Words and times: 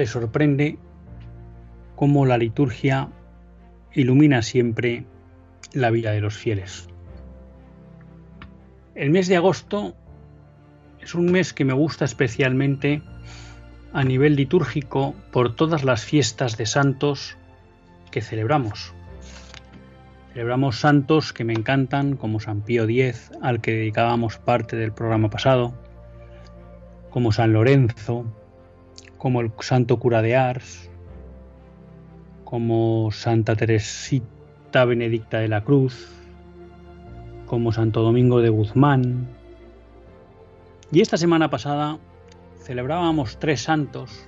Le 0.00 0.06
sorprende 0.06 0.78
cómo 1.94 2.24
la 2.24 2.38
liturgia 2.38 3.10
ilumina 3.92 4.40
siempre 4.40 5.04
la 5.74 5.90
vida 5.90 6.12
de 6.12 6.22
los 6.22 6.38
fieles. 6.38 6.88
El 8.94 9.10
mes 9.10 9.28
de 9.28 9.36
agosto 9.36 9.94
es 11.02 11.14
un 11.14 11.30
mes 11.30 11.52
que 11.52 11.66
me 11.66 11.74
gusta 11.74 12.06
especialmente 12.06 13.02
a 13.92 14.02
nivel 14.02 14.36
litúrgico 14.36 15.14
por 15.32 15.54
todas 15.54 15.84
las 15.84 16.02
fiestas 16.02 16.56
de 16.56 16.64
santos 16.64 17.36
que 18.10 18.22
celebramos. 18.22 18.94
Celebramos 20.32 20.80
santos 20.80 21.34
que 21.34 21.44
me 21.44 21.52
encantan, 21.52 22.16
como 22.16 22.40
San 22.40 22.62
Pío 22.62 22.84
X, 22.84 23.32
al 23.42 23.60
que 23.60 23.72
dedicábamos 23.72 24.38
parte 24.38 24.76
del 24.76 24.92
programa 24.92 25.28
pasado, 25.28 25.74
como 27.10 27.32
San 27.32 27.52
Lorenzo, 27.52 28.24
como 29.20 29.42
el 29.42 29.52
Santo 29.60 29.98
Cura 29.98 30.22
de 30.22 30.34
Ars, 30.34 30.90
como 32.44 33.10
Santa 33.12 33.54
Teresita 33.54 34.86
Benedicta 34.86 35.40
de 35.40 35.48
la 35.48 35.62
Cruz, 35.62 36.08
como 37.44 37.70
Santo 37.70 38.00
Domingo 38.00 38.40
de 38.40 38.48
Guzmán. 38.48 39.28
Y 40.90 41.02
esta 41.02 41.18
semana 41.18 41.50
pasada 41.50 41.98
celebrábamos 42.62 43.38
tres 43.38 43.60
santos 43.60 44.26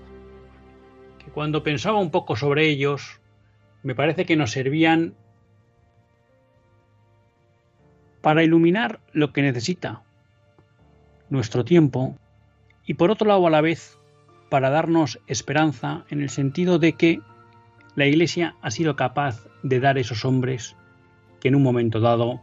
que 1.25 1.31
cuando 1.31 1.63
pensaba 1.63 1.99
un 1.99 2.11
poco 2.11 2.37
sobre 2.37 2.69
ellos, 2.69 3.19
me 3.83 3.95
parece 3.95 4.27
que 4.27 4.37
nos 4.37 4.51
servían 4.51 5.15
para 8.21 8.45
iluminar 8.45 9.01
lo 9.15 9.33
que 9.33 9.41
necesita 9.41 10.03
nuestro 11.31 11.65
tiempo 11.65 12.15
y 12.85 12.93
por 12.93 13.11
otro 13.11 13.27
lado 13.27 13.47
a 13.47 13.51
la 13.51 13.63
vez 13.63 13.99
para 14.53 14.69
darnos 14.69 15.19
esperanza 15.29 16.05
en 16.11 16.21
el 16.21 16.29
sentido 16.29 16.79
de 16.79 16.93
que 16.93 17.23
la 17.95 18.05
Iglesia 18.05 18.55
ha 18.61 18.71
sido 18.71 18.97
capaz 18.97 19.47
de 19.63 19.81
dar 19.81 19.97
esos 19.97 20.27
hombres 20.27 20.77
que 21.41 21.49
en 21.49 21.55
un 21.55 21.63
momento 21.63 22.01
dado 22.01 22.43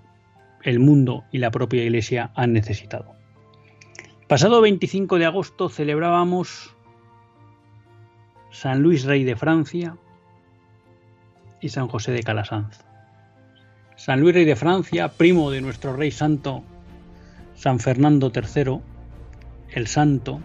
el 0.63 0.79
mundo 0.79 1.25
y 1.31 1.37
la 1.37 1.51
propia 1.51 1.83
Iglesia 1.83 2.31
han 2.33 2.51
necesitado. 2.51 3.13
Pasado 4.27 4.59
25 4.59 5.19
de 5.19 5.27
agosto 5.27 5.69
celebrábamos 5.69 6.75
San 8.49 8.81
Luis 8.81 9.03
Rey 9.03 9.23
de 9.23 9.35
Francia 9.35 9.95
y 11.61 11.69
San 11.69 11.89
José 11.89 12.11
de 12.11 12.23
Calasanz. 12.23 12.83
San 13.97 14.19
Luis 14.19 14.33
Rey 14.33 14.45
de 14.45 14.55
Francia, 14.55 15.09
primo 15.09 15.51
de 15.51 15.61
nuestro 15.61 15.95
Rey 15.95 16.09
Santo 16.09 16.63
San 17.53 17.79
Fernando 17.79 18.31
III, 18.33 18.79
el 19.73 19.85
Santo, 19.85 20.41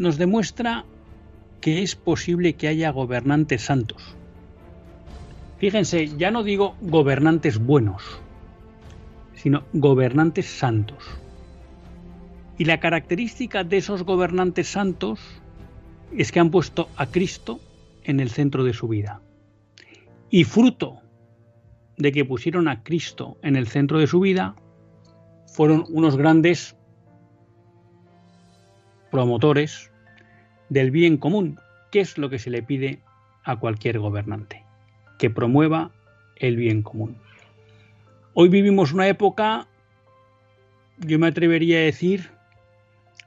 nos 0.00 0.16
demuestra 0.16 0.86
que 1.60 1.82
es 1.82 1.94
posible 1.94 2.54
que 2.54 2.68
haya 2.68 2.90
gobernantes 2.90 3.60
santos. 3.60 4.16
Fíjense, 5.58 6.08
ya 6.16 6.30
no 6.30 6.42
digo 6.42 6.74
gobernantes 6.80 7.58
buenos, 7.58 8.02
sino 9.34 9.64
gobernantes 9.74 10.46
santos. 10.46 11.04
Y 12.56 12.64
la 12.64 12.80
característica 12.80 13.62
de 13.62 13.76
esos 13.76 14.04
gobernantes 14.04 14.68
santos 14.68 15.20
es 16.16 16.32
que 16.32 16.40
han 16.40 16.50
puesto 16.50 16.88
a 16.96 17.04
Cristo 17.04 17.60
en 18.02 18.20
el 18.20 18.30
centro 18.30 18.64
de 18.64 18.72
su 18.72 18.88
vida. 18.88 19.20
Y 20.30 20.44
fruto 20.44 21.02
de 21.98 22.10
que 22.10 22.24
pusieron 22.24 22.68
a 22.68 22.82
Cristo 22.82 23.36
en 23.42 23.54
el 23.54 23.66
centro 23.66 23.98
de 23.98 24.06
su 24.06 24.20
vida, 24.20 24.56
fueron 25.46 25.84
unos 25.90 26.16
grandes 26.16 26.74
promotores 29.10 29.89
del 30.70 30.90
bien 30.90 31.18
común, 31.18 31.60
que 31.90 32.00
es 32.00 32.16
lo 32.16 32.30
que 32.30 32.38
se 32.38 32.48
le 32.48 32.62
pide 32.62 33.00
a 33.44 33.56
cualquier 33.56 33.98
gobernante, 33.98 34.64
que 35.18 35.28
promueva 35.28 35.90
el 36.36 36.56
bien 36.56 36.82
común. 36.82 37.18
Hoy 38.32 38.48
vivimos 38.48 38.92
una 38.92 39.08
época, 39.08 39.66
yo 40.98 41.18
me 41.18 41.26
atrevería 41.26 41.78
a 41.78 41.82
decir, 41.82 42.30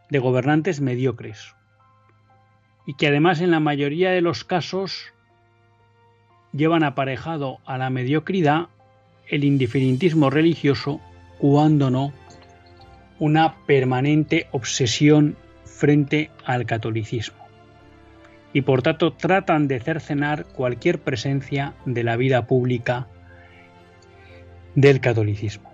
de 0.10 0.20
gobernantes 0.20 0.82
mediocres, 0.82 1.54
y 2.88 2.96
que 2.96 3.08
además 3.08 3.42
en 3.42 3.52
la 3.52 3.60
mayoría 3.60 4.12
de 4.12 4.22
los 4.22 4.44
casos 4.44 5.14
llevan 6.54 6.84
aparejado 6.84 7.60
a 7.66 7.78
la 7.78 7.90
mediocridad 7.90 8.70
el 9.28 9.44
indiferentismo 9.44 10.30
religioso, 10.30 11.02
cuando 11.40 11.90
no 11.90 12.14
una 13.20 13.56
permanente 13.66 14.48
obsesión 14.52 15.36
frente 15.74 16.30
al 16.46 16.66
catolicismo 16.66 17.44
y 18.54 18.62
por 18.62 18.84
tanto 18.84 19.14
tratan 19.14 19.68
de 19.68 19.80
cercenar 19.80 20.46
cualquier 20.46 21.00
presencia 21.00 21.74
de 21.86 22.04
la 22.04 22.16
vida 22.16 22.46
pública 22.46 23.08
del 24.76 25.02
catolicismo. 25.02 25.74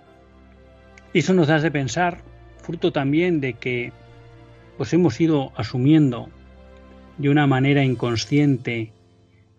Eso 1.12 1.34
nos 1.34 1.50
hace 1.50 1.70
pensar, 1.70 2.22
fruto 2.62 2.90
también 2.90 3.40
de 3.40 3.52
que 3.54 3.92
pues 4.78 4.92
hemos 4.94 5.20
ido 5.20 5.52
asumiendo 5.56 6.30
de 7.18 7.28
una 7.28 7.46
manera 7.46 7.84
inconsciente 7.84 8.92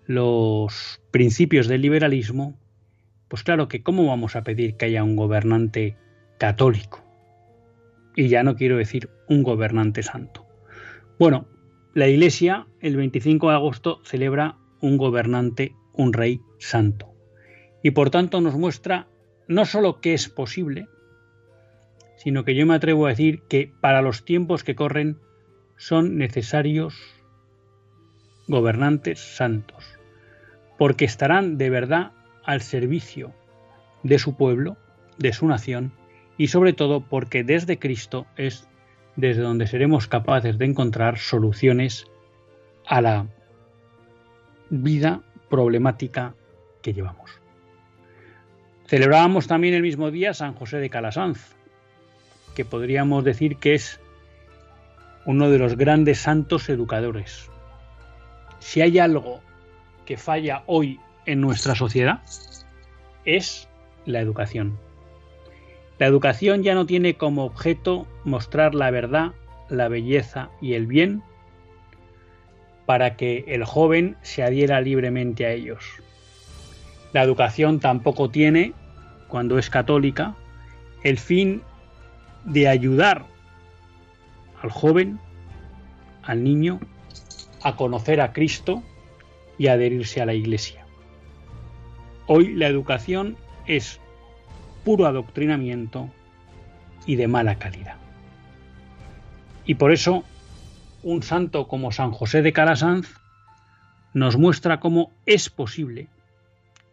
los 0.08 1.00
principios 1.12 1.68
del 1.68 1.82
liberalismo, 1.82 2.56
pues 3.28 3.44
claro 3.44 3.68
que 3.68 3.84
cómo 3.84 4.08
vamos 4.08 4.36
a 4.36 4.44
pedir 4.44 4.76
que 4.76 4.86
haya 4.86 5.04
un 5.04 5.16
gobernante 5.16 5.96
católico 6.40 7.11
y 8.16 8.28
ya 8.28 8.44
no 8.44 8.56
quiero 8.56 8.78
decir 8.78 9.10
un 9.28 9.44
gobernante 9.44 10.04
santo. 10.04 10.46
Bueno, 11.20 11.48
la 11.94 12.08
Iglesia 12.08 12.68
el 12.80 12.96
25 12.96 13.50
de 13.50 13.56
agosto 13.56 14.02
celebra 14.04 14.58
un 14.82 14.98
gobernante, 14.98 15.76
un 15.94 16.14
rey 16.14 16.42
santo. 16.58 17.14
Y 17.84 17.92
por 17.92 18.10
tanto 18.10 18.42
nos 18.42 18.56
muestra 18.56 19.08
no 19.48 19.66
solo 19.66 20.00
que 20.00 20.14
es 20.14 20.30
posible, 20.30 20.88
sino 22.16 22.44
que 22.44 22.56
yo 22.56 22.66
me 22.66 22.76
atrevo 22.76 23.06
a 23.06 23.10
decir 23.10 23.42
que 23.50 23.74
para 23.82 24.02
los 24.02 24.24
tiempos 24.24 24.64
que 24.64 24.76
corren 24.76 25.18
son 25.76 26.18
necesarios 26.18 26.96
gobernantes 28.48 29.20
santos, 29.20 29.84
porque 30.78 31.06
estarán 31.06 31.58
de 31.58 31.70
verdad 31.70 32.12
al 32.44 32.62
servicio 32.62 33.34
de 34.04 34.20
su 34.20 34.38
pueblo, 34.38 34.78
de 35.18 35.34
su 35.34 35.48
nación, 35.48 35.94
y 36.38 36.48
sobre 36.48 36.74
todo 36.74 37.02
porque 37.02 37.44
desde 37.44 37.78
Cristo 37.80 38.26
es 38.38 38.68
desde 39.16 39.42
donde 39.42 39.68
seremos 39.68 40.08
capaces 40.08 40.58
de 40.58 40.66
encontrar 40.66 41.18
soluciones 41.18 42.08
a 42.86 43.02
la 43.02 43.28
vida 44.70 45.22
problemática 45.50 46.34
que 46.82 46.94
llevamos. 46.94 47.32
Celebrábamos 48.88 49.48
también 49.48 49.74
el 49.74 49.82
mismo 49.82 50.12
día 50.12 50.34
San 50.34 50.54
José 50.54 50.78
de 50.78 50.90
Calasanz, 50.90 51.56
que 52.56 52.66
podríamos 52.66 53.24
decir 53.24 53.58
que 53.58 53.74
es 53.74 54.00
uno 55.26 55.50
de 55.50 55.60
los 55.60 55.78
grandes 55.78 56.20
santos 56.20 56.68
educadores. 56.70 57.50
Si 58.60 58.82
hay 58.82 59.00
algo 59.00 59.42
que 60.06 60.18
falla 60.18 60.64
hoy 60.66 61.00
en 61.26 61.42
nuestra 61.42 61.76
sociedad, 61.76 62.22
es 63.26 63.70
la 64.06 64.20
educación. 64.20 64.78
La 66.02 66.08
educación 66.08 66.64
ya 66.64 66.74
no 66.74 66.88
tiene 66.88 67.14
como 67.14 67.46
objeto 67.46 68.08
mostrar 68.24 68.74
la 68.74 68.90
verdad, 68.90 69.34
la 69.70 69.88
belleza 69.88 70.50
y 70.60 70.74
el 70.74 70.88
bien 70.88 71.22
para 72.88 73.16
que 73.16 73.46
el 73.50 73.66
joven 73.66 74.18
se 74.24 74.42
adhiera 74.42 74.82
libremente 74.82 75.46
a 75.46 75.52
ellos. 75.52 75.86
La 77.14 77.22
educación 77.22 77.80
tampoco 77.80 78.32
tiene, 78.32 78.74
cuando 79.28 79.60
es 79.60 79.70
católica, 79.70 80.36
el 81.04 81.20
fin 81.20 81.62
de 82.46 82.68
ayudar 82.68 83.28
al 84.64 84.72
joven, 84.72 85.20
al 86.24 86.44
niño, 86.44 86.80
a 87.62 87.76
conocer 87.76 88.22
a 88.22 88.34
Cristo 88.34 88.82
y 89.60 89.68
adherirse 89.68 90.20
a 90.20 90.26
la 90.26 90.34
Iglesia. 90.34 90.84
Hoy 92.26 92.56
la 92.56 92.66
educación 92.66 93.38
es 93.68 94.01
puro 94.84 95.06
adoctrinamiento 95.06 96.10
y 97.06 97.16
de 97.16 97.28
mala 97.28 97.56
calidad. 97.56 97.96
Y 99.66 99.76
por 99.76 99.92
eso 99.92 100.24
un 101.04 101.24
santo 101.24 101.68
como 101.68 101.92
San 101.92 102.12
José 102.12 102.42
de 102.42 102.54
Calasanz 102.54 103.16
nos 104.14 104.38
muestra 104.38 104.80
cómo 104.80 105.12
es 105.26 105.50
posible 105.50 106.10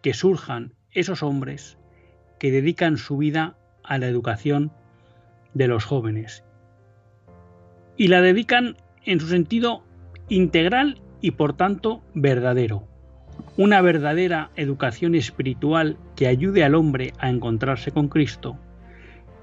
que 0.02 0.14
surjan 0.14 0.73
esos 0.93 1.23
hombres 1.23 1.76
que 2.38 2.50
dedican 2.50 2.96
su 2.96 3.17
vida 3.17 3.56
a 3.82 3.99
la 3.99 4.06
educación 4.06 4.70
de 5.55 5.67
los 5.67 5.85
jóvenes. 5.85 6.44
Y 7.96 8.08
la 8.08 8.20
dedican 8.20 8.76
en 9.05 9.20
su 9.20 9.29
sentido 9.29 9.82
integral 10.29 11.00
y 11.20 11.32
por 11.32 11.55
tanto 11.55 12.02
verdadero. 12.14 12.87
Una 13.56 13.81
verdadera 13.81 14.50
educación 14.56 15.14
espiritual 15.14 15.96
que 16.19 16.26
ayude 16.26 16.65
al 16.65 16.75
hombre 16.75 17.12
a 17.20 17.31
encontrarse 17.31 17.93
con 17.93 18.09
Cristo 18.09 18.59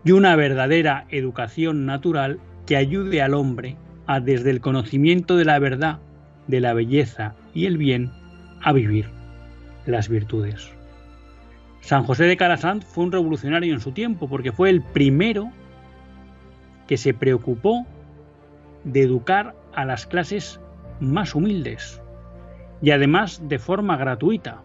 y 0.04 0.12
una 0.12 0.36
verdadera 0.36 1.06
educación 1.10 1.86
natural 1.86 2.38
que 2.66 2.76
ayude 2.76 3.22
al 3.22 3.34
hombre 3.34 3.78
a 4.08 4.20
desde 4.20 4.50
el 4.50 4.60
conocimiento 4.60 5.38
de 5.38 5.46
la 5.46 5.58
verdad, 5.58 6.00
de 6.48 6.60
la 6.60 6.74
belleza 6.74 7.34
y 7.54 7.66
el 7.66 7.78
bien, 7.78 8.12
a 8.62 8.74
vivir 8.74 9.10
las 9.86 10.10
virtudes. 10.10 10.70
San 11.80 12.04
José 12.04 12.26
de 12.26 12.36
Calasanz 12.36 12.84
fue 12.84 13.06
un 13.06 13.14
revolucionario 13.14 13.74
en 13.74 13.80
su 13.80 13.94
tiempo 13.94 14.28
porque 14.28 14.52
fue 14.52 14.70
el 14.70 14.82
primero 14.82 15.54
que 16.88 16.98
se 16.98 17.14
preocupó 17.14 17.86
de 18.84 19.04
educar 19.04 19.56
a 19.74 19.86
las 19.86 20.06
clases 20.06 20.60
más 21.00 21.36
humildes 21.36 22.02
y 22.82 22.92
además 22.92 23.42
de 23.48 23.60
forma 23.60 23.96
gratuita. 23.96 24.65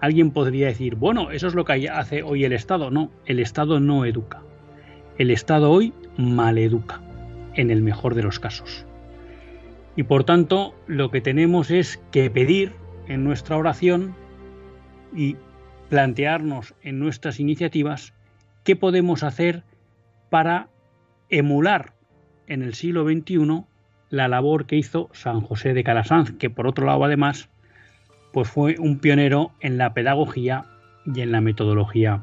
Alguien 0.00 0.30
podría 0.30 0.68
decir, 0.68 0.94
bueno, 0.94 1.30
eso 1.30 1.46
es 1.46 1.54
lo 1.54 1.64
que 1.64 1.88
hace 1.88 2.22
hoy 2.22 2.44
el 2.44 2.52
Estado. 2.52 2.90
No, 2.90 3.10
el 3.26 3.38
Estado 3.38 3.80
no 3.80 4.04
educa. 4.04 4.42
El 5.18 5.30
Estado 5.30 5.70
hoy 5.70 5.92
maleduca, 6.16 7.00
en 7.54 7.70
el 7.70 7.82
mejor 7.82 8.14
de 8.14 8.22
los 8.22 8.38
casos. 8.40 8.86
Y 9.96 10.04
por 10.04 10.24
tanto, 10.24 10.74
lo 10.86 11.10
que 11.10 11.20
tenemos 11.20 11.70
es 11.70 12.00
que 12.10 12.30
pedir 12.30 12.72
en 13.06 13.24
nuestra 13.24 13.56
oración 13.56 14.14
y 15.14 15.36
plantearnos 15.88 16.74
en 16.82 16.98
nuestras 16.98 17.40
iniciativas 17.40 18.14
qué 18.64 18.76
podemos 18.76 19.22
hacer 19.22 19.64
para 20.30 20.68
emular 21.28 21.92
en 22.46 22.62
el 22.62 22.74
siglo 22.74 23.04
XXI 23.04 23.64
la 24.08 24.28
labor 24.28 24.66
que 24.66 24.76
hizo 24.76 25.08
San 25.12 25.40
José 25.40 25.74
de 25.74 25.84
Calasanz, 25.84 26.32
que 26.32 26.50
por 26.50 26.66
otro 26.66 26.86
lado 26.86 27.04
además 27.04 27.48
pues 28.32 28.48
fue 28.48 28.76
un 28.78 28.98
pionero 28.98 29.52
en 29.60 29.78
la 29.78 29.92
pedagogía 29.94 30.64
y 31.06 31.20
en 31.20 31.32
la 31.32 31.40
metodología 31.40 32.22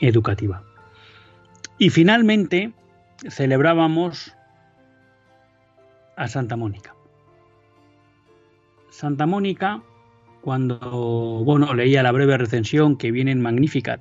educativa. 0.00 0.62
Y 1.78 1.90
finalmente 1.90 2.72
celebrábamos 3.28 4.34
a 6.16 6.28
Santa 6.28 6.56
Mónica. 6.56 6.94
Santa 8.90 9.26
Mónica 9.26 9.82
cuando 10.40 10.78
bueno, 11.44 11.74
leía 11.74 12.02
la 12.02 12.12
breve 12.12 12.38
recensión 12.38 12.96
que 12.96 13.10
viene 13.10 13.32
en 13.32 13.40
Magnificat 13.40 14.00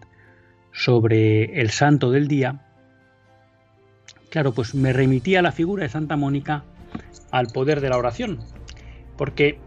sobre 0.71 1.59
el 1.59 1.71
santo 1.71 2.11
del 2.11 2.27
día, 2.27 2.61
claro, 4.29 4.53
pues 4.53 4.75
me 4.75 4.93
remitía 4.93 5.41
la 5.41 5.51
figura 5.51 5.83
de 5.83 5.89
Santa 5.89 6.15
Mónica 6.15 6.63
al 7.31 7.47
poder 7.47 7.81
de 7.81 7.89
la 7.89 7.97
oración. 7.97 8.39
Porque, 9.17 9.59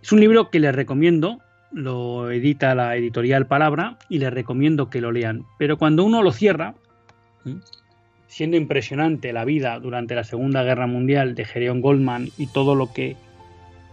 Es 0.03 0.13
un 0.13 0.21
libro 0.21 0.51
que 0.51 0.61
les 0.61 0.75
recomiendo 0.75 1.41
lo 1.73 2.31
edita 2.31 2.75
la 2.75 2.97
editorial 2.97 3.47
Palabra 3.47 3.99
y 4.09 4.19
les 4.19 4.33
recomiendo 4.33 4.91
que 4.91 5.01
lo 5.01 5.13
lean. 5.13 5.45
Pero 5.59 5.79
cuando 5.79 6.05
uno 6.05 6.23
lo 6.23 6.33
cierra, 6.33 6.75
siendo 8.27 8.57
impresionante 8.57 9.33
la 9.33 9.45
vida 9.45 9.79
durante 9.79 10.15
la 10.15 10.25
Segunda 10.25 10.63
Guerra 10.63 10.87
Mundial 10.87 11.35
de 11.35 11.45
Gereon 11.45 11.81
Goldman 11.81 12.29
y 12.37 12.47
todo 12.49 12.75
lo 12.75 12.93
que 12.93 13.17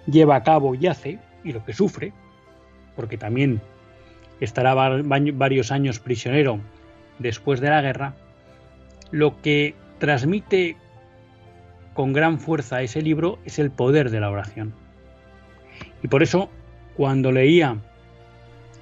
lleva 0.07 0.37
a 0.37 0.43
cabo 0.43 0.75
y 0.75 0.87
hace, 0.87 1.19
y 1.47 1.53
lo 1.53 1.63
que 1.63 1.73
sufre, 1.73 2.11
porque 2.95 3.17
también 3.17 3.61
estará 4.39 4.73
varios 4.73 5.71
años 5.71 5.99
prisionero 5.99 6.59
después 7.19 7.61
de 7.61 7.69
la 7.69 7.81
guerra, 7.81 8.15
lo 9.11 9.41
que 9.41 9.75
transmite 9.97 10.75
con 11.93 12.13
gran 12.13 12.39
fuerza 12.39 12.81
ese 12.81 13.01
libro 13.01 13.39
es 13.45 13.59
el 13.59 13.71
poder 13.71 14.11
de 14.11 14.19
la 14.19 14.29
oración. 14.29 14.73
Y 16.03 16.09
por 16.09 16.21
eso 16.21 16.49
cuando 16.95 17.31
leía 17.31 17.77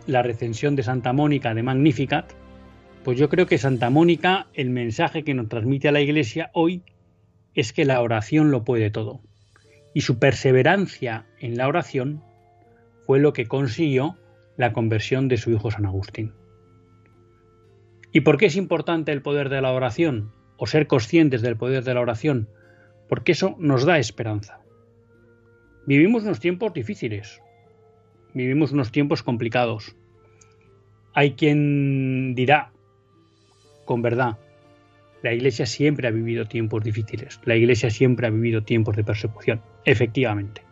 la 0.07 0.22
recensión 0.22 0.75
de 0.75 0.84
Santa 0.84 1.13
Mónica 1.13 1.53
de 1.53 1.63
Magnificat, 1.63 2.34
pues 3.03 3.19
yo 3.19 3.29
creo 3.29 3.45
que 3.45 3.57
Santa 3.57 3.89
Mónica, 3.89 4.48
el 4.53 4.72
mensaje 4.72 5.24
que 5.24 5.36
nos 5.36 5.48
transmite 5.48 5.88
a 5.88 5.91
la 5.91 6.01
Iglesia 6.01 6.50
hoy 6.53 6.81
es 7.53 7.72
que 7.72 7.86
la 7.86 8.01
oración 8.01 8.51
lo 8.51 8.63
puede 8.63 8.89
todo. 8.89 9.22
Y 9.93 10.01
su 10.01 10.19
perseverancia 10.19 11.25
en 11.39 11.55
la 11.55 11.67
oración 11.67 12.22
fue 13.06 13.20
lo 13.20 13.34
que 13.34 13.46
consiguió 13.46 14.18
la 14.58 14.74
conversión 14.74 15.28
de 15.28 15.38
su 15.38 15.52
hijo 15.52 15.72
San 15.72 15.86
Agustín. 15.86 16.34
¿Y 18.12 18.22
por 18.22 18.38
qué 18.38 18.46
es 18.46 18.56
importante 18.56 19.12
el 19.12 19.22
poder 19.22 19.50
de 19.50 19.62
la 19.62 19.74
oración? 19.74 20.32
O 20.58 20.68
ser 20.68 20.88
conscientes 20.88 21.42
del 21.42 21.58
poder 21.58 21.84
de 21.84 21.94
la 21.94 22.02
oración. 22.02 22.48
Porque 23.10 23.34
eso 23.34 23.56
nos 23.60 23.86
da 23.86 24.00
esperanza. 24.00 24.62
Vivimos 25.86 26.24
unos 26.24 26.40
tiempos 26.40 26.74
difíciles, 26.74 27.42
vivimos 28.34 28.72
unos 28.72 28.92
tiempos 28.92 29.22
complicados. 29.22 29.96
Hay 31.14 31.34
quien 31.34 32.34
dirá, 32.34 32.72
con 33.86 34.02
verdad, 34.02 34.38
la 35.22 35.34
Iglesia 35.34 35.66
siempre 35.66 36.08
ha 36.08 36.12
vivido 36.12 36.46
tiempos 36.46 36.84
difíciles, 36.84 37.40
la 37.46 37.56
Iglesia 37.56 37.90
siempre 37.90 38.26
ha 38.26 38.32
vivido 38.32 38.64
tiempos 38.64 38.96
de 38.96 39.04
persecución, 39.04 39.62
efectivamente. 39.86 40.64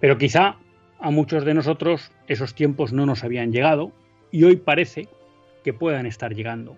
Pero 0.00 0.18
quizá 0.18 0.56
a 1.02 1.10
muchos 1.10 1.44
de 1.44 1.52
nosotros 1.52 2.12
esos 2.28 2.54
tiempos 2.54 2.92
no 2.92 3.06
nos 3.06 3.24
habían 3.24 3.52
llegado 3.52 3.92
y 4.30 4.44
hoy 4.44 4.56
parece 4.56 5.08
que 5.64 5.72
puedan 5.72 6.06
estar 6.06 6.34
llegando. 6.34 6.76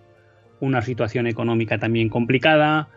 Una 0.60 0.80
situación 0.80 1.26
económica 1.26 1.78
también 1.78 2.08
complicada, 2.08 2.88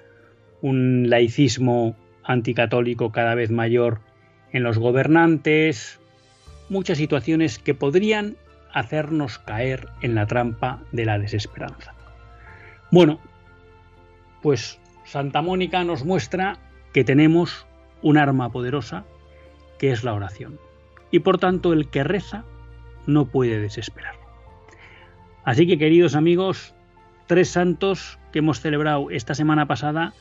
un 0.61 1.09
laicismo 1.09 1.95
anticatólico 2.23 3.11
cada 3.11 3.35
vez 3.35 3.51
mayor 3.51 3.99
en 4.53 4.63
los 4.63 4.77
gobernantes, 4.77 5.99
muchas 6.69 6.97
situaciones 6.97 7.59
que 7.59 7.73
podrían 7.73 8.37
hacernos 8.73 9.37
caer 9.37 9.89
en 10.01 10.15
la 10.15 10.27
trampa 10.27 10.81
de 10.93 11.05
la 11.05 11.19
desesperanza. 11.19 11.93
Bueno, 12.89 13.19
pues 14.41 14.79
Santa 15.03 15.41
Mónica 15.41 15.83
nos 15.83 16.05
muestra 16.05 16.57
que 16.93 17.03
tenemos 17.03 17.65
un 18.01 18.17
arma 18.17 18.49
poderosa 18.49 19.03
que 19.77 19.91
es 19.91 20.05
la 20.05 20.13
oración. 20.13 20.57
Y 21.11 21.19
por 21.19 21.37
tanto 21.37 21.73
el 21.73 21.87
que 21.89 22.03
reza 22.03 22.43
no 23.05 23.25
puede 23.25 23.59
desesperar. 23.59 24.15
Así 25.43 25.65
que 25.65 25.77
queridos 25.77 26.15
amigos, 26.15 26.73
tres 27.27 27.49
santos 27.49 28.19
que 28.31 28.39
hemos 28.39 28.59
celebrado 28.59 29.09
esta 29.11 29.33
semana 29.33 29.65
pasada 29.65 30.13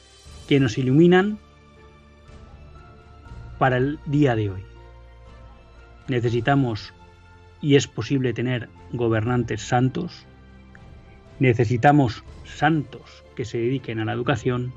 que 0.49 0.61
nos 0.61 0.79
iluminan 0.79 1.39
para 3.59 3.79
el 3.79 3.99
día 4.07 4.37
de 4.37 4.51
hoy 4.51 4.77
necesitamos 6.09 6.93
y 7.61 7.77
es 7.77 7.87
posible 7.87 8.33
tener 8.33 8.69
gobernantes 8.93 9.63
santos, 9.63 10.27
necesitamos 11.39 12.23
santos 12.45 13.25
que 13.35 13.45
se 13.45 13.59
dediquen 13.59 14.01
a 14.01 14.05
la 14.05 14.13
educación 14.13 14.73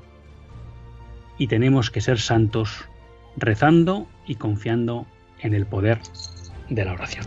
y 1.38 1.46
tenemos 1.46 1.90
que 1.90 2.00
ser 2.00 2.18
santos 2.18 2.84
rezando 3.36 4.08
y 4.26 4.34
confiando 4.34 5.00
en 5.02 5.06
el 5.54 5.66
poder 5.66 5.98
de 6.68 6.84
la 6.84 6.92
oración. 6.92 7.26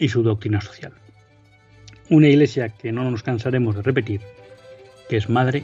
y 0.00 0.08
su 0.08 0.24
doctrina 0.24 0.60
social. 0.60 0.92
Una 2.08 2.26
iglesia 2.26 2.70
que 2.70 2.90
no 2.90 3.08
nos 3.08 3.22
cansaremos 3.22 3.76
de 3.76 3.82
repetir, 3.82 4.20
que 5.08 5.18
es 5.18 5.28
madre 5.28 5.62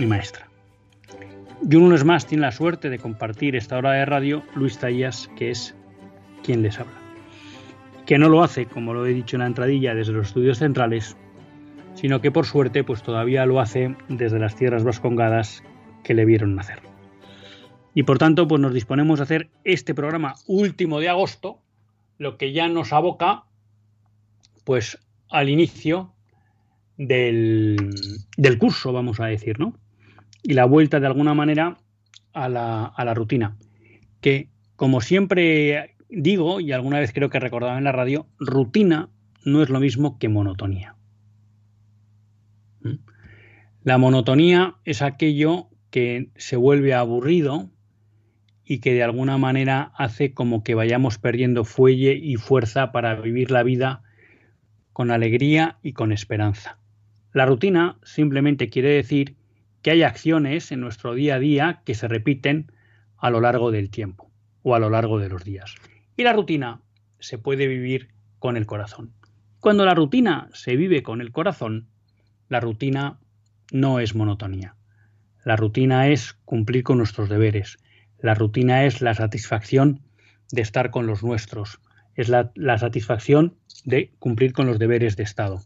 y 0.00 0.06
maestra. 0.06 0.48
Y 1.62 1.76
un 1.76 1.84
lunes 1.84 2.04
más 2.04 2.26
tiene 2.26 2.42
la 2.42 2.52
suerte 2.52 2.90
de 2.90 2.98
compartir 2.98 3.54
esta 3.54 3.76
hora 3.76 3.92
de 3.92 4.04
radio 4.04 4.42
Luis 4.56 4.78
Tallas, 4.78 5.30
que 5.36 5.50
es 5.50 5.76
quien 6.42 6.62
les 6.62 6.80
habla. 6.80 6.98
Que 8.04 8.18
no 8.18 8.28
lo 8.28 8.42
hace, 8.42 8.66
como 8.66 8.94
lo 8.94 9.06
he 9.06 9.14
dicho 9.14 9.36
en 9.36 9.40
la 9.40 9.46
entradilla, 9.46 9.94
desde 9.94 10.12
los 10.12 10.28
estudios 10.28 10.58
centrales, 10.58 11.16
sino 11.94 12.20
que 12.20 12.30
por 12.30 12.46
suerte 12.46 12.82
pues 12.82 13.02
todavía 13.02 13.46
lo 13.46 13.60
hace 13.60 13.94
desde 14.08 14.38
las 14.38 14.56
tierras 14.56 14.84
vascongadas 14.84 15.62
que 16.02 16.14
le 16.14 16.24
vieron 16.24 16.54
nacer. 16.54 16.80
Y 17.94 18.02
por 18.02 18.18
tanto, 18.18 18.46
pues 18.46 18.60
nos 18.60 18.74
disponemos 18.74 19.20
a 19.20 19.24
hacer 19.24 19.50
este 19.64 19.94
programa 19.94 20.34
último 20.46 21.00
de 21.00 21.08
agosto, 21.08 21.62
lo 22.18 22.36
que 22.38 22.52
ya 22.52 22.68
nos 22.68 22.92
aboca 22.92 23.44
pues 24.64 24.98
al 25.28 25.48
inicio 25.48 26.12
del, 26.96 27.90
curso, 28.58 28.92
vamos 28.92 29.20
a 29.20 29.26
decir, 29.26 29.60
¿no? 29.60 29.74
Y 30.42 30.54
la 30.54 30.64
vuelta 30.64 30.98
de 30.98 31.06
alguna 31.06 31.34
manera 31.34 31.78
a 32.32 32.48
la, 32.48 32.84
a 32.84 33.04
la 33.04 33.14
rutina, 33.14 33.56
que 34.20 34.48
como 34.76 35.00
siempre 35.00 35.96
digo, 36.08 36.60
y 36.60 36.72
alguna 36.72 37.00
vez 37.00 37.12
creo 37.12 37.30
que 37.30 37.40
recordaba 37.40 37.78
en 37.78 37.84
la 37.84 37.92
radio, 37.92 38.26
rutina 38.38 39.08
no 39.44 39.62
es 39.62 39.70
lo 39.70 39.80
mismo 39.80 40.18
que 40.18 40.28
monotonía. 40.28 40.96
¿Mm? 42.80 42.96
La 43.82 43.98
monotonía 43.98 44.76
es 44.84 45.02
aquello 45.02 45.68
que 45.90 46.30
se 46.36 46.56
vuelve 46.56 46.94
aburrido, 46.94 47.70
y 48.66 48.80
que 48.80 48.92
de 48.92 49.04
alguna 49.04 49.38
manera 49.38 49.92
hace 49.96 50.34
como 50.34 50.64
que 50.64 50.74
vayamos 50.74 51.18
perdiendo 51.18 51.64
fuelle 51.64 52.14
y 52.14 52.34
fuerza 52.34 52.90
para 52.90 53.14
vivir 53.14 53.52
la 53.52 53.62
vida 53.62 54.02
con 54.92 55.12
alegría 55.12 55.78
y 55.82 55.92
con 55.92 56.10
esperanza. 56.10 56.78
La 57.32 57.46
rutina 57.46 57.98
simplemente 58.02 58.68
quiere 58.68 58.88
decir 58.90 59.36
que 59.82 59.92
hay 59.92 60.02
acciones 60.02 60.72
en 60.72 60.80
nuestro 60.80 61.14
día 61.14 61.36
a 61.36 61.38
día 61.38 61.82
que 61.84 61.94
se 61.94 62.08
repiten 62.08 62.72
a 63.18 63.30
lo 63.30 63.40
largo 63.40 63.70
del 63.70 63.88
tiempo 63.88 64.32
o 64.62 64.74
a 64.74 64.80
lo 64.80 64.90
largo 64.90 65.20
de 65.20 65.28
los 65.28 65.44
días. 65.44 65.76
Y 66.16 66.24
la 66.24 66.32
rutina 66.32 66.80
se 67.20 67.38
puede 67.38 67.68
vivir 67.68 68.08
con 68.40 68.56
el 68.56 68.66
corazón. 68.66 69.12
Cuando 69.60 69.84
la 69.84 69.94
rutina 69.94 70.48
se 70.52 70.76
vive 70.76 71.02
con 71.02 71.20
el 71.20 71.30
corazón, 71.30 71.88
la 72.48 72.58
rutina 72.58 73.20
no 73.70 74.00
es 74.00 74.14
monotonía. 74.14 74.74
La 75.44 75.56
rutina 75.56 76.08
es 76.08 76.32
cumplir 76.44 76.82
con 76.82 76.98
nuestros 76.98 77.28
deberes, 77.28 77.78
la 78.18 78.34
rutina 78.34 78.84
es 78.84 79.02
la 79.02 79.14
satisfacción 79.14 80.00
de 80.50 80.62
estar 80.62 80.90
con 80.90 81.06
los 81.06 81.22
nuestros, 81.22 81.80
es 82.14 82.28
la, 82.28 82.78
satisfacción 82.78 83.56
de 83.84 84.12
cumplir 84.18 84.52
con 84.52 84.66
los 84.66 84.78
deberes 84.78 85.16
de 85.16 85.22
Estado. 85.22 85.62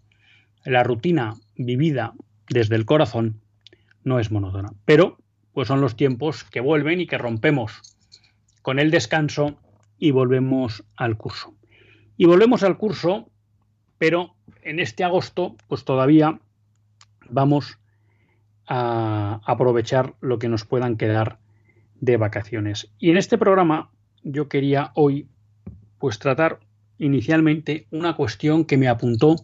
La 0.65 0.83
rutina 0.83 1.35
vivida 1.57 2.15
desde 2.49 2.77
el 2.77 2.85
corazón 2.85 3.41
no 4.03 4.19
es 4.19 4.31
monótona, 4.31 4.71
pero 4.85 5.19
pues 5.53 5.69
son 5.69 5.81
los 5.81 5.97
tiempos 5.97 6.45
que 6.45 6.61
vuelven 6.61 7.01
y 7.01 7.07
que 7.07 7.19
rompemos 7.19 7.83
con 8.63 8.79
el 8.79 8.91
descanso 8.91 9.59
y 9.99 10.11
volvemos 10.11 10.85
al 10.97 11.17
curso. 11.17 11.55
Y 12.17 12.27
volvemos 12.27 12.63
al 12.63 12.79
curso, 12.79 13.31
pero 13.99 14.35
en 14.63 14.81
este 14.81 15.05
agosto 15.05 15.57
pues 15.69 15.85
todavía 15.85 16.41
vamos 17.29 17.79
a 18.67 19.41
aprovechar 19.45 20.15
lo 20.21 20.39
que 20.39 20.49
nos 20.49 20.65
puedan 20.65 20.97
quedar 20.97 21.39
de 22.01 22.17
vacaciones. 22.17 22.93
Y 22.99 23.11
en 23.11 23.17
este 23.17 23.39
programa 23.39 23.91
yo 24.23 24.49
quería 24.49 24.91
hoy 24.95 25.29
pues 25.99 26.19
tratar 26.19 26.61
inicialmente 26.99 27.87
una 27.91 28.17
cuestión 28.17 28.65
que 28.65 28.77
me 28.77 28.89
apuntó 28.89 29.37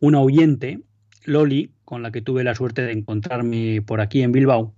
una 0.00 0.20
oyente, 0.20 0.80
Loli, 1.24 1.72
con 1.84 2.02
la 2.02 2.10
que 2.10 2.22
tuve 2.22 2.44
la 2.44 2.54
suerte 2.54 2.82
de 2.82 2.92
encontrarme 2.92 3.82
por 3.82 4.00
aquí 4.00 4.22
en 4.22 4.32
Bilbao, 4.32 4.74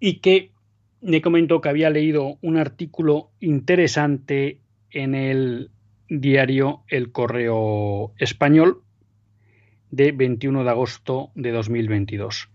y 0.00 0.20
que 0.20 0.52
me 1.00 1.22
comentó 1.22 1.60
que 1.60 1.68
había 1.68 1.90
leído 1.90 2.38
un 2.42 2.56
artículo 2.56 3.30
interesante 3.40 4.60
en 4.90 5.14
el 5.14 5.70
diario 6.08 6.82
El 6.88 7.12
Correo 7.12 8.12
Español 8.18 8.82
de 9.90 10.12
21 10.12 10.64
de 10.64 10.70
agosto 10.70 11.30
de 11.34 11.52
2022. 11.52 12.50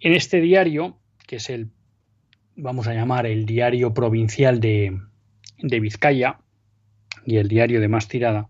En 0.00 0.12
este 0.12 0.40
diario, 0.40 0.96
que 1.26 1.36
es 1.36 1.50
el 1.50 1.70
vamos 2.56 2.86
a 2.86 2.94
llamar 2.94 3.26
el 3.26 3.46
diario 3.46 3.94
provincial 3.94 4.60
de, 4.60 5.00
Vizcaya 5.58 6.38
y 7.24 7.36
el 7.36 7.48
diario 7.48 7.80
de 7.80 7.88
más 7.88 8.08
tirada, 8.08 8.48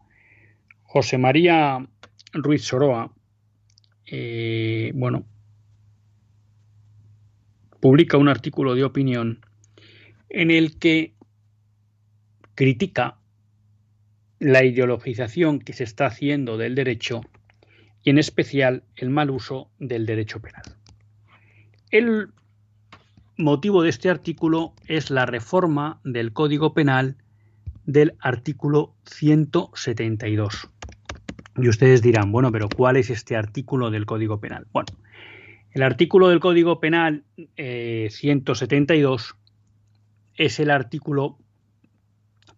José 0.83 1.19
María 1.19 1.87
Ruiz 2.33 2.63
Soroa, 2.65 3.13
eh, 4.07 4.93
bueno, 4.95 5.25
publica 7.81 8.17
un 8.17 8.29
artículo 8.29 8.75
de 8.75 8.85
opinión 8.85 9.45
en 10.29 10.51
el 10.51 10.79
que 10.79 11.15
critica 12.55 13.17
la 14.39 14.65
ideologización 14.65 15.61
que 15.61 15.73
se 15.73 15.85
está 15.85 16.07
haciendo 16.07 16.57
del 16.57 16.75
derecho 16.75 17.21
y 18.03 18.11
en 18.11 18.19
especial 18.19 18.85
el 18.97 19.11
mal 19.11 19.31
uso 19.31 19.71
del 19.79 20.07
derecho 20.07 20.41
penal. 20.41 20.63
Él 21.91 22.29
motivo 23.41 23.83
de 23.83 23.91
este 23.91 24.11
artículo 24.11 24.75
es 24.87 25.11
la 25.11 25.27
reforma 25.27 26.01
del 26.05 26.33
Código 26.33 26.75
Penal 26.75 27.17
del 27.85 28.15
artículo 28.21 28.95
172. 29.05 30.69
Y 31.57 31.69
ustedes 31.69 32.03
dirán, 32.03 32.31
bueno, 32.33 32.53
pero 32.53 32.69
¿cuál 32.69 32.97
es 32.97 33.11
este 33.11 33.37
artículo 33.37 33.91
del 33.91 34.07
Código 34.07 34.41
Penal? 34.41 34.67
Bueno, 34.73 34.89
el 35.73 35.83
artículo 35.83 36.29
del 36.29 36.41
Código 36.41 36.81
Penal 36.81 37.25
172 37.57 39.31
eh, 39.31 39.35
es 40.35 40.61
el 40.61 40.71
artículo 40.71 41.39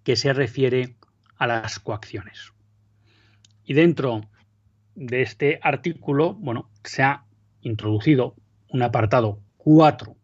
que 0.02 0.16
se 0.16 0.32
refiere 0.32 0.96
a 1.36 1.46
las 1.46 1.78
coacciones. 1.78 2.52
Y 3.64 3.74
dentro 3.74 4.22
de 4.94 5.22
este 5.22 5.58
artículo, 5.62 6.34
bueno, 6.34 6.68
se 6.84 7.02
ha 7.02 7.24
introducido 7.62 8.34
un 8.68 8.82
apartado 8.82 9.38
4 9.58 10.16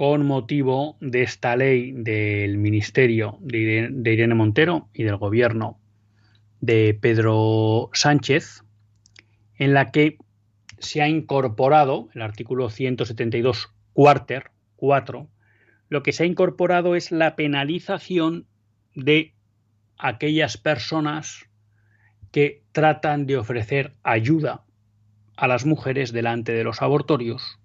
con 0.00 0.24
motivo 0.24 0.96
de 1.02 1.22
esta 1.22 1.56
ley 1.56 1.92
del 1.92 2.56
Ministerio 2.56 3.36
de 3.40 3.92
Irene 4.02 4.34
Montero 4.34 4.88
y 4.94 5.02
del 5.02 5.18
Gobierno 5.18 5.78
de 6.62 6.98
Pedro 6.98 7.90
Sánchez, 7.92 8.64
en 9.56 9.74
la 9.74 9.92
que 9.92 10.16
se 10.78 11.02
ha 11.02 11.08
incorporado 11.10 12.08
el 12.14 12.22
artículo 12.22 12.70
172 12.70 13.74
cuarter 13.92 14.52
4, 14.76 15.28
lo 15.90 16.02
que 16.02 16.14
se 16.14 16.22
ha 16.22 16.26
incorporado 16.26 16.96
es 16.96 17.12
la 17.12 17.36
penalización 17.36 18.46
de 18.94 19.34
aquellas 19.98 20.56
personas 20.56 21.44
que 22.32 22.62
tratan 22.72 23.26
de 23.26 23.36
ofrecer 23.36 23.92
ayuda 24.02 24.64
a 25.36 25.46
las 25.46 25.66
mujeres 25.66 26.10
delante 26.10 26.52
de 26.52 26.64
los 26.64 26.80
abortorios, 26.80 27.58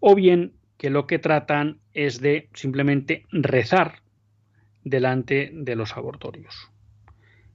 o 0.00 0.14
bien 0.14 0.54
que 0.76 0.90
lo 0.90 1.06
que 1.06 1.18
tratan 1.18 1.78
es 1.94 2.20
de 2.20 2.48
simplemente 2.54 3.26
rezar 3.30 4.02
delante 4.84 5.50
de 5.52 5.76
los 5.76 5.96
abortorios. 5.96 6.70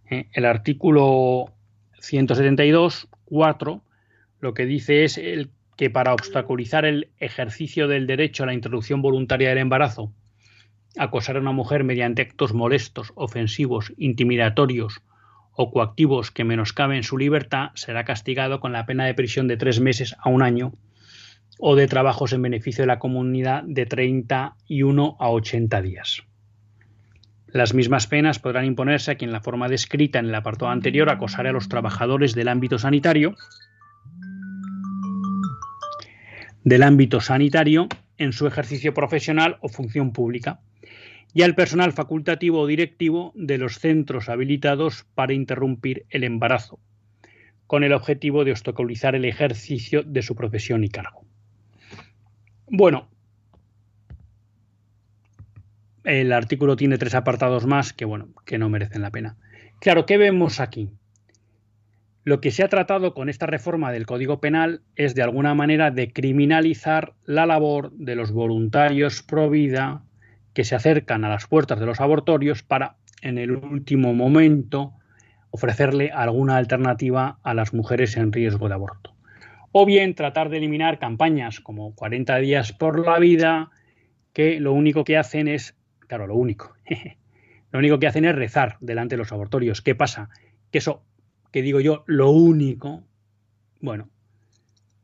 Eh, 0.09 0.27
el 0.31 0.45
artículo 0.45 1.53
172.4 1.99 3.81
lo 4.39 4.53
que 4.53 4.65
dice 4.65 5.03
es 5.03 5.17
el 5.17 5.49
que 5.75 5.89
para 5.89 6.13
obstaculizar 6.13 6.85
el 6.85 7.09
ejercicio 7.19 7.87
del 7.87 8.07
derecho 8.07 8.43
a 8.43 8.45
la 8.47 8.53
interrupción 8.53 9.01
voluntaria 9.01 9.49
del 9.49 9.59
embarazo, 9.59 10.11
acosar 10.97 11.37
a 11.37 11.41
una 11.41 11.51
mujer 11.51 11.83
mediante 11.83 12.23
actos 12.23 12.53
molestos, 12.53 13.11
ofensivos, 13.15 13.93
intimidatorios 13.97 15.01
o 15.53 15.71
coactivos 15.71 16.31
que 16.31 16.43
menoscaben 16.43 17.03
su 17.03 17.17
libertad 17.17 17.69
será 17.75 18.05
castigado 18.05 18.59
con 18.59 18.71
la 18.73 18.85
pena 18.85 19.05
de 19.05 19.13
prisión 19.13 19.47
de 19.47 19.57
tres 19.57 19.79
meses 19.79 20.15
a 20.19 20.29
un 20.29 20.41
año 20.41 20.73
o 21.59 21.75
de 21.75 21.87
trabajos 21.87 22.33
en 22.33 22.41
beneficio 22.41 22.83
de 22.83 22.87
la 22.87 22.99
comunidad 22.99 23.63
de 23.63 23.85
31 23.85 25.17
a 25.19 25.29
80 25.29 25.81
días. 25.81 26.23
Las 27.47 27.73
mismas 27.73 28.07
penas 28.07 28.39
podrán 28.39 28.65
imponerse 28.65 29.11
a 29.11 29.15
quien 29.15 29.31
la 29.31 29.41
forma 29.41 29.69
descrita 29.69 30.19
en 30.19 30.25
el 30.25 30.35
apartado 30.35 30.71
anterior 30.71 31.09
acosare 31.09 31.49
a 31.49 31.53
los 31.53 31.69
trabajadores 31.69 32.35
del 32.35 32.49
ámbito 32.49 32.77
sanitario 32.77 33.35
del 36.67 36.83
ámbito 36.83 37.21
sanitario 37.21 37.87
en 38.17 38.33
su 38.33 38.45
ejercicio 38.45 38.93
profesional 38.93 39.57
o 39.61 39.69
función 39.69 40.11
pública 40.11 40.59
y 41.33 41.43
al 41.43 41.55
personal 41.55 41.93
facultativo 41.93 42.59
o 42.59 42.67
directivo 42.67 43.31
de 43.35 43.57
los 43.57 43.79
centros 43.79 44.27
habilitados 44.27 45.05
para 45.15 45.33
interrumpir 45.33 46.05
el 46.09 46.25
embarazo, 46.25 46.79
con 47.67 47.85
el 47.85 47.93
objetivo 47.93 48.43
de 48.43 48.51
obstaculizar 48.51 49.15
el 49.15 49.23
ejercicio 49.23 50.03
de 50.03 50.21
su 50.21 50.35
profesión 50.35 50.83
y 50.83 50.89
cargo. 50.89 51.26
Bueno, 52.69 53.07
el 56.03 56.33
artículo 56.33 56.75
tiene 56.75 56.97
tres 56.97 57.15
apartados 57.15 57.65
más 57.65 57.93
que, 57.93 58.03
bueno, 58.03 58.29
que 58.45 58.57
no 58.57 58.69
merecen 58.69 59.01
la 59.01 59.11
pena. 59.11 59.37
Claro, 59.79 60.05
¿qué 60.05 60.17
vemos 60.17 60.59
aquí? 60.59 60.89
Lo 62.25 62.41
que 62.41 62.51
se 62.51 62.63
ha 62.63 62.67
tratado 62.67 63.13
con 63.13 63.29
esta 63.29 63.45
reforma 63.45 63.93
del 63.93 64.05
Código 64.05 64.41
Penal 64.41 64.81
es 64.97 65.15
de 65.15 65.23
alguna 65.23 65.53
manera 65.53 65.91
de 65.91 66.11
criminalizar 66.11 67.13
la 67.23 67.45
labor 67.45 67.91
de 67.93 68.15
los 68.15 68.33
voluntarios 68.33 69.23
pro 69.23 69.49
vida 69.49 70.03
que 70.53 70.65
se 70.65 70.75
acercan 70.75 71.23
a 71.23 71.29
las 71.29 71.47
puertas 71.47 71.79
de 71.79 71.85
los 71.85 72.01
abortorios 72.01 72.63
para, 72.63 72.97
en 73.21 73.37
el 73.37 73.51
último 73.51 74.13
momento, 74.13 74.93
ofrecerle 75.51 76.11
alguna 76.11 76.57
alternativa 76.57 77.39
a 77.43 77.53
las 77.53 77.73
mujeres 77.73 78.17
en 78.17 78.33
riesgo 78.33 78.67
de 78.67 78.73
aborto. 78.73 79.16
O 79.71 79.85
bien 79.85 80.15
tratar 80.15 80.49
de 80.49 80.57
eliminar 80.57 80.99
campañas 80.99 81.59
como 81.59 81.93
40 81.95 82.37
días 82.37 82.73
por 82.73 83.05
la 83.05 83.19
vida, 83.19 83.71
que 84.33 84.59
lo 84.59 84.73
único 84.73 85.03
que 85.03 85.17
hacen 85.17 85.47
es, 85.47 85.75
claro, 86.07 86.27
lo 86.27 86.35
único, 86.35 86.75
lo 87.71 87.79
único 87.79 87.99
que 87.99 88.07
hacen 88.07 88.25
es 88.25 88.35
rezar 88.35 88.77
delante 88.79 89.15
de 89.15 89.19
los 89.19 89.31
abortorios. 89.31 89.81
¿Qué 89.81 89.95
pasa? 89.95 90.29
Que 90.71 90.77
eso 90.79 91.03
que 91.51 91.61
digo 91.61 91.79
yo, 91.79 92.03
lo 92.07 92.29
único, 92.31 93.03
bueno, 93.79 94.09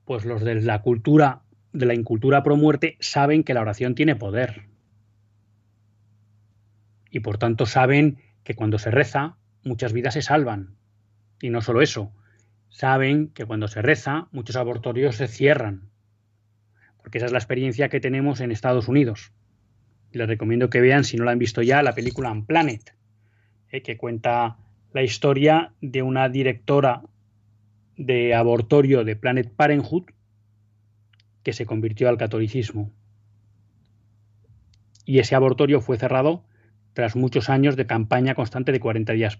pues 0.05 0.25
los 0.25 0.43
de 0.43 0.61
la 0.61 0.81
cultura, 0.81 1.41
de 1.71 1.85
la 1.85 1.93
incultura 1.93 2.43
pro 2.43 2.57
muerte, 2.57 2.97
saben 2.99 3.43
que 3.43 3.53
la 3.53 3.61
oración 3.61 3.95
tiene 3.95 4.15
poder. 4.15 4.67
Y 7.09 7.19
por 7.21 7.37
tanto 7.37 7.65
saben 7.65 8.17
que 8.43 8.55
cuando 8.55 8.79
se 8.79 8.91
reza, 8.91 9.37
muchas 9.63 9.93
vidas 9.93 10.15
se 10.15 10.21
salvan. 10.21 10.75
Y 11.41 11.49
no 11.49 11.61
solo 11.61 11.81
eso, 11.81 12.11
saben 12.73 13.27
que 13.27 13.45
cuando 13.45 13.67
se 13.67 13.83
reza, 13.83 14.27
muchos 14.31 14.55
abortorios 14.55 15.15
se 15.15 15.27
cierran. 15.27 15.91
Porque 16.97 17.19
esa 17.19 17.27
es 17.27 17.31
la 17.31 17.37
experiencia 17.37 17.87
que 17.87 17.99
tenemos 17.99 18.41
en 18.41 18.51
Estados 18.51 18.87
Unidos. 18.87 19.31
Les 20.11 20.27
recomiendo 20.27 20.71
que 20.71 20.81
vean, 20.81 21.03
si 21.03 21.15
no 21.15 21.23
la 21.23 21.31
han 21.31 21.39
visto 21.39 21.61
ya, 21.61 21.83
la 21.83 21.93
película 21.93 22.31
Unplanet, 22.31 22.95
eh, 23.69 23.83
que 23.83 23.95
cuenta 23.95 24.57
la 24.91 25.03
historia 25.03 25.73
de 25.81 26.01
una 26.01 26.29
directora 26.29 27.03
de 27.95 28.33
abortorio 28.33 29.03
de 29.03 29.15
Planet 29.15 29.53
Parenthood 29.55 30.05
que 31.43 31.53
se 31.53 31.67
convirtió 31.67 32.09
al 32.09 32.17
catolicismo. 32.17 32.91
Y 35.05 35.19
ese 35.19 35.35
abortorio 35.35 35.79
fue 35.79 35.99
cerrado 35.99 36.43
tras 36.93 37.15
muchos 37.15 37.49
años 37.49 37.75
de 37.75 37.85
campaña 37.85 38.33
constante 38.33 38.71
de 38.71 38.79
40 38.79 39.13
días 39.13 39.39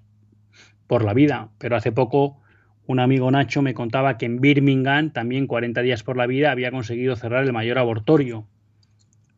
por 0.86 1.04
la 1.04 1.16
vida. 1.16 1.50
Pero 1.58 1.76
hace 1.76 1.92
poco 1.92 2.43
un 2.86 3.00
amigo 3.00 3.32
Nacho 3.32 3.62
me 3.62 3.74
contaba 3.74 4.18
que 4.18 4.26
en 4.26 4.42
Birmingham, 4.42 5.12
también 5.12 5.48
40 5.48 5.82
días 5.82 6.04
por 6.04 6.18
la 6.18 6.28
vida, 6.28 6.52
había 6.52 6.72
conseguido 6.72 7.16
cerrar 7.16 7.44
el 7.44 7.54
mayor 7.54 7.80
abortorio 7.80 8.46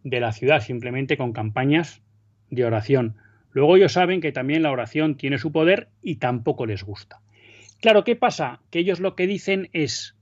de 0.03 0.19
la 0.19 0.31
ciudad, 0.31 0.61
simplemente 0.61 1.17
con 1.17 1.33
campañas 1.33 2.01
de 2.49 2.65
oración. 2.65 3.15
Luego 3.51 3.77
ellos 3.77 3.93
saben 3.93 4.19
que 4.21 4.31
también 4.31 4.63
la 4.63 4.71
oración 4.71 5.15
tiene 5.15 5.37
su 5.37 5.51
poder 5.51 5.89
y 6.01 6.15
tampoco 6.15 6.65
les 6.65 6.83
gusta. 6.83 7.21
Claro, 7.81 8.03
¿qué 8.03 8.15
pasa? 8.15 8.61
Que 8.71 8.79
ellos 8.79 8.99
lo 8.99 9.15
que 9.15 9.27
dicen 9.27 9.69
es 9.73 10.15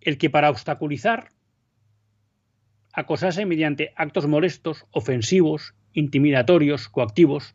el 0.00 0.18
que 0.18 0.28
para 0.28 0.50
obstaculizar, 0.50 1.28
acosarse 2.92 3.46
mediante 3.46 3.92
actos 3.96 4.26
molestos, 4.26 4.86
ofensivos, 4.90 5.74
intimidatorios, 5.92 6.88
coactivos, 6.88 7.54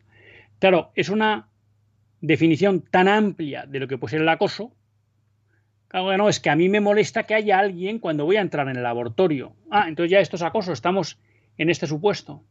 claro, 0.58 0.90
es 0.94 1.10
una 1.10 1.47
definición 2.20 2.82
tan 2.82 3.08
amplia 3.08 3.66
de 3.66 3.80
lo 3.80 3.88
que 3.88 3.98
puede 3.98 4.12
ser 4.12 4.22
el 4.22 4.28
acoso. 4.28 4.72
Claro, 5.88 6.16
no, 6.16 6.28
es 6.28 6.40
que 6.40 6.50
a 6.50 6.56
mí 6.56 6.68
me 6.68 6.80
molesta 6.80 7.24
que 7.24 7.34
haya 7.34 7.58
alguien 7.58 7.98
cuando 7.98 8.24
voy 8.24 8.36
a 8.36 8.42
entrar 8.42 8.68
en 8.68 8.76
el 8.76 8.82
laboratorio. 8.82 9.54
Ah, 9.70 9.86
entonces 9.88 10.10
ya 10.10 10.20
esto 10.20 10.36
es 10.36 10.42
acoso, 10.42 10.72
estamos 10.72 11.18
en 11.56 11.70
este 11.70 11.86
supuesto. 11.86 12.44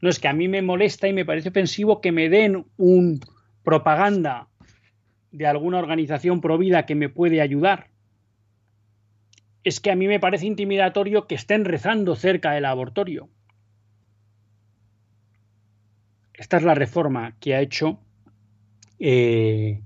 No 0.00 0.08
es 0.08 0.18
que 0.18 0.28
a 0.28 0.32
mí 0.32 0.48
me 0.48 0.62
molesta 0.62 1.06
y 1.06 1.12
me 1.12 1.24
parece 1.24 1.50
ofensivo 1.50 2.00
que 2.00 2.10
me 2.10 2.28
den 2.28 2.66
un 2.76 3.20
propaganda 3.62 4.48
de 5.30 5.46
alguna 5.46 5.78
organización 5.78 6.40
provida 6.40 6.84
que 6.86 6.96
me 6.96 7.08
puede 7.08 7.40
ayudar. 7.40 7.88
Es 9.62 9.78
que 9.80 9.92
a 9.92 9.96
mí 9.96 10.08
me 10.08 10.18
parece 10.18 10.46
intimidatorio 10.46 11.28
que 11.28 11.36
estén 11.36 11.64
rezando 11.64 12.16
cerca 12.16 12.50
del 12.50 12.64
abortorio. 12.64 13.28
Esta 16.34 16.56
es 16.56 16.64
la 16.64 16.74
reforma 16.74 17.36
que 17.38 17.54
ha 17.54 17.60
hecho 17.60 18.00
eh, 19.04 19.80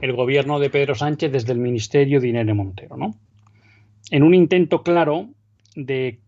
el 0.00 0.12
gobierno 0.14 0.58
de 0.58 0.70
Pedro 0.70 0.94
Sánchez 0.94 1.30
desde 1.30 1.52
el 1.52 1.58
Ministerio 1.58 2.22
de 2.22 2.54
Montero, 2.54 2.96
¿no? 2.96 3.14
En 4.10 4.22
un 4.22 4.34
intento 4.34 4.82
claro 4.82 5.28
de 5.74 6.20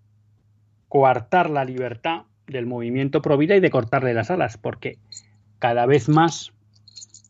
coartar 0.88 1.48
la 1.48 1.64
libertad 1.64 2.24
del 2.46 2.66
movimiento 2.66 3.22
Provida 3.22 3.56
y 3.56 3.60
de 3.60 3.70
cortarle 3.70 4.12
las 4.12 4.30
alas, 4.30 4.58
porque 4.58 4.98
cada 5.58 5.86
vez 5.86 6.10
más 6.10 6.52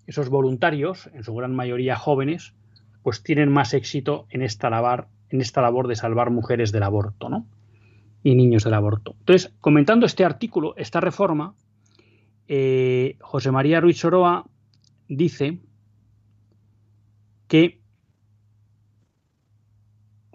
esos 0.08 0.30
voluntarios, 0.30 1.08
en 1.14 1.22
su 1.22 1.32
gran 1.32 1.54
mayoría 1.54 1.94
jóvenes, 1.94 2.54
pues 3.04 3.22
tienen 3.22 3.52
más 3.52 3.74
éxito 3.74 4.26
en 4.30 4.42
esta 4.42 4.68
labor, 4.68 5.06
en 5.30 5.40
esta 5.40 5.62
labor 5.62 5.86
de 5.86 5.94
salvar 5.94 6.30
mujeres 6.30 6.72
del 6.72 6.82
aborto, 6.82 7.28
¿no? 7.28 7.46
Y 8.24 8.34
niños 8.34 8.64
del 8.64 8.74
aborto. 8.74 9.14
Entonces, 9.20 9.52
comentando 9.60 10.06
este 10.06 10.24
artículo, 10.24 10.74
esta 10.76 11.00
reforma, 11.00 11.54
eh, 12.48 13.16
José 13.20 13.52
María 13.52 13.80
Ruiz 13.80 13.98
Soroa 13.98 14.44
dice 15.08 15.58
que 17.48 17.80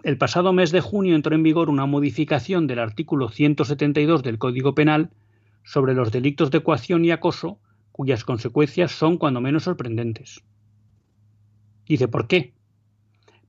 el 0.02 0.18
pasado 0.18 0.52
mes 0.52 0.70
de 0.70 0.80
junio 0.80 1.14
entró 1.14 1.34
en 1.34 1.42
vigor 1.42 1.70
una 1.70 1.86
modificación 1.86 2.66
del 2.66 2.80
artículo 2.80 3.30
172 3.30 4.22
del 4.22 4.38
Código 4.38 4.74
Penal 4.74 5.10
sobre 5.62 5.94
los 5.94 6.12
delitos 6.12 6.50
de 6.50 6.62
coacción 6.62 7.04
y 7.04 7.10
acoso, 7.10 7.58
cuyas 7.90 8.24
consecuencias 8.24 8.92
son 8.92 9.16
cuando 9.16 9.40
menos 9.40 9.62
sorprendentes. 9.62 10.42
Dice, 11.86 12.08
¿por 12.08 12.26
qué? 12.26 12.52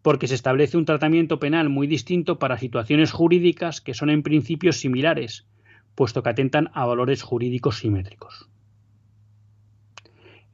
Porque 0.02 0.28
se 0.28 0.36
establece 0.36 0.78
un 0.78 0.86
tratamiento 0.86 1.40
penal 1.40 1.68
muy 1.68 1.88
distinto 1.88 2.40
para 2.40 2.58
situaciones 2.58 3.12
jurídicas 3.12 3.82
que 3.82 3.94
son 3.94 4.10
en 4.10 4.24
principio 4.24 4.72
similares, 4.72 5.46
puesto 5.96 6.24
que 6.24 6.30
atentan 6.30 6.70
a 6.74 6.86
valores 6.86 7.22
jurídicos 7.22 7.80
simétricos. 7.80 8.50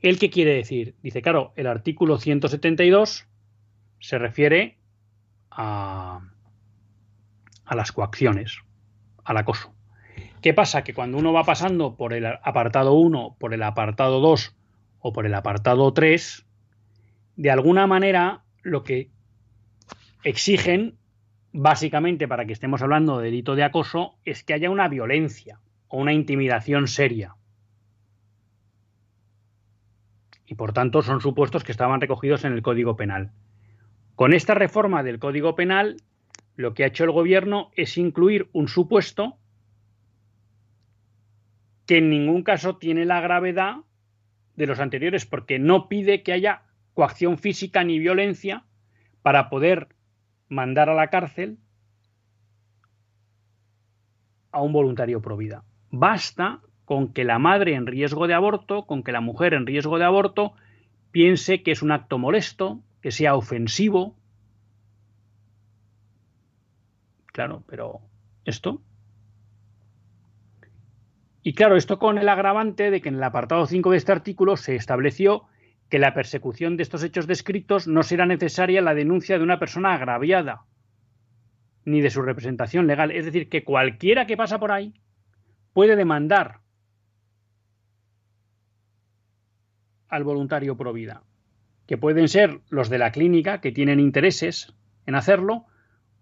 ¿El 0.02 0.18
qué 0.18 0.30
quiere 0.32 0.56
decir? 0.56 0.96
Dice, 1.04 1.22
claro, 1.22 1.54
el 1.56 1.68
artículo 1.68 2.18
172 2.18 3.28
se 4.00 4.18
refiere 4.18 4.78
a, 5.52 6.22
las 7.70 7.92
coacciones, 7.92 8.58
al 9.24 9.38
acoso. 9.38 9.74
¿Qué 10.42 10.56
pasa? 10.56 10.84
Que 10.84 10.96
cuando 10.96 11.20
uno 11.20 11.34
va 11.34 11.44
pasando 11.44 11.96
por 11.96 12.14
el 12.14 12.26
apartado 12.26 12.94
1, 12.94 13.36
por 13.40 13.54
el 13.54 13.62
apartado 13.62 14.20
2 14.20 14.56
o 15.00 15.14
por 15.14 15.28
el 15.28 15.36
apartado 15.36 15.94
3, 15.94 16.48
de 17.36 17.52
alguna 17.52 17.86
manera 17.86 18.44
lo 18.64 18.84
que 18.84 19.12
exigen, 20.24 20.98
básicamente 21.54 22.28
para 22.28 22.46
que 22.46 22.54
estemos 22.54 22.82
hablando 22.82 23.20
de 23.20 23.26
delito 23.26 23.56
de 23.56 23.64
acoso, 23.64 24.16
es 24.26 24.44
que 24.44 24.56
haya 24.56 24.72
una 24.72 24.88
violencia 24.88 25.60
o 25.88 25.98
una 25.98 26.14
intimidación 26.14 26.88
seria. 26.88 27.36
Y 30.52 30.56
por 30.56 30.74
tanto 30.74 31.02
son 31.02 31.22
supuestos 31.22 31.64
que 31.64 31.72
estaban 31.72 32.02
recogidos 32.02 32.44
en 32.44 32.52
el 32.52 32.62
Código 32.62 32.98
Penal. 32.98 33.32
Con 34.16 34.34
esta 34.34 34.54
reforma 34.54 35.02
del 35.02 35.18
Código 35.18 35.56
Penal, 35.56 35.96
lo 36.58 36.74
que 36.74 36.84
ha 36.84 36.88
hecho 36.88 37.06
el 37.06 37.12
gobierno 37.12 37.72
es 37.78 37.98
incluir 37.98 38.50
un 38.52 38.68
supuesto 38.68 39.38
que 41.86 42.00
en 42.00 42.10
ningún 42.10 42.44
caso 42.44 42.76
tiene 42.76 43.06
la 43.06 43.22
gravedad 43.22 43.78
de 44.58 44.68
los 44.68 44.82
anteriores, 44.82 45.26
porque 45.26 45.58
no 45.58 45.88
pide 45.88 46.22
que 46.22 46.34
haya 46.34 46.64
coacción 46.96 47.38
física 47.38 47.86
ni 47.86 47.98
violencia 47.98 48.66
para 49.22 49.50
poder 49.50 49.88
mandar 50.50 50.90
a 50.90 50.96
la 50.96 51.10
cárcel 51.10 51.60
a 54.52 54.62
un 54.62 54.74
voluntario 54.74 55.22
pro 55.22 55.38
vida. 55.38 55.64
Basta 55.92 56.60
con 56.92 57.14
que 57.14 57.24
la 57.24 57.40
madre 57.40 57.76
en 57.76 57.88
riesgo 57.88 58.28
de 58.28 58.34
aborto, 58.34 58.86
con 58.86 59.02
que 59.02 59.14
la 59.14 59.22
mujer 59.22 59.54
en 59.54 59.66
riesgo 59.66 59.98
de 59.98 60.04
aborto, 60.04 60.52
piense 61.12 61.64
que 61.64 61.72
es 61.72 61.82
un 61.82 61.94
acto 61.94 62.18
molesto, 62.18 62.82
que 63.02 63.12
sea 63.12 63.36
ofensivo. 63.36 64.14
Claro, 67.28 67.64
pero 67.66 68.02
esto. 68.44 68.82
Y 71.42 71.54
claro, 71.54 71.78
esto 71.78 71.98
con 71.98 72.18
el 72.18 72.28
agravante 72.28 72.92
de 72.92 73.00
que 73.00 73.08
en 73.08 73.16
el 73.16 73.24
apartado 73.24 73.66
5 73.68 73.92
de 73.92 73.96
este 73.96 74.12
artículo 74.12 74.58
se 74.58 74.76
estableció 74.76 75.44
que 75.88 75.98
la 75.98 76.14
persecución 76.14 76.76
de 76.76 76.84
estos 76.84 77.04
hechos 77.04 77.26
descritos 77.26 77.88
no 77.88 78.04
será 78.04 78.26
necesaria 78.26 78.82
la 78.82 78.96
denuncia 78.96 79.38
de 79.38 79.46
una 79.46 79.60
persona 79.60 79.94
agraviada, 79.94 80.66
ni 81.86 82.02
de 82.02 82.10
su 82.10 82.22
representación 82.22 82.86
legal. 82.86 83.12
Es 83.12 83.24
decir, 83.24 83.48
que 83.48 83.64
cualquiera 83.64 84.28
que 84.28 84.36
pasa 84.36 84.60
por 84.60 84.74
ahí 84.74 84.94
puede 85.72 85.96
demandar 85.96 86.61
al 90.12 90.24
voluntario 90.24 90.78
pro 90.78 90.94
vida, 90.94 91.24
que 91.88 91.98
pueden 91.98 92.28
ser 92.28 92.60
los 92.70 92.90
de 92.90 93.00
la 93.00 93.12
clínica 93.12 93.62
que 93.62 93.72
tienen 93.72 94.00
intereses 94.00 94.76
en 95.08 95.16
hacerlo, 95.16 95.66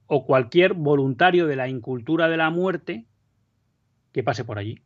o 0.07 0.25
cualquier 0.25 0.73
voluntario 0.73 1.45
de 1.45 1.55
la 1.55 1.67
incultura 1.67 2.29
de 2.29 2.37
la 2.37 2.49
muerte 2.49 3.05
que 4.11 4.23
pase 4.23 4.45
por 4.45 4.57
allí. 4.57 4.81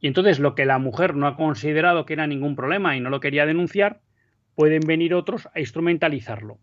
Y 0.00 0.06
entonces 0.06 0.40
lo 0.40 0.54
que 0.54 0.64
la 0.64 0.78
mujer 0.78 1.14
no 1.14 1.26
ha 1.26 1.36
considerado 1.36 2.06
que 2.06 2.14
era 2.14 2.26
ningún 2.26 2.56
problema 2.56 2.96
y 2.96 3.00
no 3.00 3.10
lo 3.10 3.20
quería 3.20 3.46
denunciar, 3.46 4.00
pueden 4.54 4.80
venir 4.80 5.14
otros 5.14 5.48
a 5.54 5.60
instrumentalizarlo. 5.60 6.58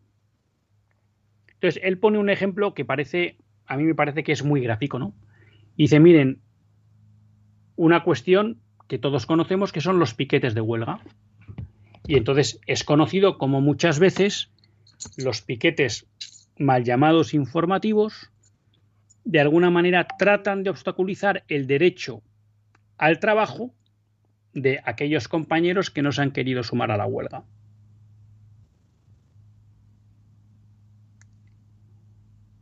Entonces, 1.54 1.82
él 1.84 1.98
pone 1.98 2.18
un 2.18 2.30
ejemplo 2.30 2.74
que 2.74 2.84
parece, 2.84 3.38
a 3.66 3.78
mí 3.78 3.84
me 3.84 3.96
parece 3.96 4.24
que 4.24 4.34
es 4.34 4.44
muy 4.44 4.62
gráfico, 4.62 5.00
¿no? 5.00 5.14
dice, 5.78 6.00
miren, 6.00 6.42
una 7.76 8.04
cuestión 8.04 8.62
que 8.88 9.00
todos 9.00 9.26
conocemos 9.26 9.72
que 9.72 9.82
son 9.82 10.00
los 10.00 10.14
piquetes 10.14 10.54
de 10.54 10.62
huelga. 10.62 11.00
Y 12.08 12.18
entonces 12.18 12.60
es 12.68 12.84
conocido 12.84 13.38
como 13.38 13.62
muchas 13.62 14.00
veces 14.00 14.50
los 15.18 15.42
piquetes 15.42 16.06
mal 16.58 16.84
llamados 16.84 17.34
informativos 17.34 18.32
de 19.26 19.40
alguna 19.40 19.72
manera 19.72 20.08
tratan 20.08 20.64
de 20.64 20.70
obstaculizar 20.70 21.44
el 21.48 21.66
derecho 21.68 22.22
al 22.98 23.20
trabajo 23.20 23.74
de 24.54 24.80
aquellos 24.86 25.28
compañeros 25.28 25.90
que 25.90 26.04
no 26.04 26.12
se 26.12 26.22
han 26.22 26.32
querido 26.32 26.64
sumar 26.64 26.92
a 26.92 26.98
la 26.98 27.08
huelga. 27.08 27.44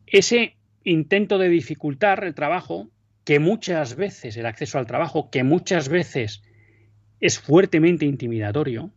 Ese 0.08 0.56
intento 0.84 1.38
de 1.38 1.49
dificultar 1.49 2.23
el 2.23 2.34
trabajo, 2.34 2.89
que 3.25 3.39
muchas 3.39 3.95
veces, 3.95 4.38
el 4.38 4.45
acceso 4.45 4.77
al 4.77 4.88
trabajo, 4.88 5.29
que 5.29 5.43
muchas 5.43 5.89
veces 5.89 6.43
es 7.19 7.39
fuertemente 7.39 8.06
intimidatorio, 8.06 8.91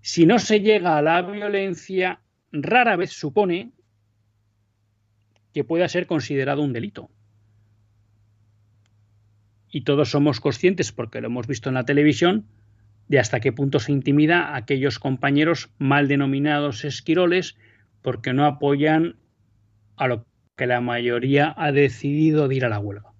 si 0.00 0.26
no 0.26 0.38
se 0.38 0.60
llega 0.60 0.96
a 0.96 1.02
la 1.02 1.22
violencia, 1.22 2.20
rara 2.52 2.96
vez 2.96 3.10
supone 3.10 3.72
que 5.52 5.64
pueda 5.64 5.88
ser 5.88 6.06
considerado 6.06 6.62
un 6.62 6.72
delito 6.72 7.10
y 9.70 9.82
todos 9.82 10.10
somos 10.10 10.40
conscientes, 10.40 10.92
porque 10.92 11.20
lo 11.20 11.26
hemos 11.26 11.46
visto 11.46 11.68
en 11.68 11.74
la 11.74 11.84
televisión, 11.84 12.46
de 13.08 13.18
hasta 13.18 13.40
qué 13.40 13.52
punto 13.52 13.80
se 13.80 13.92
intimida 13.92 14.48
a 14.48 14.56
aquellos 14.56 14.98
compañeros 14.98 15.70
mal 15.78 16.08
denominados 16.08 16.84
esquiroles 16.84 17.56
porque 18.02 18.32
no 18.32 18.44
apoyan 18.44 19.16
a 19.96 20.08
lo 20.08 20.26
que 20.56 20.66
la 20.66 20.80
mayoría 20.80 21.54
ha 21.56 21.72
decidido 21.72 22.48
de 22.48 22.56
ir 22.56 22.64
a 22.64 22.68
la 22.68 22.78
huelga. 22.78 23.12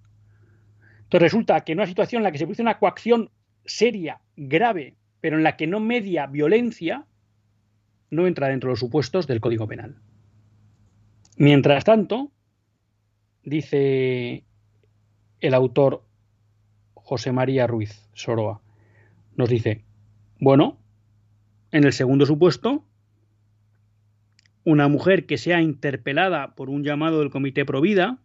Entonces 1.03 1.21
resulta 1.21 1.61
que 1.61 1.71
en 1.71 1.79
una 1.79 1.87
situación 1.87 2.19
en 2.19 2.23
la 2.25 2.31
que 2.31 2.37
se 2.37 2.45
produce 2.45 2.61
una 2.61 2.77
coacción 2.77 3.31
seria, 3.65 4.21
grave, 4.35 4.95
pero 5.21 5.37
en 5.37 5.43
la 5.43 5.57
que 5.57 5.67
no 5.67 5.79
media 5.79 6.27
violencia, 6.27 7.05
no 8.09 8.27
entra 8.27 8.47
dentro 8.47 8.69
de 8.69 8.73
los 8.73 8.79
supuestos 8.79 9.27
del 9.27 9.41
Código 9.41 9.67
Penal. 9.67 9.95
Mientras 11.37 11.83
tanto, 11.83 12.31
dice 13.43 14.43
el 15.39 15.53
autor 15.53 16.03
José 16.93 17.31
María 17.31 17.65
Ruiz 17.67 18.07
Soroa. 18.13 18.61
Nos 19.35 19.49
dice, 19.49 19.83
bueno, 20.39 20.77
en 21.71 21.83
el 21.83 21.93
segundo 21.93 22.25
supuesto, 22.25 22.83
una 24.63 24.87
mujer 24.87 25.25
que 25.25 25.37
sea 25.37 25.61
interpelada 25.61 26.55
por 26.55 26.69
un 26.69 26.83
llamado 26.83 27.19
del 27.19 27.29
Comité 27.29 27.65
Provida 27.65 28.19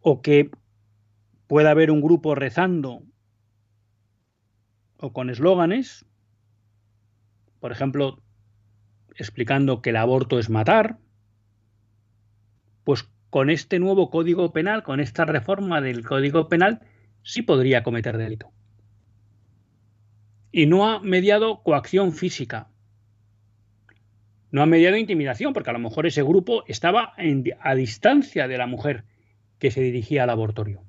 o 0.00 0.22
que 0.22 0.50
pueda 1.46 1.70
haber 1.70 1.90
un 1.90 2.00
grupo 2.00 2.34
rezando 2.34 3.02
o 5.04 5.12
con 5.12 5.28
eslóganes, 5.28 6.06
por 7.60 7.72
ejemplo, 7.72 8.22
explicando 9.16 9.82
que 9.82 9.90
el 9.90 9.96
aborto 9.96 10.38
es 10.38 10.48
matar, 10.48 10.96
pues 12.84 13.06
con 13.28 13.50
este 13.50 13.78
nuevo 13.78 14.08
código 14.08 14.52
penal, 14.54 14.82
con 14.82 15.00
esta 15.00 15.26
reforma 15.26 15.82
del 15.82 16.06
código 16.06 16.48
penal, 16.48 16.80
sí 17.22 17.42
podría 17.42 17.82
cometer 17.82 18.16
delito. 18.16 18.50
Y 20.50 20.64
no 20.64 20.88
ha 20.88 21.00
mediado 21.00 21.62
coacción 21.62 22.12
física. 22.12 22.70
No 24.52 24.62
ha 24.62 24.66
mediado 24.66 24.96
intimidación, 24.96 25.52
porque 25.52 25.68
a 25.68 25.74
lo 25.74 25.80
mejor 25.80 26.06
ese 26.06 26.22
grupo 26.22 26.64
estaba 26.66 27.12
a 27.60 27.74
distancia 27.74 28.48
de 28.48 28.56
la 28.56 28.66
mujer 28.66 29.04
que 29.58 29.70
se 29.70 29.82
dirigía 29.82 30.22
al 30.22 30.30
abortorio. 30.30 30.82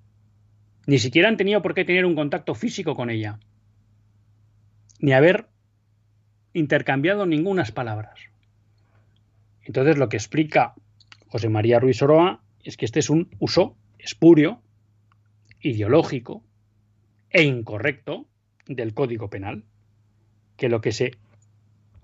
Ni 0.88 1.00
siquiera 1.00 1.28
han 1.28 1.36
tenido 1.36 1.62
por 1.62 1.74
qué 1.74 1.84
tener 1.84 2.06
un 2.06 2.16
contacto 2.16 2.56
físico 2.56 2.96
con 2.96 3.10
ella, 3.10 3.40
ni 5.06 5.14
haber 5.14 5.46
intercambiado 6.54 7.28
ningunas 7.28 7.72
palabras. 7.72 8.20
Entonces 9.62 10.00
lo 10.00 10.10
que 10.10 10.18
explica 10.18 10.74
José 11.28 11.48
María 11.48 11.80
Ruiz 11.80 12.02
Oroa 12.02 12.42
es 12.64 12.76
que 12.76 12.86
este 12.86 13.02
es 13.02 13.12
un 13.12 13.30
uso 13.38 13.78
espurio 14.00 14.64
ideológico 15.60 16.44
e 17.30 17.44
incorrecto 17.44 18.26
del 18.66 18.96
Código 18.96 19.30
Penal, 19.30 19.64
que 20.58 20.70
lo 20.70 20.82
que 20.82 20.92
se 20.92 21.12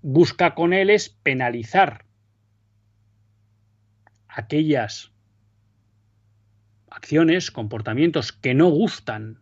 busca 0.03 0.53
con 0.53 0.71
él 0.71 0.91
es 0.91 1.09
penalizar 1.09 2.05
aquellas 4.27 5.11
acciones, 6.87 7.49
comportamientos 7.49 8.31
que 8.31 8.53
no 8.53 8.69
gustan 8.69 9.39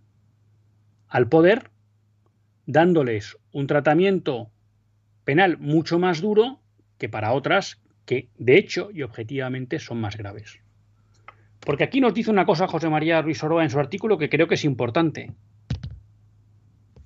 al 1.10 1.28
poder, 1.28 1.72
dándoles 2.70 3.36
un 3.52 3.66
tratamiento 3.66 4.52
penal 5.24 5.58
mucho 5.58 5.98
más 5.98 6.22
duro 6.22 6.60
que 7.00 7.10
para 7.10 7.34
otras 7.34 7.82
que 8.06 8.30
de 8.38 8.60
hecho 8.60 8.92
y 8.94 9.02
objetivamente 9.02 9.80
son 9.80 10.00
más 10.00 10.16
graves. 10.16 10.60
Porque 11.62 11.84
aquí 11.84 12.00
nos 12.00 12.14
dice 12.14 12.30
una 12.30 12.46
cosa 12.46 12.68
José 12.68 12.88
María 12.88 13.24
Ruiz 13.24 13.44
Oroa 13.44 13.64
en 13.64 13.72
su 13.72 13.80
artículo 13.80 14.20
que 14.20 14.30
creo 14.30 14.48
que 14.48 14.54
es 14.54 14.66
importante. 14.66 15.32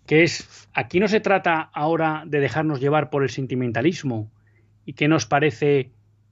Que 0.06 0.24
es, 0.24 0.68
aquí 0.74 1.00
no 1.00 1.08
se 1.08 1.22
trata 1.22 1.62
ahora 1.62 2.24
de 2.26 2.42
dejarnos 2.42 2.82
llevar 2.82 3.10
por 3.10 3.24
el 3.24 3.30
sentimentalismo 3.30 4.30
y 4.84 4.94
que 4.94 5.08
nos 5.08 5.26
parece 5.26 5.92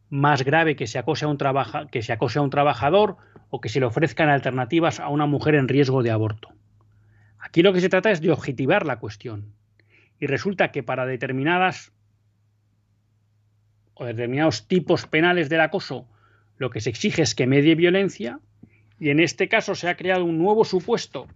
más 0.10 0.44
grave 0.44 0.76
que 0.76 0.88
se 0.88 1.00
acose 1.00 1.24
a 1.24 1.30
un, 1.30 1.38
que 1.90 2.02
se 2.02 2.12
acose 2.12 2.40
a 2.40 2.42
un 2.42 2.50
trabajador 2.50 3.16
o 3.50 3.62
que 3.62 3.70
se 3.70 3.80
le 3.80 3.86
ofrezcan 3.86 4.28
alternativas 4.28 5.00
a 5.00 5.08
una 5.08 5.26
mujer 5.26 5.56
en 5.56 5.70
riesgo 5.70 6.04
de 6.04 6.12
aborto. 6.12 6.50
Aquí 7.42 7.64
lo 7.64 7.74
que 7.74 7.82
se 7.82 7.90
trata 7.90 8.12
es 8.12 8.22
de 8.22 8.32
objetivar 8.32 8.86
la 8.86 9.00
cuestión. 9.00 9.54
Y 10.20 10.28
resulta 10.28 10.72
que 10.72 10.84
para 10.84 11.06
determinadas 11.06 11.92
o 13.96 14.06
determinados 14.06 14.68
tipos 14.68 15.08
penales 15.08 15.50
del 15.50 15.62
acoso 15.62 16.08
lo 16.58 16.70
que 16.70 16.80
se 16.80 16.92
exige 16.92 17.24
es 17.24 17.34
que 17.34 17.48
medie 17.48 17.74
violencia 17.74 18.40
y 19.00 19.10
en 19.10 19.20
este 19.20 19.50
caso 19.50 19.74
se 19.74 19.90
ha 19.90 19.98
creado 19.98 20.24
un 20.26 20.38
nuevo 20.38 20.64
supuesto 20.64 21.28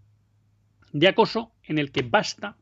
de 0.93 1.07
acoso 1.07 1.51
en 1.63 1.79
el 1.79 1.91
que 1.91 2.03
basta 2.03 2.57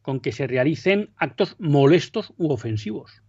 con 0.00 0.20
que 0.20 0.32
se 0.32 0.46
realicen 0.46 1.10
actos 1.16 1.56
molestos 1.58 2.32
u 2.38 2.50
ofensivos. 2.50 3.22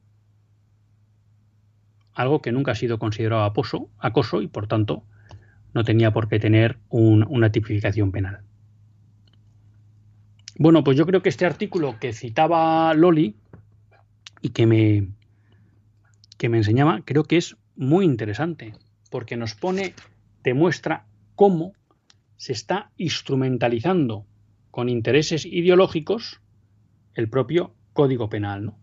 Algo 2.14 2.42
que 2.42 2.54
nunca 2.54 2.72
ha 2.72 2.76
sido 2.76 2.98
considerado 2.98 3.44
acoso, 3.44 3.90
acoso 3.98 4.42
y 4.42 4.48
por 4.48 4.68
tanto 4.68 5.04
no 5.74 5.84
tenía 5.84 6.12
por 6.12 6.30
qué 6.30 6.40
tener 6.40 6.80
una 6.90 7.52
tipificación 7.52 8.14
penal. 8.14 8.42
Bueno, 10.62 10.84
pues 10.84 10.96
yo 10.96 11.08
creo 11.08 11.24
que 11.24 11.30
este 11.30 11.48
artículo 11.48 11.98
que 12.00 12.14
citaba 12.14 12.94
Loli 12.94 13.36
y 14.44 14.50
que 14.50 14.68
me, 14.68 15.08
que 16.38 16.50
me 16.50 16.58
enseñaba, 16.58 17.02
creo 17.04 17.24
que 17.24 17.38
es 17.38 17.58
muy 17.76 18.06
interesante, 18.06 18.76
porque 19.10 19.38
nos 19.38 19.56
pone, 19.56 19.96
demuestra 20.44 21.08
cómo 21.34 21.74
se 22.38 22.54
está 22.54 22.92
instrumentalizando 22.98 24.28
con 24.70 24.88
intereses 24.88 25.48
ideológicos 25.48 26.42
el 27.16 27.28
propio 27.28 27.74
Código 27.94 28.30
Penal, 28.30 28.64
¿no? 28.64 28.78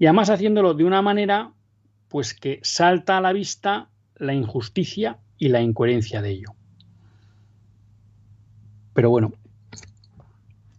Y 0.00 0.06
además 0.06 0.30
haciéndolo 0.30 0.74
de 0.74 0.82
una 0.82 1.00
manera 1.00 1.52
pues 2.08 2.34
que 2.34 2.58
salta 2.64 3.18
a 3.18 3.20
la 3.20 3.32
vista 3.32 3.88
la 4.16 4.34
injusticia 4.34 5.20
y 5.38 5.50
la 5.50 5.62
incoherencia 5.62 6.22
de 6.22 6.30
ello. 6.30 6.56
Pero 8.94 9.10
bueno, 9.10 9.32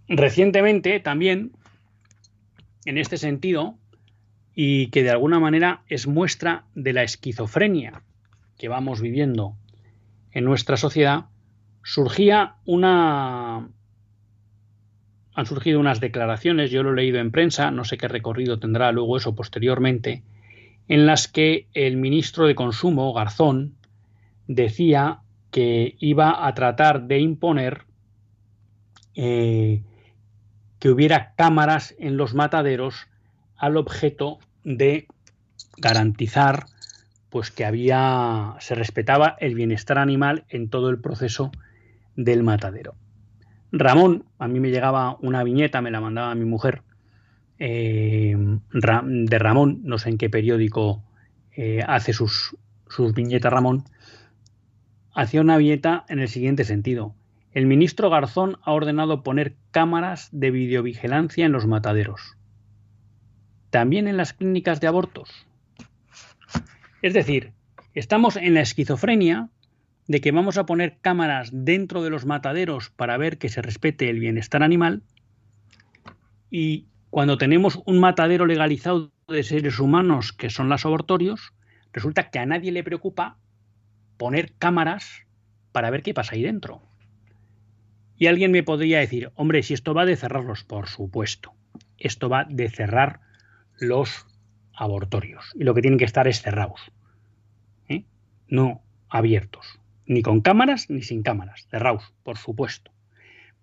recientemente 0.07 0.99
también, 0.99 1.51
en 2.85 2.97
este 2.97 3.17
sentido, 3.17 3.77
y 4.53 4.87
que 4.87 5.03
de 5.03 5.11
alguna 5.11 5.39
manera 5.39 5.83
es 5.87 6.07
muestra 6.07 6.65
de 6.75 6.93
la 6.93 7.03
esquizofrenia 7.03 8.03
que 8.57 8.69
vamos 8.69 9.01
viviendo 9.01 9.55
en 10.31 10.45
nuestra 10.45 10.77
sociedad, 10.77 11.25
surgía 11.83 12.55
una... 12.65 13.69
Han 15.37 15.45
surgido 15.45 15.81
unas 15.81 15.99
declaraciones, 15.99 16.71
yo 16.71 16.81
lo 16.83 16.93
he 16.93 16.95
leído 16.95 17.19
en 17.19 17.31
prensa, 17.31 17.69
no 17.71 17.83
sé 17.83 17.97
qué 17.97 18.07
recorrido 18.07 18.57
tendrá 18.57 18.93
luego 18.93 19.17
eso 19.17 19.35
posteriormente, 19.35 20.23
en 20.87 21.05
las 21.05 21.27
que 21.27 21.67
el 21.73 21.97
ministro 21.97 22.47
de 22.47 22.55
Consumo, 22.55 23.11
Garzón, 23.13 23.75
decía 24.47 25.19
que 25.51 25.95
iba 25.99 26.47
a 26.47 26.53
tratar 26.53 27.07
de 27.07 27.19
imponer 27.19 27.83
eh, 29.15 29.81
que 30.85 30.91
hubiera 30.91 31.33
cámaras 31.33 31.95
en 31.97 32.15
los 32.15 32.35
mataderos 32.35 33.07
al 33.57 33.75
objeto 33.75 34.37
de 34.63 35.07
garantizar 35.77 36.67
pues 37.31 37.49
que 37.49 37.65
había 37.65 38.53
se 38.59 38.75
respetaba 38.75 39.35
el 39.39 39.55
bienestar 39.55 39.97
animal 39.97 40.45
en 40.47 40.69
todo 40.69 40.91
el 40.91 41.01
proceso 41.01 41.51
del 42.15 42.43
matadero. 42.43 42.93
Ramón, 43.71 44.25
a 44.37 44.47
mí 44.47 44.59
me 44.59 44.69
llegaba 44.69 45.17
una 45.21 45.43
viñeta, 45.43 45.81
me 45.81 45.89
la 45.89 46.01
mandaba 46.01 46.35
mi 46.35 46.45
mujer, 46.45 46.83
eh, 47.57 48.37
de 48.71 49.39
Ramón, 49.39 49.79
no 49.85 49.97
sé 49.97 50.09
en 50.09 50.19
qué 50.19 50.29
periódico 50.29 51.01
eh, 51.57 51.81
hace 51.87 52.13
sus, 52.13 52.55
sus 52.89 53.11
viñetas 53.15 53.51
Ramón, 53.51 53.85
hacía 55.15 55.41
una 55.41 55.57
viñeta 55.57 56.05
en 56.09 56.19
el 56.19 56.27
siguiente 56.27 56.63
sentido. 56.63 57.15
El 57.55 57.67
ministro 57.67 58.09
Garzón 58.09 58.57
ha 58.63 58.73
ordenado 58.73 59.23
poner 59.23 59.55
cámaras 59.71 60.27
de 60.33 60.51
videovigilancia 60.51 61.45
en 61.45 61.53
los 61.53 61.65
mataderos. 61.65 62.35
También 63.69 64.09
en 64.09 64.17
las 64.17 64.33
clínicas 64.33 64.81
de 64.81 64.87
abortos. 64.87 65.47
Es 67.01 67.13
decir, 67.13 67.53
estamos 67.93 68.35
en 68.35 68.55
la 68.55 68.59
esquizofrenia 68.59 69.47
de 70.05 70.19
que 70.19 70.33
vamos 70.33 70.57
a 70.57 70.65
poner 70.65 70.97
cámaras 70.99 71.49
dentro 71.53 72.03
de 72.03 72.09
los 72.09 72.25
mataderos 72.25 72.89
para 72.89 73.15
ver 73.15 73.37
que 73.37 73.47
se 73.47 73.61
respete 73.61 74.09
el 74.09 74.19
bienestar 74.19 74.61
animal 74.61 75.03
y 76.51 76.87
cuando 77.09 77.37
tenemos 77.37 77.81
un 77.85 78.01
matadero 78.01 78.47
legalizado 78.47 79.13
de 79.29 79.43
seres 79.43 79.79
humanos 79.79 80.33
que 80.33 80.49
son 80.49 80.67
los 80.67 80.85
abortorios, 80.85 81.53
resulta 81.93 82.29
que 82.31 82.39
a 82.39 82.45
nadie 82.45 82.73
le 82.73 82.83
preocupa 82.83 83.37
poner 84.17 84.51
cámaras 84.59 85.25
para 85.71 85.89
ver 85.89 86.03
qué 86.03 86.13
pasa 86.13 86.35
ahí 86.35 86.43
dentro. 86.43 86.81
Y 88.17 88.27
alguien 88.27 88.51
me 88.51 88.63
podría 88.63 88.99
decir, 88.99 89.31
hombre, 89.35 89.63
si 89.63 89.73
esto 89.73 89.93
va 89.93 90.05
de 90.05 90.15
cerrarlos, 90.15 90.63
por 90.63 90.87
supuesto. 90.87 91.53
Esto 91.97 92.29
va 92.29 92.45
de 92.49 92.69
cerrar 92.69 93.19
los 93.77 94.25
abortorios. 94.73 95.51
Y 95.55 95.63
lo 95.63 95.73
que 95.73 95.81
tienen 95.81 95.99
que 95.99 96.05
estar 96.05 96.27
es 96.27 96.41
cerrados. 96.41 96.91
¿eh? 97.89 98.05
No 98.47 98.81
abiertos. 99.09 99.79
Ni 100.05 100.21
con 100.21 100.41
cámaras 100.41 100.89
ni 100.89 101.01
sin 101.01 101.23
cámaras. 101.23 101.67
Cerrados, 101.69 102.13
por 102.23 102.37
supuesto. 102.37 102.91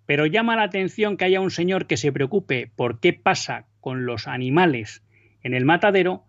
Pero 0.06 0.26
llama 0.26 0.56
la 0.56 0.64
atención 0.64 1.16
que 1.16 1.24
haya 1.24 1.40
un 1.40 1.50
señor 1.50 1.86
que 1.86 1.96
se 1.96 2.12
preocupe 2.12 2.70
por 2.74 3.00
qué 3.00 3.12
pasa 3.12 3.66
con 3.80 4.04
los 4.04 4.26
animales 4.26 5.02
en 5.42 5.54
el 5.54 5.64
matadero 5.64 6.24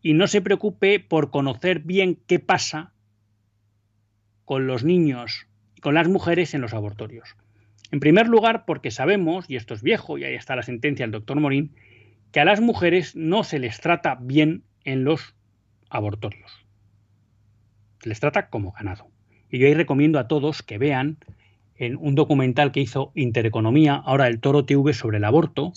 y 0.00 0.14
no 0.14 0.28
se 0.28 0.40
preocupe 0.40 1.00
por 1.00 1.30
conocer 1.30 1.80
bien 1.80 2.18
qué 2.26 2.38
pasa 2.38 2.92
con 4.44 4.66
los 4.66 4.84
niños 4.84 5.46
y 5.74 5.80
con 5.80 5.94
las 5.94 6.08
mujeres 6.08 6.54
en 6.54 6.60
los 6.60 6.72
abortorios. 6.72 7.36
En 7.92 8.00
primer 8.00 8.26
lugar, 8.28 8.64
porque 8.66 8.90
sabemos, 8.90 9.48
y 9.48 9.56
esto 9.56 9.74
es 9.74 9.82
viejo, 9.82 10.18
y 10.18 10.24
ahí 10.24 10.34
está 10.34 10.56
la 10.56 10.62
sentencia 10.62 11.04
del 11.04 11.12
doctor 11.12 11.38
Morín, 11.38 11.72
que 12.32 12.40
a 12.40 12.44
las 12.44 12.60
mujeres 12.60 13.14
no 13.14 13.44
se 13.44 13.58
les 13.58 13.80
trata 13.80 14.16
bien 14.20 14.64
en 14.84 15.04
los 15.04 15.36
abortorios. 15.88 16.66
Se 18.00 18.08
les 18.08 18.18
trata 18.18 18.48
como 18.48 18.72
ganado. 18.72 19.08
Y 19.50 19.58
yo 19.58 19.68
ahí 19.68 19.74
recomiendo 19.74 20.18
a 20.18 20.26
todos 20.26 20.62
que 20.62 20.78
vean 20.78 21.18
en 21.76 21.96
un 21.96 22.14
documental 22.14 22.72
que 22.72 22.80
hizo 22.80 23.12
Intereconomía, 23.14 23.94
ahora 23.94 24.26
el 24.26 24.40
Toro 24.40 24.64
TV, 24.64 24.92
sobre 24.92 25.18
el 25.18 25.24
aborto, 25.24 25.72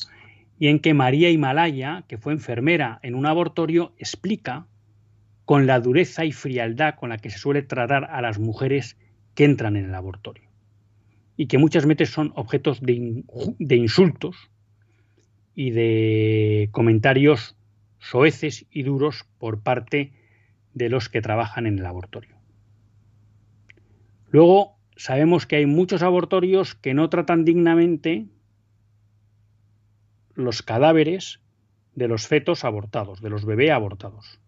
y 0.58 0.68
en 0.68 0.80
que 0.80 0.94
María 0.96 1.30
Himalaya, 1.30 2.06
que 2.08 2.18
fue 2.18 2.34
enfermera 2.34 3.00
en 3.04 3.14
un 3.14 3.28
abortorio, 3.28 3.94
explica 3.98 4.66
con 5.46 5.68
la 5.68 5.80
dureza 5.80 6.26
y 6.26 6.32
frialdad 6.32 6.96
con 6.96 7.10
la 7.10 7.18
que 7.18 7.30
se 7.30 7.38
suele 7.38 7.62
tratar 7.62 8.06
a 8.06 8.22
las 8.22 8.40
mujeres 8.40 8.98
que 9.36 9.46
entran 9.46 9.76
en 9.78 9.86
el 9.86 9.96
abortorio 9.96 10.49
y 11.40 11.48
que 11.48 11.58
muchas 11.58 11.86
veces 11.86 12.10
son 12.10 12.34
objetos 12.36 12.82
de, 12.82 13.14
insultos 13.78 14.36
y 15.56 15.72
de 15.72 16.68
comentarios 16.74 17.56
soeces 17.98 18.66
y 18.72 18.84
duros 18.84 19.26
por 19.38 19.64
parte 19.64 20.12
de 20.74 20.90
los 20.90 21.08
que 21.08 21.22
trabajan 21.22 21.66
en 21.66 21.80
el 21.80 21.86
abortorio. 21.86 22.36
Luego 24.32 24.76
sabemos 24.98 25.46
que 25.46 25.56
hay 25.56 25.66
muchos 25.66 26.04
abortorios 26.04 26.76
que 26.76 26.94
no 26.94 27.10
tratan 27.10 27.46
dignamente 27.46 28.26
los 30.34 30.62
cadáveres 30.62 31.40
de 31.96 32.10
los 32.10 32.28
fetos 32.28 32.66
abortados, 32.66 33.22
de 33.22 33.30
los 33.30 33.46
bebés 33.46 33.72
abortados. 33.72 34.42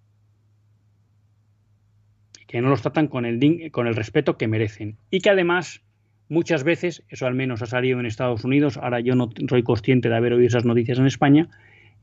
Que 2.48 2.60
no 2.60 2.68
los 2.68 2.82
tratan 2.82 3.08
con 3.08 3.24
el 3.26 3.96
respeto 3.96 4.38
que 4.38 4.50
merecen. 4.50 4.98
Y 5.10 5.22
que 5.22 5.30
además 5.30 5.82
Muchas 6.32 6.64
veces, 6.64 7.04
eso 7.10 7.28
al 7.28 7.36
menos 7.36 7.62
ha 7.62 7.66
salido 7.66 8.00
en 8.00 8.06
Estados 8.06 8.46
Unidos, 8.46 8.78
ahora 8.78 9.02
yo 9.02 9.16
no 9.16 9.32
soy 9.50 9.64
consciente 9.64 10.08
de 10.08 10.16
haber 10.16 10.32
oído 10.32 10.48
esas 10.48 10.64
noticias 10.64 10.98
en 10.98 11.06
España, 11.06 11.50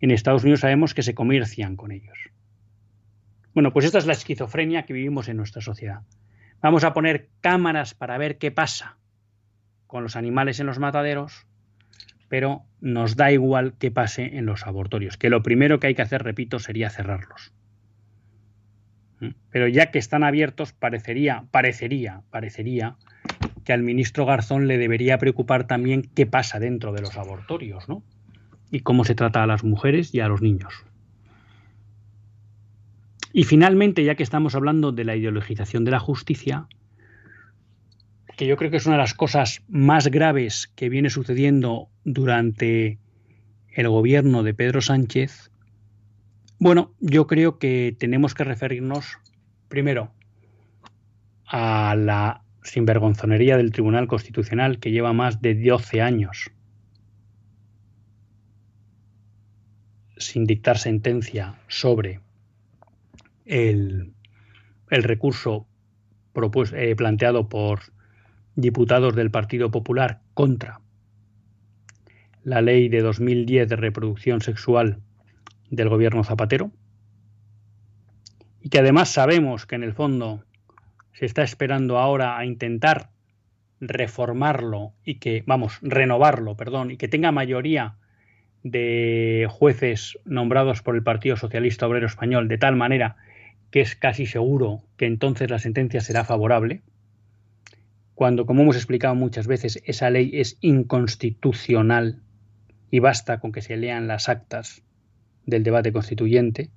en 0.01 0.11
Estados 0.11 0.43
Unidos 0.43 0.61
sabemos 0.61 0.93
que 0.93 1.03
se 1.03 1.15
comercian 1.15 1.77
con 1.77 1.93
ellos. 1.93 2.19
Bueno, 3.55 3.73
pues 3.73 3.87
esta 3.87 3.97
es 3.97 4.05
la 4.05 4.13
esquizofrenia 4.13 4.83
que 4.83 4.93
vivimos 4.93 5.31
en 5.31 5.39
nuestra 5.39 5.63
sociedad. 5.63 6.03
Vamos 6.61 6.85
a 6.85 6.93
poner 6.93 7.31
cámaras 7.41 7.95
para 7.95 8.19
ver 8.19 8.37
qué 8.37 8.51
pasa 8.51 8.99
con 9.87 10.03
los 10.03 10.15
animales 10.15 10.61
en 10.61 10.67
los 10.67 10.79
mataderos, 10.79 11.47
pero 12.29 12.65
nos 12.83 13.17
da 13.17 13.33
igual 13.33 13.77
qué 13.79 13.91
pase 13.91 14.37
en 14.37 14.45
los 14.45 14.67
abortorios, 14.67 15.17
que 15.17 15.31
lo 15.31 15.43
primero 15.43 15.81
que 15.81 15.87
hay 15.87 15.95
que 15.95 16.03
hacer, 16.03 16.23
repito, 16.23 16.59
sería 16.59 16.91
cerrarlos. 16.91 17.55
¿Mm? 19.21 19.31
Pero 19.49 19.69
ya 19.69 19.91
que 19.91 19.99
están 19.99 20.23
abiertos, 20.23 20.75
parecería, 20.75 21.47
parecería, 21.51 22.25
parecería 22.29 22.99
que 23.69 23.75
al 23.75 23.83
ministro 23.83 24.25
Garzón 24.25 24.67
le 24.67 24.79
debería 24.79 25.19
preocupar 25.19 25.67
también 25.67 26.09
qué 26.15 26.25
pasa 26.25 26.59
dentro 26.59 26.95
de 26.95 27.03
los 27.03 27.19
abortorios, 27.19 27.87
¿no? 27.87 28.03
Y 28.71 28.81
cómo 28.81 29.05
se 29.05 29.15
trata 29.15 29.43
a 29.43 29.47
las 29.47 29.63
mujeres 29.63 30.15
y 30.15 30.21
a 30.21 30.29
los 30.29 30.41
niños. 30.41 30.73
Y 33.35 33.45
finalmente, 33.45 34.05
ya 34.05 34.15
que 34.15 34.23
estamos 34.23 34.55
hablando 34.55 34.91
de 34.91 35.05
la 35.05 35.17
ideologización 35.17 35.85
de 35.85 35.91
la 35.91 35.99
justicia, 35.99 36.67
que 38.39 38.47
yo 38.47 38.57
creo 38.57 38.71
que 38.71 38.79
es 38.79 38.87
una 38.87 38.95
de 38.95 39.03
las 39.03 39.13
cosas 39.13 39.63
más 39.69 40.07
graves 40.09 40.73
que 40.75 40.89
viene 40.89 41.11
sucediendo 41.11 41.91
durante 42.05 42.99
el 43.75 43.89
gobierno 43.91 44.45
de 44.45 44.55
Pedro 44.55 44.81
Sánchez, 44.81 45.51
bueno, 46.59 46.95
yo 47.01 47.27
creo 47.27 47.59
que 47.59 47.95
tenemos 47.99 48.33
que 48.33 48.45
referirnos 48.45 49.19
primero 49.69 50.11
a 51.45 51.95
la 51.95 52.48
sinvergonzonería 52.63 53.57
del 53.57 53.73
Tribunal 53.73 54.09
Constitucional 54.09 54.79
que 54.79 54.91
lleva 54.91 55.13
más 55.13 55.41
de 55.41 55.55
12 55.55 56.03
años 56.03 56.51
sin 60.17 60.45
dictar 60.45 60.79
sentencia 60.79 61.59
sobre 61.69 62.21
el, 63.45 64.13
recurso 64.91 65.67
eh, 66.75 66.95
planteado 66.97 67.49
por 67.49 67.81
diputados 68.55 69.15
del 69.15 69.31
Partido 69.31 69.71
Popular 69.71 70.21
contra 70.35 70.81
la 72.43 72.61
ley 72.63 72.89
de 72.89 73.03
2010 73.03 73.69
de 73.69 73.77
reproducción 73.77 74.41
sexual 74.41 75.01
del 75.71 75.89
gobierno 75.89 76.25
Zapatero 76.25 76.71
y 78.61 78.69
que 78.71 78.79
además 78.79 79.11
sabemos 79.11 79.67
que 79.67 79.77
en 79.77 79.83
el 79.83 79.95
fondo 79.95 80.45
se 81.19 81.27
está 81.27 81.43
esperando 81.43 81.99
ahora 81.99 82.39
a 82.39 82.45
intentar 82.45 83.11
reformarlo 83.81 84.93
y 85.05 85.17
que, 85.17 85.43
vamos, 85.47 85.81
renovarlo, 85.83 86.57
perdón, 86.57 86.93
y 86.93 86.97
que 86.97 87.09
tenga 87.09 87.33
mayoría 87.33 87.97
de 88.63 89.49
jueces 89.51 90.17
nombrados 90.25 90.81
por 90.81 90.95
el 90.95 91.03
Partido 91.03 91.37
Socialista 91.37 91.89
Obrero 91.89 92.07
Español, 92.07 92.47
de 92.47 92.59
tal 92.59 92.77
manera 92.77 93.17
que 93.73 93.81
es 93.81 93.97
casi 93.97 94.27
seguro 94.27 94.85
que 94.97 95.07
entonces 95.07 95.51
la 95.51 95.59
sentencia 95.59 96.01
será 96.01 96.23
favorable, 96.23 96.83
cuando, 98.15 98.47
como 98.47 98.63
hemos 98.63 98.77
explicado 98.77 99.17
muchas 99.17 99.49
veces, 99.49 99.83
esa 99.87 100.11
ley 100.11 100.31
es 100.35 100.57
inconstitucional 100.61 102.23
y 102.93 103.01
basta 103.01 103.41
con 103.41 103.51
que 103.51 103.63
se 103.63 103.77
lean 103.77 104.07
las 104.07 104.29
actas 104.29 104.85
del 105.47 105.65
debate 105.65 105.93
constituyente 105.93 106.71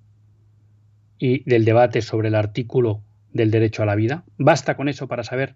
y 1.20 1.48
del 1.48 1.64
debate 1.64 2.02
sobre 2.02 2.30
el 2.30 2.36
artículo 2.36 3.04
del 3.34 3.52
derecho 3.52 3.84
a 3.84 3.86
la 3.86 3.96
vida. 3.96 4.24
Basta 4.38 4.76
con 4.76 4.90
eso 4.90 5.08
para 5.08 5.24
saber 5.24 5.56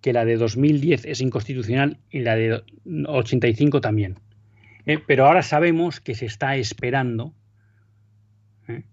que 0.00 0.12
la 0.12 0.24
de 0.24 0.36
2010 0.36 1.04
es 1.06 1.20
inconstitucional 1.20 1.98
y 2.10 2.20
la 2.20 2.36
de 2.36 2.62
85 2.84 3.80
también. 3.80 4.18
Eh, 4.84 4.98
pero 5.04 5.26
ahora 5.26 5.42
sabemos 5.42 6.00
que 6.00 6.14
se 6.14 6.26
está 6.26 6.56
esperando 6.56 7.34
eh, 8.68 8.84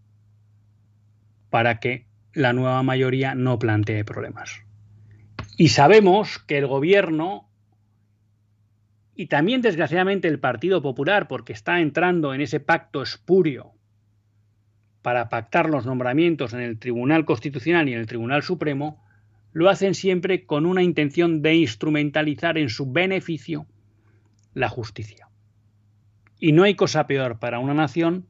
para 1.49 1.79
que 1.79 2.07
la 2.33 2.53
nueva 2.53 2.81
mayoría 2.83 3.35
no 3.35 3.59
plantee 3.59 4.03
problemas. 4.03 4.63
Y 5.57 5.69
sabemos 5.69 6.39
que 6.39 6.57
el 6.57 6.67
gobierno 6.67 7.49
y 9.15 9.27
también 9.27 9.61
desgraciadamente 9.61 10.27
el 10.27 10.39
Partido 10.39 10.81
Popular, 10.81 11.27
porque 11.27 11.53
está 11.53 11.79
entrando 11.79 12.33
en 12.33 12.41
ese 12.41 12.59
pacto 12.59 13.03
espurio 13.03 13.73
para 15.03 15.29
pactar 15.29 15.69
los 15.69 15.85
nombramientos 15.85 16.53
en 16.53 16.61
el 16.61 16.79
Tribunal 16.79 17.25
Constitucional 17.25 17.87
y 17.87 17.93
en 17.93 17.99
el 17.99 18.07
Tribunal 18.07 18.41
Supremo, 18.41 19.03
lo 19.51 19.69
hacen 19.69 19.93
siempre 19.93 20.45
con 20.45 20.65
una 20.65 20.81
intención 20.81 21.43
de 21.43 21.55
instrumentalizar 21.55 22.57
en 22.57 22.69
su 22.69 22.91
beneficio 22.91 23.67
la 24.55 24.69
justicia. 24.69 25.27
Y 26.39 26.53
no 26.53 26.63
hay 26.63 26.75
cosa 26.75 27.05
peor 27.05 27.37
para 27.37 27.59
una 27.59 27.73
nación 27.73 28.25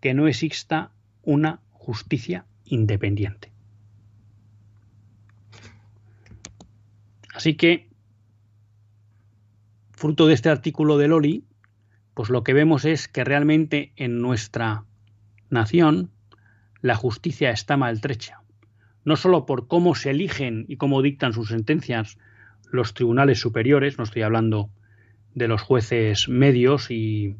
que 0.00 0.14
no 0.14 0.26
exista 0.26 0.90
una 1.22 1.60
justicia 1.70 2.46
independiente. 2.64 3.52
Así 7.34 7.54
que, 7.54 7.88
fruto 9.92 10.26
de 10.26 10.34
este 10.34 10.48
artículo 10.48 10.96
de 10.96 11.08
Loli, 11.08 11.44
pues 12.14 12.30
lo 12.30 12.44
que 12.44 12.54
vemos 12.54 12.84
es 12.84 13.08
que 13.08 13.24
realmente 13.24 13.92
en 13.96 14.22
nuestra 14.22 14.84
nación 15.50 16.10
la 16.84 16.96
justicia 16.96 17.50
está 17.50 17.78
maltrecha, 17.78 18.42
no 19.06 19.16
solo 19.16 19.46
por 19.46 19.68
cómo 19.68 19.94
se 19.94 20.10
eligen 20.10 20.66
y 20.68 20.76
cómo 20.76 21.00
dictan 21.00 21.32
sus 21.32 21.48
sentencias 21.48 22.18
los 22.70 22.92
tribunales 22.92 23.40
superiores, 23.40 23.96
no 23.96 24.04
estoy 24.04 24.20
hablando 24.20 24.68
de 25.34 25.48
los 25.48 25.62
jueces 25.62 26.28
medios 26.28 26.90
y 26.90 27.36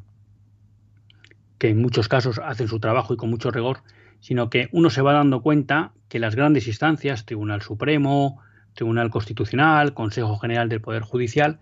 que 1.59 1.69
en 1.69 1.83
muchos 1.83 2.09
casos 2.09 2.41
hacen 2.43 2.69
su 2.69 2.81
trabajo 2.81 3.13
y 3.13 3.19
con 3.19 3.29
mucho 3.29 3.51
rigor, 3.51 3.81
sino 4.19 4.49
que 4.49 4.71
uno 4.73 4.89
se 4.89 5.03
va 5.03 5.13
dando 5.13 5.43
cuenta 5.43 5.93
que 6.09 6.21
las 6.21 6.37
grandes 6.37 6.67
instancias, 6.67 7.27
Tribunal 7.27 7.61
Supremo, 7.61 8.41
Tribunal 8.73 9.11
Constitucional, 9.11 9.93
Consejo 9.93 10.39
General 10.39 10.71
del 10.71 10.81
Poder 10.81 11.03
Judicial, 11.03 11.61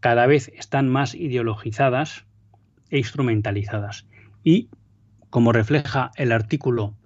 cada 0.00 0.26
vez 0.26 0.50
están 0.56 0.88
más 0.88 1.14
ideologizadas 1.14 2.24
e 2.90 2.98
instrumentalizadas. 2.98 4.08
Y, 4.42 4.70
como 5.30 5.52
refleja 5.52 6.10
el 6.16 6.32
artículo 6.32 6.96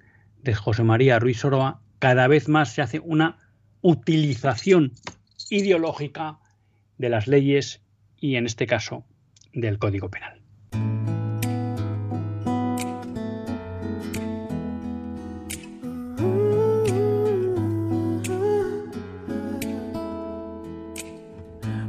de 0.46 0.54
José 0.54 0.84
María 0.84 1.18
Ruiz 1.18 1.40
Soroa, 1.40 1.80
cada 1.98 2.28
vez 2.28 2.48
más 2.48 2.72
se 2.72 2.80
hace 2.80 3.00
una 3.00 3.36
utilización 3.82 4.92
ideológica 5.50 6.38
de 6.98 7.10
las 7.10 7.26
leyes 7.26 7.82
y, 8.18 8.36
en 8.36 8.46
este 8.46 8.66
caso, 8.66 9.04
del 9.52 9.78
Código 9.78 10.08
Penal. 10.08 10.40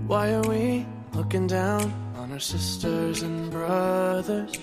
Why 0.07 0.31
are 0.33 0.47
we 0.47 0.85
looking 1.13 1.47
down 1.47 1.93
on 2.17 2.31
our 2.31 2.39
sisters 2.39 3.21
and 3.21 3.51
brothers? 3.51 4.57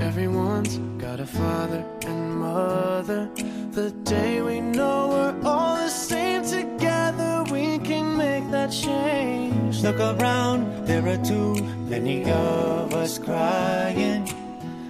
Everyone's 0.00 0.78
got 0.98 1.20
a 1.20 1.26
father 1.26 1.84
and 2.06 2.34
mother? 2.36 3.30
The 3.72 3.90
day 4.04 4.40
we 4.40 4.60
know 4.60 5.08
we're 5.08 5.48
all 5.48 5.76
the 5.76 5.88
same 5.88 6.42
together, 6.42 7.44
we 7.52 7.78
can 7.78 8.16
make 8.16 8.50
that 8.50 8.72
change. 8.72 9.82
Look 9.82 10.00
around, 10.00 10.86
there 10.86 11.06
are 11.06 11.22
too 11.24 11.54
many 11.88 12.24
of 12.30 12.94
us 12.94 13.18
crying, 13.18 14.28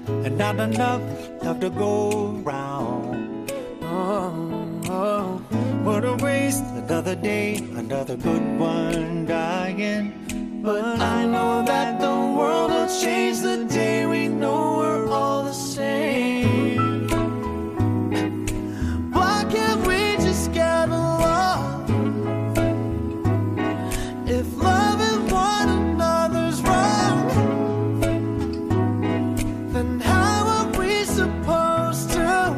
and 0.07 0.39
not 0.39 0.59
enough 0.61 1.03
love 1.43 1.61
to 1.61 1.71
go 1.71 2.29
round. 2.45 3.53
Oh, 3.83 4.81
oh, 4.89 5.39
what 5.83 6.05
a 6.05 6.15
waste! 6.17 6.65
Another 6.65 7.15
day, 7.15 7.57
another 7.57 8.17
good 8.17 8.59
one 8.59 9.27
dying. 9.27 10.30
But 10.63 10.85
I 11.01 11.25
know 11.25 11.65
that 11.65 11.99
the 12.01 12.15
world 12.37 12.71
will 12.71 12.87
change 13.01 13.41
the 13.41 13.65
day 13.65 14.05
we 14.05 14.29
know 14.29 14.77
we're 14.77 15.09
all 15.09 15.43
the 15.45 15.55
same. 15.55 17.09
Why 19.11 19.47
can't 19.51 19.87
we 19.87 20.17
just 20.23 20.53
get 20.53 20.91
along? 20.91 21.89
If 24.27 24.47
loving 24.59 25.31
one 25.31 25.69
another's 25.71 26.61
wrong, 26.61 27.29
then 29.73 29.99
how 29.99 30.47
are 30.57 30.79
we 30.79 31.05
supposed 31.05 32.11
to 32.11 32.55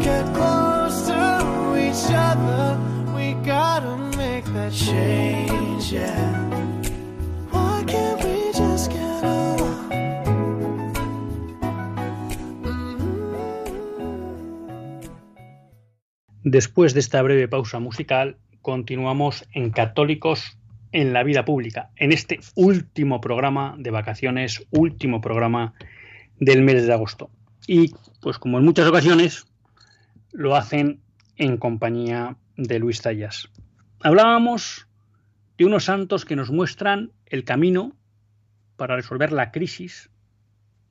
get 0.00 0.24
close 0.34 1.06
to 1.06 1.76
each 1.80 2.12
other? 2.12 2.78
We 3.16 3.32
gotta 3.42 3.96
make 4.18 4.44
that 4.52 4.74
change, 4.74 5.92
yeah. 5.92 6.25
Después 16.48 16.94
de 16.94 17.00
esta 17.00 17.20
breve 17.22 17.48
pausa 17.48 17.80
musical, 17.80 18.36
continuamos 18.62 19.44
en 19.50 19.70
Católicos 19.70 20.56
en 20.92 21.12
la 21.12 21.24
vida 21.24 21.44
pública, 21.44 21.90
en 21.96 22.12
este 22.12 22.38
último 22.54 23.20
programa 23.20 23.74
de 23.78 23.90
vacaciones, 23.90 24.64
último 24.70 25.20
programa 25.20 25.74
del 26.38 26.62
mes 26.62 26.86
de 26.86 26.92
agosto. 26.92 27.30
Y 27.66 27.92
pues 28.20 28.38
como 28.38 28.58
en 28.58 28.64
muchas 28.64 28.86
ocasiones, 28.86 29.48
lo 30.30 30.54
hacen 30.54 31.00
en 31.34 31.56
compañía 31.56 32.36
de 32.56 32.78
Luis 32.78 33.02
Tallas. 33.02 33.48
Hablábamos 33.98 34.86
de 35.58 35.64
unos 35.64 35.82
santos 35.82 36.24
que 36.24 36.36
nos 36.36 36.52
muestran 36.52 37.10
el 37.26 37.42
camino 37.42 37.96
para 38.76 38.94
resolver 38.94 39.32
la 39.32 39.50
crisis 39.50 40.10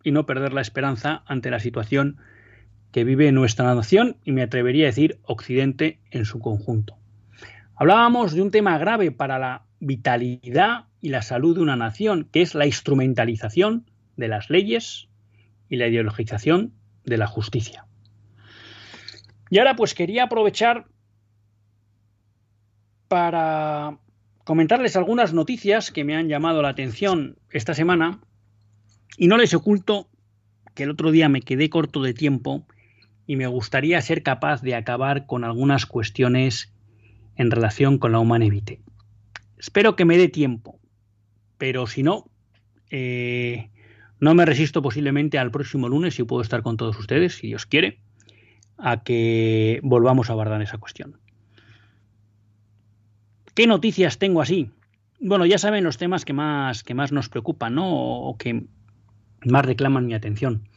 y 0.03 0.11
no 0.11 0.25
perder 0.25 0.51
la 0.51 0.59
esperanza 0.59 1.23
ante 1.25 1.49
la 1.49 1.61
situación 1.61 2.17
que 2.95 3.03
vive 3.03 3.29
nuestra 3.33 3.75
nación 3.75 4.15
y 4.23 4.31
me 4.31 4.41
atrevería 4.41 4.85
a 4.85 4.87
decir 4.87 5.19
Occidente 5.23 5.99
en 6.11 6.23
su 6.23 6.39
conjunto. 6.39 6.95
Hablábamos 7.75 8.33
de 8.33 8.41
un 8.41 8.51
tema 8.51 8.77
grave 8.77 9.11
para 9.11 9.37
la 9.37 9.65
vitalidad 9.81 10.85
y 11.01 11.09
la 11.09 11.21
salud 11.21 11.57
de 11.57 11.61
una 11.61 11.75
nación, 11.75 12.29
que 12.31 12.41
es 12.41 12.55
la 12.55 12.65
instrumentalización 12.65 13.91
de 14.15 14.29
las 14.29 14.49
leyes 14.49 15.09
y 15.67 15.75
la 15.75 15.87
ideologización 15.87 16.71
de 17.03 17.17
la 17.17 17.27
justicia. 17.27 17.85
Y 19.49 19.57
ahora 19.57 19.75
pues 19.75 19.93
quería 19.93 20.23
aprovechar 20.23 20.85
para 23.09 23.99
comentarles 24.45 24.95
algunas 24.95 25.33
noticias 25.33 25.91
que 25.91 26.05
me 26.05 26.15
han 26.15 26.29
llamado 26.29 26.61
la 26.61 26.69
atención 26.69 27.39
esta 27.49 27.73
semana 27.73 28.21
y 29.17 29.27
no 29.27 29.35
les 29.35 29.53
oculto 29.53 30.07
que 30.73 30.83
el 30.83 30.91
otro 30.91 31.11
día 31.11 31.27
me 31.27 31.41
quedé 31.41 31.69
corto 31.69 32.01
de 32.01 32.13
tiempo 32.13 32.65
y 33.27 33.35
me 33.35 33.47
gustaría 33.47 34.01
ser 34.01 34.23
capaz 34.23 34.61
de 34.61 34.75
acabar 34.75 35.25
con 35.25 35.43
algunas 35.43 35.85
cuestiones 35.85 36.73
en 37.35 37.51
relación 37.51 37.97
con 37.97 38.11
la 38.11 38.19
Humana 38.19 38.45
Evite. 38.45 38.81
Espero 39.57 39.95
que 39.95 40.05
me 40.05 40.17
dé 40.17 40.27
tiempo, 40.27 40.79
pero 41.57 41.87
si 41.87 42.03
no, 42.03 42.29
eh, 42.89 43.69
no 44.19 44.33
me 44.35 44.45
resisto 44.45 44.81
posiblemente 44.81 45.37
al 45.37 45.51
próximo 45.51 45.89
lunes, 45.89 46.15
si 46.15 46.23
puedo 46.23 46.41
estar 46.41 46.61
con 46.61 46.77
todos 46.77 46.97
ustedes, 46.99 47.35
si 47.35 47.47
Dios 47.47 47.65
quiere, 47.65 47.99
a 48.77 49.03
que 49.03 49.79
volvamos 49.83 50.29
a 50.29 50.33
abordar 50.33 50.61
esa 50.61 50.77
cuestión. 50.77 51.17
¿Qué 53.53 53.67
noticias 53.67 54.17
tengo 54.17 54.41
así? 54.41 54.69
Bueno, 55.19 55.45
ya 55.45 55.57
saben 55.57 55.83
los 55.83 55.97
temas 55.97 56.25
que 56.25 56.33
más, 56.33 56.83
que 56.83 56.93
más 56.93 57.11
nos 57.11 57.29
preocupan, 57.29 57.75
¿no? 57.75 57.89
O 57.89 58.37
que 58.37 58.65
más 59.45 59.65
reclaman 59.65 60.05
mi 60.05 60.13
atención. 60.13 60.67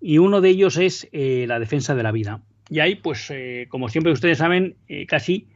Y 0.00 0.18
uno 0.18 0.40
de 0.40 0.48
ellos 0.48 0.76
es 0.78 1.08
eh, 1.12 1.44
la 1.46 1.58
defensa 1.58 1.94
de 1.94 2.02
la 2.02 2.12
vida. 2.12 2.42
Y 2.68 2.80
ahí, 2.80 2.94
pues, 2.94 3.30
eh, 3.30 3.66
como 3.68 3.88
siempre 3.88 4.12
ustedes 4.12 4.38
saben, 4.38 4.76
eh, 4.88 5.06
casi 5.06 5.48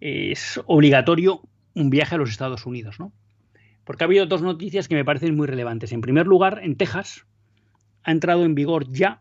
es 0.00 0.60
obligatorio 0.66 1.42
un 1.74 1.90
viaje 1.90 2.14
a 2.14 2.18
los 2.18 2.30
Estados 2.30 2.64
Unidos, 2.64 2.98
¿no? 2.98 3.12
Porque 3.84 4.04
ha 4.04 4.06
habido 4.06 4.26
dos 4.26 4.40
noticias 4.40 4.88
que 4.88 4.94
me 4.94 5.04
parecen 5.04 5.36
muy 5.36 5.46
relevantes. 5.46 5.92
En 5.92 6.00
primer 6.00 6.26
lugar, 6.26 6.60
en 6.62 6.76
Texas 6.76 7.26
ha 8.02 8.12
entrado 8.12 8.44
en 8.44 8.54
vigor 8.54 8.90
ya 8.90 9.20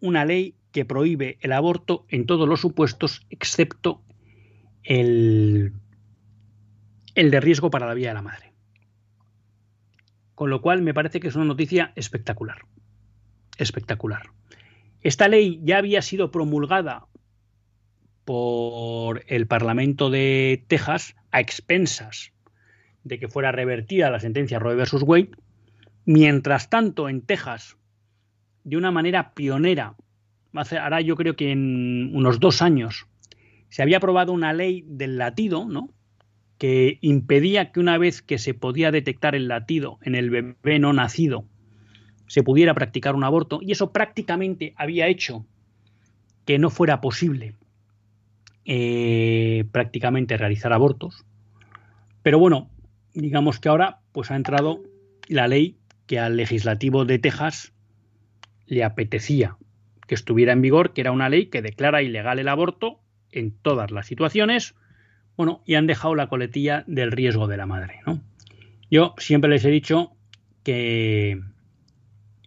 una 0.00 0.24
ley 0.24 0.56
que 0.72 0.84
prohíbe 0.84 1.38
el 1.40 1.52
aborto 1.52 2.04
en 2.08 2.26
todos 2.26 2.48
los 2.48 2.60
supuestos, 2.60 3.26
excepto 3.30 4.02
el, 4.82 5.72
el 7.14 7.30
de 7.30 7.40
riesgo 7.40 7.70
para 7.70 7.86
la 7.86 7.94
vida 7.94 8.08
de 8.08 8.14
la 8.14 8.22
madre. 8.22 8.52
Con 10.34 10.50
lo 10.50 10.62
cual 10.62 10.82
me 10.82 10.94
parece 10.94 11.20
que 11.20 11.28
es 11.28 11.36
una 11.36 11.44
noticia 11.44 11.92
espectacular. 11.94 12.62
Espectacular. 13.58 14.30
Esta 15.00 15.28
ley 15.28 15.60
ya 15.62 15.78
había 15.78 16.02
sido 16.02 16.30
promulgada 16.30 17.06
por 18.24 19.24
el 19.26 19.46
Parlamento 19.46 20.10
de 20.10 20.64
Texas 20.68 21.16
a 21.32 21.40
expensas 21.40 22.32
de 23.04 23.18
que 23.18 23.28
fuera 23.28 23.52
revertida 23.52 24.10
la 24.10 24.20
sentencia 24.20 24.58
Roe 24.58 24.76
versus 24.76 25.02
Wade. 25.02 25.30
Mientras 26.04 26.70
tanto, 26.70 27.08
en 27.08 27.22
Texas, 27.22 27.76
de 28.64 28.76
una 28.76 28.90
manera 28.90 29.34
pionera, 29.34 29.96
ahora 30.52 31.00
yo 31.00 31.16
creo 31.16 31.34
que 31.34 31.50
en 31.50 32.14
unos 32.14 32.38
dos 32.38 32.62
años, 32.62 33.06
se 33.70 33.82
había 33.82 33.96
aprobado 33.96 34.32
una 34.32 34.52
ley 34.52 34.84
del 34.86 35.18
latido, 35.18 35.64
¿no? 35.64 35.90
que 36.58 36.98
impedía 37.00 37.72
que 37.72 37.80
una 37.80 37.98
vez 37.98 38.22
que 38.22 38.38
se 38.38 38.54
podía 38.54 38.92
detectar 38.92 39.34
el 39.34 39.48
latido 39.48 39.98
en 40.02 40.14
el 40.14 40.30
bebé 40.30 40.78
no 40.78 40.92
nacido, 40.92 41.44
se 42.26 42.42
pudiera 42.42 42.74
practicar 42.74 43.14
un 43.14 43.24
aborto, 43.24 43.60
y 43.62 43.72
eso 43.72 43.92
prácticamente 43.92 44.74
había 44.76 45.08
hecho 45.08 45.44
que 46.44 46.58
no 46.58 46.70
fuera 46.70 47.00
posible 47.00 47.54
eh, 48.64 49.64
prácticamente 49.72 50.36
realizar 50.36 50.72
abortos. 50.72 51.24
Pero 52.22 52.38
bueno, 52.38 52.70
digamos 53.14 53.58
que 53.58 53.68
ahora 53.68 54.00
pues 54.12 54.30
ha 54.30 54.36
entrado 54.36 54.82
la 55.28 55.48
ley 55.48 55.76
que 56.06 56.18
al 56.18 56.36
legislativo 56.36 57.04
de 57.04 57.18
Texas 57.18 57.72
le 58.66 58.84
apetecía 58.84 59.56
que 60.06 60.14
estuviera 60.14 60.52
en 60.52 60.62
vigor, 60.62 60.92
que 60.92 61.00
era 61.00 61.12
una 61.12 61.28
ley 61.28 61.46
que 61.46 61.62
declara 61.62 62.02
ilegal 62.02 62.38
el 62.38 62.48
aborto 62.48 63.00
en 63.30 63.50
todas 63.50 63.90
las 63.90 64.06
situaciones, 64.06 64.74
bueno, 65.36 65.62
y 65.64 65.74
han 65.74 65.86
dejado 65.86 66.14
la 66.14 66.28
coletilla 66.28 66.84
del 66.86 67.12
riesgo 67.12 67.46
de 67.46 67.56
la 67.56 67.66
madre. 67.66 68.00
¿no? 68.06 68.20
Yo 68.90 69.14
siempre 69.18 69.50
les 69.50 69.64
he 69.64 69.70
dicho 69.70 70.12
que 70.64 71.40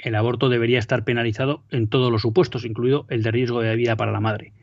el 0.06 0.14
aborto 0.14 0.50
debería 0.50 0.78
estar 0.78 1.04
penalizado 1.04 1.64
en 1.72 1.88
todos 1.88 2.12
los 2.12 2.22
supuestos, 2.22 2.64
incluido 2.64 3.08
el 3.10 3.24
de 3.24 3.32
riesgo 3.32 3.62
de 3.62 3.76
vida 3.76 3.96
para 3.96 4.12
la 4.12 4.20
madre, 4.20 4.54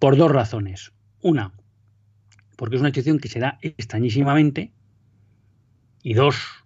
por 0.00 0.16
dos 0.16 0.28
razones. 0.28 0.92
Una, 1.20 1.52
porque 2.56 2.74
es 2.74 2.80
una 2.80 2.88
situación 2.88 3.20
que 3.20 3.28
se 3.28 3.38
da 3.38 3.58
extrañísimamente, 3.62 4.72
y 6.02 6.14
dos, 6.14 6.64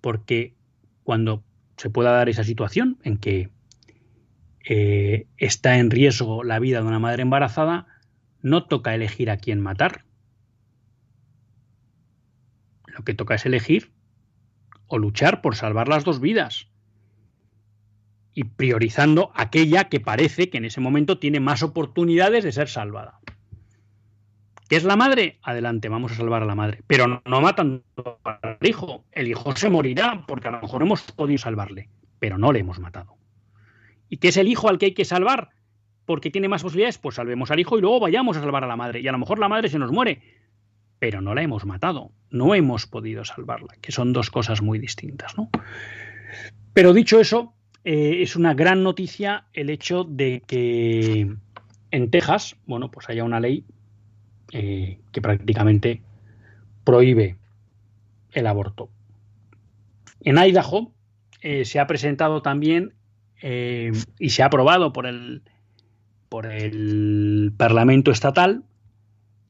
porque 0.00 0.54
cuando 1.02 1.42
se 1.78 1.90
pueda 1.90 2.12
dar 2.12 2.28
esa 2.28 2.44
situación 2.44 3.00
en 3.02 3.18
que 3.18 3.50
eh, 4.64 5.26
está 5.36 5.78
en 5.78 5.90
riesgo 5.90 6.44
la 6.44 6.60
vida 6.60 6.80
de 6.80 6.86
una 6.86 7.00
madre 7.00 7.22
embarazada, 7.22 7.88
no 8.40 8.66
toca 8.66 8.94
elegir 8.94 9.30
a 9.30 9.36
quién 9.38 9.58
matar, 9.58 10.04
lo 12.86 13.02
que 13.02 13.14
toca 13.14 13.34
es 13.34 13.44
elegir 13.46 13.90
o 14.86 14.96
luchar 14.96 15.42
por 15.42 15.56
salvar 15.56 15.88
las 15.88 16.04
dos 16.04 16.20
vidas 16.20 16.68
y 18.34 18.44
priorizando 18.44 19.30
aquella 19.34 19.88
que 19.88 20.00
parece 20.00 20.48
que 20.50 20.58
en 20.58 20.64
ese 20.64 20.80
momento 20.80 21.18
tiene 21.18 21.40
más 21.40 21.62
oportunidades 21.62 22.44
de 22.44 22.52
ser 22.52 22.68
salvada. 22.68 23.20
¿Qué 24.68 24.76
es 24.76 24.84
la 24.84 24.96
madre? 24.96 25.38
Adelante, 25.42 25.90
vamos 25.90 26.12
a 26.12 26.14
salvar 26.14 26.42
a 26.42 26.46
la 26.46 26.54
madre. 26.54 26.82
Pero 26.86 27.06
no, 27.06 27.22
no 27.26 27.40
matan 27.42 27.82
al 28.24 28.56
hijo. 28.62 29.04
El 29.12 29.28
hijo 29.28 29.54
se 29.54 29.68
morirá 29.68 30.24
porque 30.26 30.48
a 30.48 30.52
lo 30.52 30.62
mejor 30.62 30.80
hemos 30.80 31.02
podido 31.12 31.38
salvarle, 31.38 31.90
pero 32.18 32.38
no 32.38 32.52
le 32.52 32.60
hemos 32.60 32.78
matado. 32.78 33.16
¿Y 34.08 34.16
qué 34.16 34.28
es 34.28 34.36
el 34.38 34.48
hijo 34.48 34.68
al 34.68 34.78
que 34.78 34.86
hay 34.86 34.94
que 34.94 35.04
salvar? 35.04 35.50
Porque 36.06 36.30
tiene 36.30 36.48
más 36.48 36.62
posibilidades, 36.62 36.98
pues 36.98 37.16
salvemos 37.16 37.50
al 37.50 37.60
hijo 37.60 37.76
y 37.76 37.80
luego 37.82 38.00
vayamos 38.00 38.36
a 38.36 38.40
salvar 38.40 38.64
a 38.64 38.66
la 38.66 38.76
madre. 38.76 39.00
Y 39.00 39.08
a 39.08 39.12
lo 39.12 39.18
mejor 39.18 39.38
la 39.38 39.48
madre 39.48 39.68
se 39.68 39.78
nos 39.78 39.92
muere, 39.92 40.22
pero 40.98 41.20
no 41.20 41.34
la 41.34 41.42
hemos 41.42 41.66
matado, 41.66 42.12
no 42.30 42.54
hemos 42.54 42.86
podido 42.86 43.24
salvarla, 43.24 43.74
que 43.80 43.92
son 43.92 44.12
dos 44.12 44.30
cosas 44.30 44.62
muy 44.62 44.78
distintas. 44.78 45.36
¿no? 45.36 45.50
Pero 46.72 46.92
dicho 46.92 47.20
eso, 47.20 47.54
eh, 47.84 48.22
es 48.22 48.36
una 48.36 48.54
gran 48.54 48.82
noticia 48.82 49.46
el 49.52 49.70
hecho 49.70 50.04
de 50.04 50.42
que 50.46 51.34
en 51.90 52.10
Texas, 52.10 52.56
bueno, 52.66 52.90
pues 52.90 53.08
haya 53.08 53.24
una 53.24 53.40
ley 53.40 53.64
eh, 54.52 54.98
que 55.10 55.20
prácticamente 55.20 56.02
prohíbe 56.84 57.36
el 58.32 58.46
aborto. 58.46 58.88
En 60.20 60.38
Idaho 60.38 60.92
eh, 61.40 61.64
se 61.64 61.80
ha 61.80 61.86
presentado 61.86 62.42
también 62.42 62.94
y 64.20 64.30
se 64.30 64.44
ha 64.44 64.46
aprobado 64.46 64.92
por 64.92 65.04
el, 65.04 65.42
por 66.28 66.46
el 66.46 67.52
Parlamento 67.56 68.12
Estatal, 68.12 68.62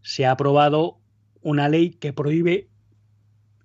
se 0.00 0.24
ha 0.24 0.30
aprobado 0.30 0.96
una 1.42 1.68
ley 1.68 1.90
que 1.90 2.14
prohíbe 2.14 2.68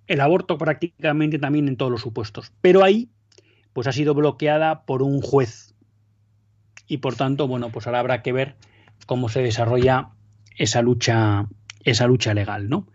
el 0.06 0.20
aborto 0.20 0.58
prácticamente 0.58 1.38
también 1.38 1.66
en 1.66 1.78
todos 1.78 1.90
los 1.90 2.02
supuestos. 2.02 2.52
Pero 2.60 2.84
ahí, 2.84 3.08
pues 3.78 3.86
ha 3.86 3.92
sido 3.92 4.12
bloqueada 4.12 4.84
por 4.86 5.04
un 5.04 5.20
juez. 5.22 5.72
Y 6.88 6.96
por 6.96 7.14
tanto, 7.14 7.46
bueno, 7.46 7.70
pues 7.70 7.86
ahora 7.86 8.00
habrá 8.00 8.22
que 8.22 8.32
ver 8.32 8.56
cómo 9.06 9.28
se 9.28 9.40
desarrolla 9.40 10.08
esa 10.56 10.82
lucha, 10.82 11.46
esa 11.84 12.08
lucha 12.08 12.34
legal, 12.34 12.68
¿no? 12.68 12.88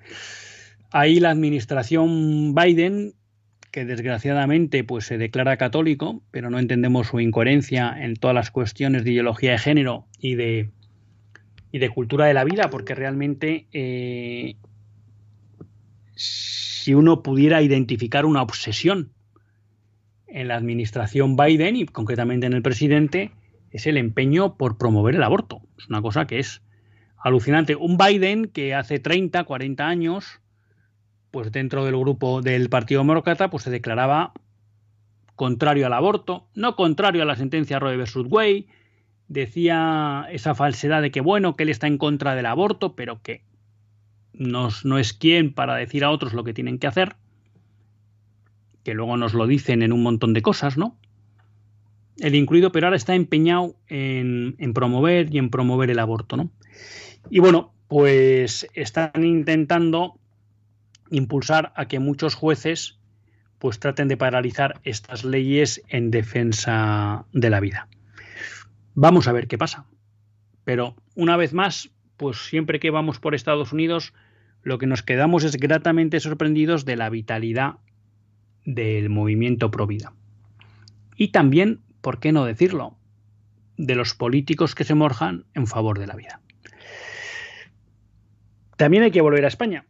Ahí 0.92 1.22
la 1.22 1.30
administración 1.30 2.54
Biden, 2.54 3.14
que 3.72 3.86
desgraciadamente 3.86 4.84
pues 4.84 5.06
se 5.06 5.18
declara 5.18 5.56
católico, 5.56 6.22
pero 6.32 6.50
no 6.50 6.60
entendemos 6.60 7.08
su 7.08 7.22
incoherencia 7.22 7.96
en 7.98 8.18
todas 8.18 8.36
las 8.36 8.52
cuestiones 8.52 9.06
de 9.06 9.14
ideología 9.14 9.52
de 9.52 9.60
género 9.60 10.08
y 10.20 10.36
de, 10.36 10.70
y 11.72 11.80
de 11.80 11.90
cultura 11.92 12.26
de 12.26 12.34
la 12.34 12.44
vida, 12.44 12.70
porque 12.70 12.94
realmente 12.94 13.68
eh, 13.72 14.58
si 16.14 16.94
uno 16.94 17.24
pudiera 17.24 17.62
identificar 17.62 18.26
una 18.26 18.42
obsesión 18.42 19.14
en 20.34 20.48
la 20.48 20.56
administración 20.56 21.38
Biden 21.38 21.76
y 21.76 21.86
concretamente 21.86 22.48
en 22.48 22.54
el 22.54 22.64
presidente, 22.64 23.32
es 23.72 23.86
el 23.88 23.98
empeño 23.98 24.58
por 24.58 24.78
promover 24.78 25.16
el 25.16 25.24
aborto. 25.24 25.62
Es 25.78 25.88
una 25.88 26.02
cosa 26.02 26.26
que 26.26 26.40
es 26.40 26.62
alucinante. 27.18 27.76
Un 27.76 27.98
Biden 27.98 28.46
que 28.46 28.74
hace 28.74 29.00
30, 29.00 29.44
40 29.44 29.88
años, 29.88 30.42
pues 31.32 31.52
dentro 31.52 31.86
del 31.86 31.98
grupo 31.98 32.42
del 32.42 32.70
Partido 32.70 33.02
Demócrata, 33.02 33.50
pues 33.50 33.64
se 33.64 33.70
declaraba 33.70 34.34
contrario 35.36 35.86
al 35.86 35.94
aborto, 35.94 36.48
no 36.56 36.76
contrario 36.76 37.22
a 37.22 37.26
la 37.26 37.36
sentencia 37.36 37.80
Roe 37.80 37.98
versus 37.98 38.26
Wade, 38.28 38.66
decía 39.28 40.28
esa 40.32 40.56
falsedad 40.56 41.02
de 41.02 41.12
que 41.12 41.22
bueno, 41.22 41.56
que 41.56 41.64
él 41.64 41.70
está 41.70 41.88
en 41.88 41.98
contra 41.98 42.36
del 42.36 42.46
aborto, 42.48 42.96
pero 42.96 43.22
que 43.22 43.44
no 44.34 44.98
es 44.98 45.14
quien 45.14 45.54
para 45.54 45.76
decir 45.76 46.04
a 46.04 46.10
otros 46.10 46.34
lo 46.34 46.44
que 46.44 46.54
tienen 46.54 46.80
que 46.80 46.88
hacer, 46.88 47.16
que 48.84 48.94
luego 48.94 49.18
nos 49.18 49.34
lo 49.34 49.48
dicen 49.48 49.82
en 49.82 49.94
un 49.94 50.04
montón 50.04 50.34
de 50.34 50.42
cosas, 50.42 50.78
¿no? 50.78 50.98
El 52.20 52.36
incluido, 52.36 52.72
pero 52.72 52.88
ahora 52.88 52.98
está 52.98 53.16
empeñado 53.16 53.76
en, 53.88 54.56
en 54.60 54.74
promover 54.74 55.34
y 55.34 55.38
en 55.38 55.50
promover 55.50 55.90
el 55.90 56.00
aborto, 56.00 56.38
¿no? 56.38 56.52
Y 57.30 57.40
bueno, 57.40 57.74
pues 57.88 58.68
están 58.74 59.24
intentando 59.24 60.20
impulsar 61.10 61.74
a 61.76 61.88
que 61.88 62.00
muchos 62.00 62.36
jueces 62.36 63.00
pues 63.60 63.80
traten 63.80 64.10
de 64.10 64.18
paralizar 64.18 64.80
estas 64.84 65.24
leyes 65.24 65.82
en 65.88 66.12
defensa 66.12 67.26
de 67.32 67.50
la 67.50 67.62
vida. 67.62 67.88
Vamos 68.94 69.28
a 69.28 69.32
ver 69.32 69.48
qué 69.48 69.58
pasa. 69.58 69.86
Pero 70.66 70.96
una 71.16 71.38
vez 71.38 71.54
más, 71.54 71.90
pues 72.18 72.38
siempre 72.38 72.80
que 72.80 72.90
vamos 72.90 73.20
por 73.20 73.36
Estados 73.36 73.72
Unidos 73.72 74.14
lo 74.64 74.78
que 74.78 74.88
nos 74.88 75.04
quedamos 75.04 75.44
es 75.44 75.58
gratamente 75.58 76.20
sorprendidos 76.20 76.86
de 76.86 76.96
la 76.96 77.10
vitalidad 77.10 77.76
del 78.66 79.10
movimiento 79.10 79.72
pro 79.72 79.88
vida. 79.88 80.14
Y 81.16 81.30
también, 81.30 81.82
¿por 82.02 82.20
qué 82.20 82.32
no 82.32 82.46
decirlo?, 82.46 82.98
de 83.78 83.96
los 83.96 84.14
políticos 84.14 84.76
que 84.76 84.84
se 84.84 84.94
morjan 84.94 85.46
en 85.54 85.68
favor 85.68 86.00
de 86.00 86.08
la 86.08 86.16
vida. 86.16 86.42
También 88.78 89.04
hay 89.04 89.12
que 89.12 89.22
volver 89.22 89.46
a 89.46 89.48
España. 89.48 89.86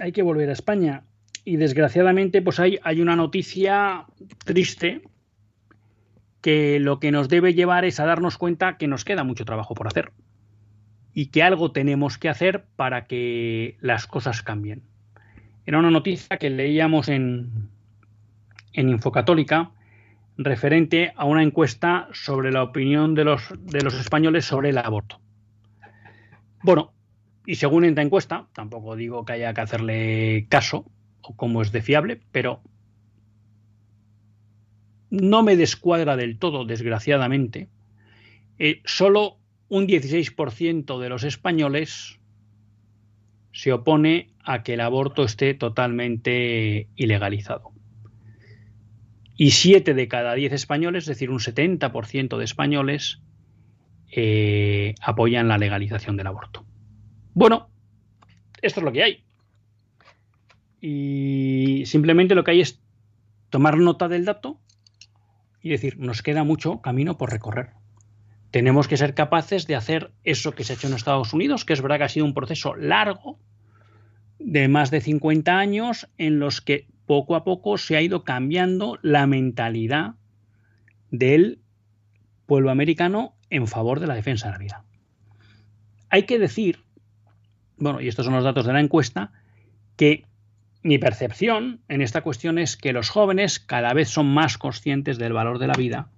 Hay 0.00 0.12
que 0.12 0.22
volver 0.22 0.48
a 0.48 0.52
España. 0.52 1.04
Y 1.44 1.56
desgraciadamente, 1.56 2.42
pues 2.42 2.60
hay, 2.60 2.78
hay 2.82 3.00
una 3.00 3.16
noticia 3.16 4.06
triste 4.44 5.02
que 6.40 6.80
lo 6.80 7.00
que 7.00 7.10
nos 7.10 7.28
debe 7.28 7.54
llevar 7.54 7.84
es 7.84 8.00
a 8.00 8.06
darnos 8.06 8.38
cuenta 8.38 8.78
que 8.78 8.88
nos 8.88 9.04
queda 9.04 9.24
mucho 9.24 9.44
trabajo 9.44 9.74
por 9.74 9.86
hacer 9.86 10.12
y 11.12 11.26
que 11.26 11.42
algo 11.42 11.72
tenemos 11.72 12.18
que 12.18 12.28
hacer 12.28 12.64
para 12.76 13.06
que 13.06 13.76
las 13.80 14.06
cosas 14.06 14.42
cambien. 14.42 14.82
Era 15.66 15.78
una 15.78 15.90
noticia 15.90 16.36
que 16.38 16.50
leíamos 16.50 17.08
en, 17.08 17.70
en 18.72 18.88
Infocatólica 18.88 19.72
referente 20.36 21.12
a 21.16 21.26
una 21.26 21.42
encuesta 21.42 22.08
sobre 22.12 22.50
la 22.50 22.62
opinión 22.62 23.14
de 23.14 23.24
los, 23.24 23.42
de 23.58 23.82
los 23.82 23.94
españoles 23.94 24.44
sobre 24.46 24.70
el 24.70 24.78
aborto. 24.78 25.20
Bueno, 26.62 26.92
y 27.46 27.56
según 27.56 27.84
esta 27.84 28.02
encuesta, 28.02 28.48
tampoco 28.54 28.96
digo 28.96 29.24
que 29.24 29.34
haya 29.34 29.52
que 29.52 29.60
hacerle 29.60 30.46
caso 30.48 30.86
o 31.22 31.36
cómo 31.36 31.62
es 31.62 31.72
de 31.72 31.82
fiable, 31.82 32.20
pero 32.32 32.62
no 35.10 35.42
me 35.42 35.56
descuadra 35.56 36.16
del 36.16 36.38
todo, 36.38 36.64
desgraciadamente. 36.64 37.68
Eh, 38.58 38.80
solo 38.84 39.38
un 39.68 39.86
16% 39.86 40.98
de 40.98 41.08
los 41.08 41.24
españoles 41.24 42.18
se 43.52 43.72
opone 43.72 44.29
a 44.44 44.62
que 44.62 44.74
el 44.74 44.80
aborto 44.80 45.24
esté 45.24 45.54
totalmente 45.54 46.88
ilegalizado. 46.96 47.72
Y 49.36 49.52
7 49.52 49.94
de 49.94 50.08
cada 50.08 50.34
10 50.34 50.52
españoles, 50.52 51.04
es 51.04 51.08
decir, 51.08 51.30
un 51.30 51.38
70% 51.38 52.36
de 52.36 52.44
españoles, 52.44 53.20
eh, 54.12 54.94
apoyan 55.00 55.48
la 55.48 55.58
legalización 55.58 56.16
del 56.16 56.26
aborto. 56.26 56.64
Bueno, 57.32 57.70
esto 58.60 58.80
es 58.80 58.84
lo 58.84 58.92
que 58.92 59.02
hay. 59.02 59.24
Y 60.80 61.84
simplemente 61.86 62.34
lo 62.34 62.44
que 62.44 62.52
hay 62.52 62.60
es 62.60 62.80
tomar 63.50 63.78
nota 63.78 64.08
del 64.08 64.24
dato 64.24 64.60
y 65.62 65.70
decir, 65.70 65.98
nos 65.98 66.22
queda 66.22 66.44
mucho 66.44 66.80
camino 66.80 67.18
por 67.18 67.30
recorrer. 67.30 67.70
Tenemos 68.50 68.88
que 68.88 68.96
ser 68.96 69.14
capaces 69.14 69.66
de 69.66 69.76
hacer 69.76 70.10
eso 70.24 70.52
que 70.52 70.64
se 70.64 70.72
ha 70.72 70.76
hecho 70.76 70.88
en 70.88 70.94
Estados 70.94 71.32
Unidos, 71.32 71.64
que 71.64 71.72
es 71.72 71.82
verdad 71.82 71.98
que 71.98 72.04
ha 72.04 72.08
sido 72.08 72.26
un 72.26 72.34
proceso 72.34 72.74
largo, 72.74 73.38
de 74.40 74.68
más 74.68 74.90
de 74.90 75.00
50 75.00 75.58
años, 75.58 76.08
en 76.18 76.38
los 76.38 76.60
que 76.60 76.86
poco 77.06 77.36
a 77.36 77.44
poco 77.44 77.78
se 77.78 77.96
ha 77.96 78.02
ido 78.02 78.24
cambiando 78.24 78.98
la 79.02 79.26
mentalidad 79.26 80.14
del 81.10 81.60
pueblo 82.46 82.70
americano 82.70 83.34
en 83.50 83.66
favor 83.66 84.00
de 84.00 84.06
la 84.06 84.14
defensa 84.14 84.46
de 84.46 84.52
la 84.52 84.58
vida. 84.58 84.84
Hay 86.08 86.24
que 86.24 86.38
decir, 86.38 86.80
bueno, 87.76 88.00
y 88.00 88.08
estos 88.08 88.24
son 88.24 88.34
los 88.34 88.44
datos 88.44 88.66
de 88.66 88.72
la 88.72 88.80
encuesta, 88.80 89.32
que 89.96 90.24
mi 90.82 90.98
percepción 90.98 91.80
en 91.88 92.00
esta 92.00 92.22
cuestión 92.22 92.58
es 92.58 92.76
que 92.76 92.92
los 92.92 93.10
jóvenes 93.10 93.60
cada 93.60 93.92
vez 93.92 94.08
son 94.08 94.26
más 94.26 94.56
conscientes 94.56 95.18
del 95.18 95.32
valor 95.32 95.58
de 95.58 95.66
la 95.66 95.74
vida 95.74 96.08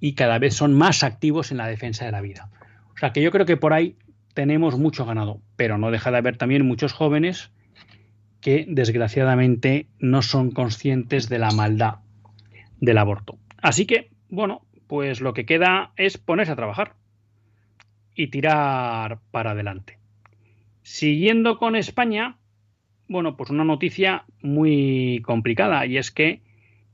y 0.00 0.14
cada 0.14 0.38
vez 0.38 0.54
son 0.54 0.74
más 0.74 1.02
activos 1.02 1.50
en 1.50 1.58
la 1.58 1.68
defensa 1.68 2.04
de 2.04 2.12
la 2.12 2.20
vida. 2.20 2.50
O 2.94 2.98
sea 2.98 3.12
que 3.12 3.22
yo 3.22 3.30
creo 3.30 3.46
que 3.46 3.56
por 3.56 3.72
ahí 3.72 3.96
tenemos 4.34 4.78
mucho 4.78 5.06
ganado, 5.06 5.40
pero 5.56 5.78
no 5.78 5.90
deja 5.90 6.10
de 6.10 6.18
haber 6.18 6.36
también 6.36 6.66
muchos 6.66 6.92
jóvenes 6.92 7.50
que 8.40 8.66
desgraciadamente 8.68 9.86
no 9.98 10.20
son 10.20 10.50
conscientes 10.50 11.28
de 11.28 11.38
la 11.38 11.50
maldad 11.52 12.00
del 12.80 12.98
aborto. 12.98 13.38
Así 13.62 13.86
que, 13.86 14.10
bueno, 14.28 14.66
pues 14.86 15.20
lo 15.20 15.32
que 15.32 15.46
queda 15.46 15.92
es 15.96 16.18
ponerse 16.18 16.52
a 16.52 16.56
trabajar 16.56 16.96
y 18.14 18.26
tirar 18.28 19.20
para 19.30 19.52
adelante. 19.52 19.98
Siguiendo 20.82 21.58
con 21.58 21.76
España, 21.76 22.36
bueno, 23.08 23.36
pues 23.36 23.48
una 23.50 23.64
noticia 23.64 24.24
muy 24.42 25.22
complicada 25.24 25.86
y 25.86 25.96
es 25.96 26.10
que 26.10 26.42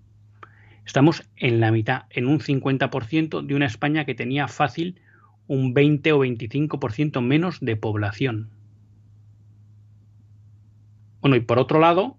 Estamos 0.86 1.28
en 1.36 1.60
la 1.60 1.72
mitad, 1.72 2.04
en 2.10 2.26
un 2.26 2.40
50% 2.40 3.42
de 3.42 3.54
una 3.54 3.66
España 3.66 4.04
que 4.04 4.14
tenía 4.14 4.48
fácil 4.48 5.00
un 5.46 5.74
20 5.74 6.12
o 6.12 6.20
25% 6.20 7.20
menos 7.20 7.60
de 7.60 7.76
población. 7.76 8.50
Bueno, 11.20 11.36
y 11.36 11.40
por 11.40 11.58
otro 11.58 11.80
lado, 11.80 12.16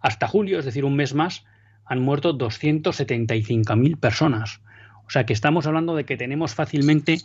hasta 0.00 0.26
julio, 0.28 0.58
es 0.58 0.64
decir, 0.64 0.84
un 0.84 0.96
mes 0.96 1.14
más, 1.14 1.44
han 1.84 2.00
muerto 2.00 2.36
275.000 2.36 3.98
personas. 3.98 4.60
O 5.06 5.10
sea 5.10 5.26
que 5.26 5.32
estamos 5.32 5.66
hablando 5.66 5.94
de 5.94 6.04
que 6.04 6.16
tenemos 6.16 6.54
fácilmente 6.54 7.18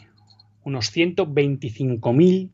unos 0.63 0.95
125.000 0.95 2.51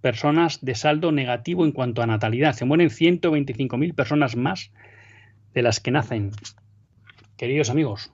personas 0.00 0.64
de 0.64 0.74
saldo 0.74 1.12
negativo 1.12 1.64
en 1.64 1.72
cuanto 1.72 2.02
a 2.02 2.06
natalidad. 2.06 2.54
Se 2.54 2.64
mueren 2.64 2.88
125.000 2.88 3.94
personas 3.94 4.36
más 4.36 4.72
de 5.54 5.62
las 5.62 5.80
que 5.80 5.90
nacen. 5.90 6.32
Queridos 7.36 7.70
amigos, 7.70 8.12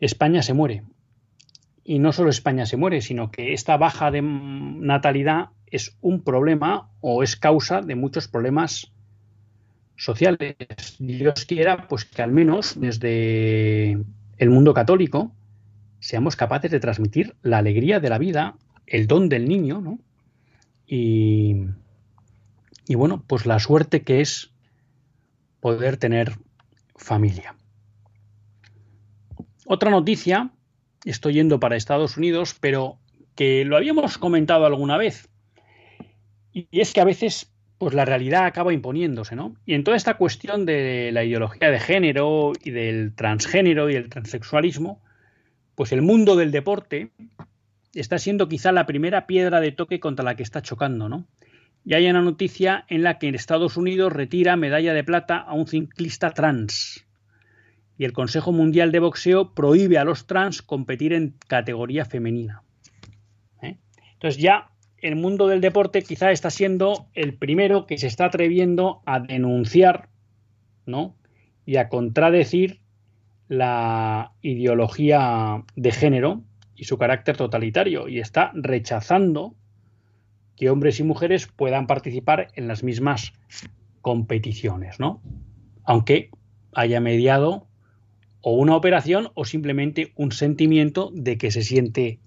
España 0.00 0.42
se 0.42 0.54
muere. 0.54 0.82
Y 1.84 2.00
no 2.00 2.12
solo 2.12 2.30
España 2.30 2.66
se 2.66 2.76
muere, 2.76 3.00
sino 3.00 3.30
que 3.30 3.52
esta 3.52 3.76
baja 3.76 4.10
de 4.10 4.22
natalidad 4.22 5.50
es 5.66 5.96
un 6.00 6.22
problema 6.22 6.90
o 7.00 7.22
es 7.22 7.36
causa 7.36 7.80
de 7.80 7.94
muchos 7.94 8.28
problemas 8.28 8.92
sociales. 9.96 10.56
Dios 10.98 11.44
quiera, 11.44 11.88
pues 11.88 12.04
que 12.04 12.22
al 12.22 12.32
menos 12.32 12.78
desde 12.78 13.92
el 14.38 14.50
mundo 14.50 14.74
católico 14.74 15.32
seamos 16.00 16.36
capaces 16.36 16.70
de 16.70 16.80
transmitir 16.80 17.34
la 17.42 17.58
alegría 17.58 18.00
de 18.00 18.10
la 18.10 18.18
vida, 18.18 18.56
el 18.86 19.06
don 19.06 19.28
del 19.28 19.48
niño, 19.48 19.80
¿no? 19.80 19.98
Y, 20.86 21.56
y 22.86 22.94
bueno, 22.94 23.24
pues 23.26 23.46
la 23.46 23.58
suerte 23.58 24.02
que 24.02 24.20
es 24.20 24.52
poder 25.60 25.96
tener 25.96 26.38
familia. 26.94 27.56
Otra 29.66 29.90
noticia, 29.90 30.52
estoy 31.04 31.34
yendo 31.34 31.58
para 31.58 31.76
Estados 31.76 32.16
Unidos, 32.16 32.56
pero 32.60 32.98
que 33.34 33.64
lo 33.64 33.76
habíamos 33.76 34.16
comentado 34.16 34.64
alguna 34.64 34.96
vez, 34.96 35.28
y 36.60 36.80
es 36.80 36.92
que 36.92 37.00
a 37.00 37.04
veces 37.04 37.52
pues 37.78 37.92
la 37.92 38.06
realidad 38.06 38.46
acaba 38.46 38.72
imponiéndose, 38.72 39.36
¿no? 39.36 39.54
Y 39.66 39.74
en 39.74 39.84
toda 39.84 39.96
esta 39.96 40.14
cuestión 40.14 40.64
de 40.64 41.10
la 41.12 41.24
ideología 41.24 41.70
de 41.70 41.78
género 41.78 42.52
y 42.64 42.70
del 42.70 43.14
transgénero 43.14 43.90
y 43.90 43.96
el 43.96 44.08
transexualismo, 44.08 45.02
pues 45.74 45.92
el 45.92 46.00
mundo 46.00 46.36
del 46.36 46.52
deporte 46.52 47.10
está 47.92 48.18
siendo 48.18 48.48
quizá 48.48 48.72
la 48.72 48.86
primera 48.86 49.26
piedra 49.26 49.60
de 49.60 49.72
toque 49.72 50.00
contra 50.00 50.24
la 50.24 50.36
que 50.36 50.42
está 50.42 50.62
chocando, 50.62 51.10
¿no? 51.10 51.26
y 51.86 51.94
hay 51.94 52.10
una 52.10 52.20
noticia 52.20 52.84
en 52.88 53.04
la 53.04 53.20
que 53.20 53.28
en 53.28 53.36
Estados 53.36 53.76
Unidos 53.76 54.12
retira 54.12 54.56
medalla 54.56 54.92
de 54.92 55.04
plata 55.04 55.36
a 55.36 55.54
un 55.54 55.68
ciclista 55.68 56.32
trans. 56.32 57.06
Y 57.96 58.04
el 58.04 58.12
Consejo 58.12 58.50
Mundial 58.50 58.90
de 58.90 58.98
Boxeo 58.98 59.54
prohíbe 59.54 59.96
a 59.96 60.04
los 60.04 60.26
trans 60.26 60.62
competir 60.62 61.12
en 61.12 61.36
categoría 61.46 62.04
femenina. 62.04 62.62
¿eh? 63.62 63.78
Entonces 64.14 64.42
ya 64.42 64.68
el 64.98 65.16
mundo 65.16 65.46
del 65.48 65.60
deporte 65.60 66.02
quizá 66.02 66.30
está 66.30 66.50
siendo 66.50 67.06
el 67.14 67.34
primero 67.34 67.86
que 67.86 67.98
se 67.98 68.06
está 68.06 68.26
atreviendo 68.26 69.02
a 69.04 69.20
denunciar 69.20 70.08
¿no? 70.86 71.14
y 71.64 71.76
a 71.76 71.88
contradecir 71.88 72.80
la 73.48 74.32
ideología 74.42 75.64
de 75.76 75.92
género 75.92 76.42
y 76.74 76.84
su 76.84 76.98
carácter 76.98 77.36
totalitario 77.36 78.08
y 78.08 78.20
está 78.20 78.50
rechazando 78.54 79.54
que 80.56 80.70
hombres 80.70 81.00
y 81.00 81.04
mujeres 81.04 81.46
puedan 81.46 81.86
participar 81.86 82.48
en 82.54 82.66
las 82.66 82.82
mismas 82.82 83.32
competiciones, 84.00 84.98
¿no? 84.98 85.20
Aunque 85.84 86.30
haya 86.74 87.00
mediado 87.00 87.66
o 88.40 88.52
una 88.52 88.74
operación 88.74 89.30
o 89.34 89.44
simplemente 89.44 90.12
un 90.16 90.32
sentimiento 90.32 91.10
de 91.12 91.36
que 91.36 91.50
se 91.50 91.62
siente 91.62 92.20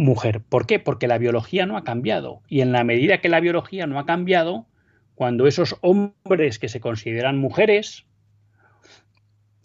mujer. 0.00 0.40
¿Por 0.40 0.66
qué? 0.66 0.78
Porque 0.78 1.06
la 1.06 1.18
biología 1.18 1.66
no 1.66 1.76
ha 1.76 1.84
cambiado. 1.84 2.42
Y 2.48 2.62
en 2.62 2.72
la 2.72 2.84
medida 2.84 3.20
que 3.20 3.28
la 3.28 3.40
biología 3.40 3.86
no 3.86 3.98
ha 3.98 4.06
cambiado, 4.06 4.66
cuando 5.14 5.46
esos 5.46 5.76
hombres 5.82 6.58
que 6.58 6.68
se 6.68 6.80
consideran 6.80 7.38
mujeres 7.38 8.06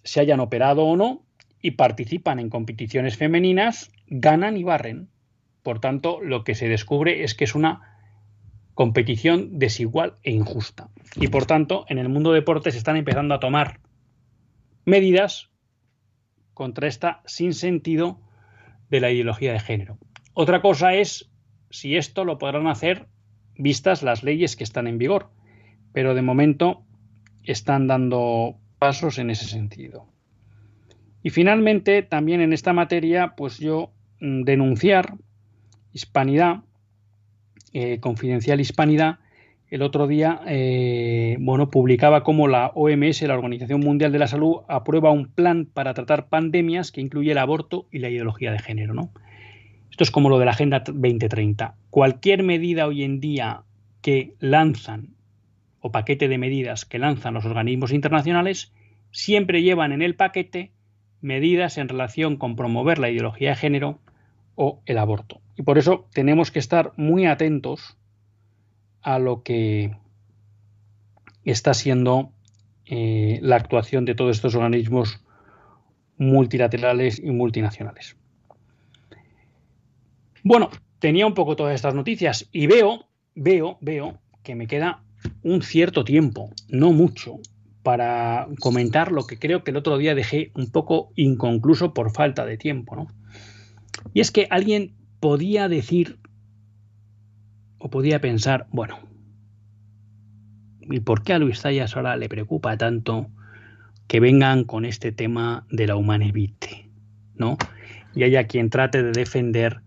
se 0.04 0.20
hayan 0.20 0.42
operado 0.42 0.84
o 0.84 0.98
no 0.98 1.24
y 1.62 1.72
participan 1.72 2.40
en 2.40 2.50
competiciones 2.50 3.18
femeninas, 3.18 3.92
ganan 4.08 4.58
y 4.58 4.64
barren. 4.64 5.10
Por 5.64 5.80
tanto, 5.80 6.20
lo 6.22 6.44
que 6.44 6.54
se 6.54 6.68
descubre 6.68 7.24
es 7.24 7.34
que 7.34 7.46
es 7.46 7.56
una 7.56 7.98
competición 8.74 9.58
desigual 9.58 10.16
e 10.22 10.32
injusta. 10.32 10.90
Y 11.16 11.30
por 11.30 11.46
tanto, 11.46 11.86
en 11.88 11.98
el 11.98 12.10
mundo 12.10 12.34
deporte 12.34 12.72
se 12.72 12.78
están 12.78 12.98
empezando 12.98 13.34
a 13.34 13.40
tomar 13.40 13.80
medidas 14.84 15.50
contra 16.54 16.88
esta 16.88 17.22
sin 17.26 17.54
sentido 17.54 18.20
de 18.90 19.00
la 19.00 19.10
ideología 19.10 19.54
de 19.54 19.60
género. 19.60 19.98
Otra 20.36 20.62
cosa 20.62 20.94
es 20.94 21.32
si 21.70 21.96
esto 21.96 22.26
lo 22.26 22.38
podrán 22.38 22.68
hacer 22.68 23.08
vistas 23.58 24.04
las 24.04 24.22
leyes 24.22 24.58
que 24.58 24.66
están 24.66 24.86
en 24.86 24.98
vigor, 24.98 25.30
pero 25.94 26.14
de 26.14 26.22
momento 26.22 26.84
están 27.44 27.88
dando 27.88 28.58
pasos 28.78 29.18
en 29.18 29.30
ese 29.30 29.46
sentido. 29.46 30.08
Y 31.24 31.30
finalmente, 31.30 32.04
también 32.04 32.42
en 32.42 32.52
esta 32.52 32.74
materia, 32.74 33.34
pues 33.38 33.60
yo 33.60 33.94
mm, 34.20 34.44
denunciar 34.44 35.14
Hispanidad, 35.94 36.64
eh, 37.72 38.02
Confidencial 38.02 38.60
Hispanidad, 38.60 39.20
el 39.70 39.84
otro 39.84 40.06
día, 40.06 40.42
eh, 40.48 41.38
bueno, 41.40 41.70
publicaba 41.70 42.24
cómo 42.24 42.50
la 42.50 42.74
OMS, 42.76 43.22
la 43.22 43.36
Organización 43.36 43.80
Mundial 43.80 44.12
de 44.12 44.20
la 44.20 44.28
Salud, 44.28 44.64
aprueba 44.68 45.12
un 45.12 45.28
plan 45.28 45.66
para 45.66 45.94
tratar 45.94 46.28
pandemias 46.28 46.92
que 46.92 47.00
incluye 47.00 47.32
el 47.32 47.38
aborto 47.38 47.88
y 47.90 48.00
la 48.00 48.10
ideología 48.10 48.52
de 48.52 48.60
género, 48.60 48.94
¿no? 48.94 49.12
Esto 49.96 50.04
es 50.04 50.12
como 50.12 50.28
lo 50.28 50.40
de 50.40 50.44
la 50.44 50.52
Agenda 50.52 50.84
2030. 50.86 51.78
Cualquier 51.90 52.44
medida 52.44 52.86
hoy 52.86 53.04
en 53.04 53.22
día 53.22 53.64
que 54.02 54.36
lanzan 54.42 55.16
o 55.80 55.94
paquete 55.94 56.28
de 56.28 56.38
medidas 56.38 56.84
que 56.84 57.00
lanzan 57.00 57.34
los 57.34 57.46
organismos 57.46 57.94
internacionales 57.94 58.74
siempre 59.12 59.62
llevan 59.62 59.94
en 59.94 60.02
el 60.02 60.18
paquete 60.18 60.74
medidas 61.22 61.78
en 61.78 61.88
relación 61.88 62.36
con 62.36 62.58
promover 62.58 63.00
la 63.00 63.10
ideología 63.10 63.52
de 63.52 63.56
género 63.56 64.00
o 64.56 64.82
el 64.86 64.98
aborto. 64.98 65.40
Y 65.56 65.62
por 65.62 65.78
eso 65.78 66.10
tenemos 66.12 66.52
que 66.52 66.60
estar 66.60 66.92
muy 66.98 67.26
atentos 67.26 67.98
a 69.02 69.18
lo 69.18 69.44
que 69.44 69.96
está 71.46 71.74
siendo 71.74 72.34
eh, 72.86 73.40
la 73.42 73.56
actuación 73.56 74.04
de 74.04 74.16
todos 74.16 74.36
estos 74.36 74.56
organismos 74.56 75.24
multilaterales 76.18 77.18
y 77.18 77.32
multinacionales. 77.32 78.18
Bueno, 80.46 80.70
tenía 81.00 81.26
un 81.26 81.34
poco 81.34 81.56
todas 81.56 81.74
estas 81.74 81.96
noticias 81.96 82.48
y 82.52 82.68
veo, 82.68 83.08
veo, 83.34 83.80
veo 83.82 84.20
que 84.44 84.54
me 84.54 84.68
queda 84.68 85.02
un 85.42 85.64
cierto 85.64 86.04
tiempo, 86.04 86.52
no 86.70 86.94
mucho, 86.94 87.40
para 87.82 88.48
comentar 88.60 89.12
lo 89.12 89.26
que 89.26 89.40
creo 89.40 89.64
que 89.64 89.72
el 89.72 89.78
otro 89.78 89.98
día 89.98 90.14
dejé 90.14 90.52
un 90.54 90.70
poco 90.70 91.12
inconcluso 91.16 91.96
por 91.96 92.12
falta 92.12 92.46
de 92.46 92.58
tiempo, 92.58 92.96
¿no? 92.96 93.08
Y 94.14 94.20
es 94.20 94.30
que 94.30 94.46
alguien 94.52 94.94
podía 95.20 95.68
decir 95.68 96.20
o 97.80 97.90
podía 97.90 98.22
pensar, 98.22 98.68
bueno, 98.70 99.00
¿y 100.80 101.00
por 101.00 101.24
qué 101.24 101.34
a 101.34 101.40
Luis 101.40 101.62
Zayas 101.62 101.96
ahora 101.96 102.18
le 102.18 102.30
preocupa 102.30 102.78
tanto 102.78 103.32
que 104.08 104.20
vengan 104.20 104.64
con 104.64 104.86
este 104.86 105.12
tema 105.12 105.66
de 105.72 105.88
la 105.88 105.96
humanevite, 105.96 106.92
¿no? 107.34 107.58
Y 108.14 108.22
haya 108.22 108.44
quien 108.44 108.70
trate 108.70 109.02
de 109.02 109.12
defender 109.12 109.82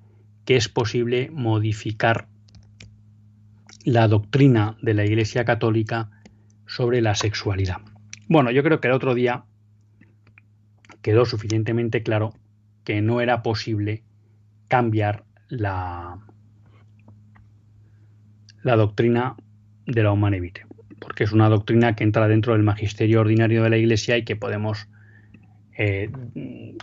que 0.48 0.56
es 0.56 0.70
posible 0.70 1.28
modificar 1.30 2.26
la 3.84 4.08
doctrina 4.08 4.78
de 4.80 4.94
la 4.94 5.04
Iglesia 5.04 5.44
Católica 5.44 6.08
sobre 6.66 7.02
la 7.02 7.14
sexualidad. 7.14 7.82
Bueno, 8.28 8.50
yo 8.50 8.62
creo 8.62 8.80
que 8.80 8.88
el 8.88 8.94
otro 8.94 9.14
día 9.14 9.44
quedó 11.02 11.26
suficientemente 11.26 12.02
claro 12.02 12.32
que 12.82 13.02
no 13.02 13.20
era 13.20 13.42
posible 13.42 14.04
cambiar 14.68 15.24
la, 15.48 16.18
la 18.62 18.76
doctrina 18.76 19.36
de 19.84 20.02
la 20.02 20.12
humana 20.12 20.38
porque 20.98 21.24
es 21.24 21.32
una 21.32 21.50
doctrina 21.50 21.94
que 21.94 22.04
entra 22.04 22.26
dentro 22.26 22.54
del 22.54 22.62
magisterio 22.62 23.20
ordinario 23.20 23.64
de 23.64 23.68
la 23.68 23.76
Iglesia 23.76 24.16
y 24.16 24.24
que 24.24 24.34
podemos 24.34 24.88
eh, 25.76 26.10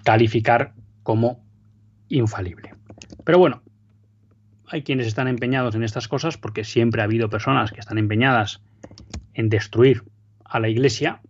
calificar 0.03 0.75
como 1.01 1.43
infalible. 2.09 2.74
Pero 3.23 3.39
bueno, 3.39 3.61
hay 4.67 4.83
quienes 4.83 5.07
están 5.07 5.27
empeñados 5.27 5.75
en 5.75 5.83
estas 5.83 6.07
cosas 6.07 6.37
porque 6.37 6.63
siempre 6.63 7.01
ha 7.01 7.05
habido 7.05 7.29
personas 7.29 7.71
que 7.71 7.79
están 7.79 7.97
empeñadas 7.97 8.61
en 9.33 9.49
destruir 9.49 10.03
a 10.43 10.59
la 10.59 10.69
Iglesia 10.69 11.21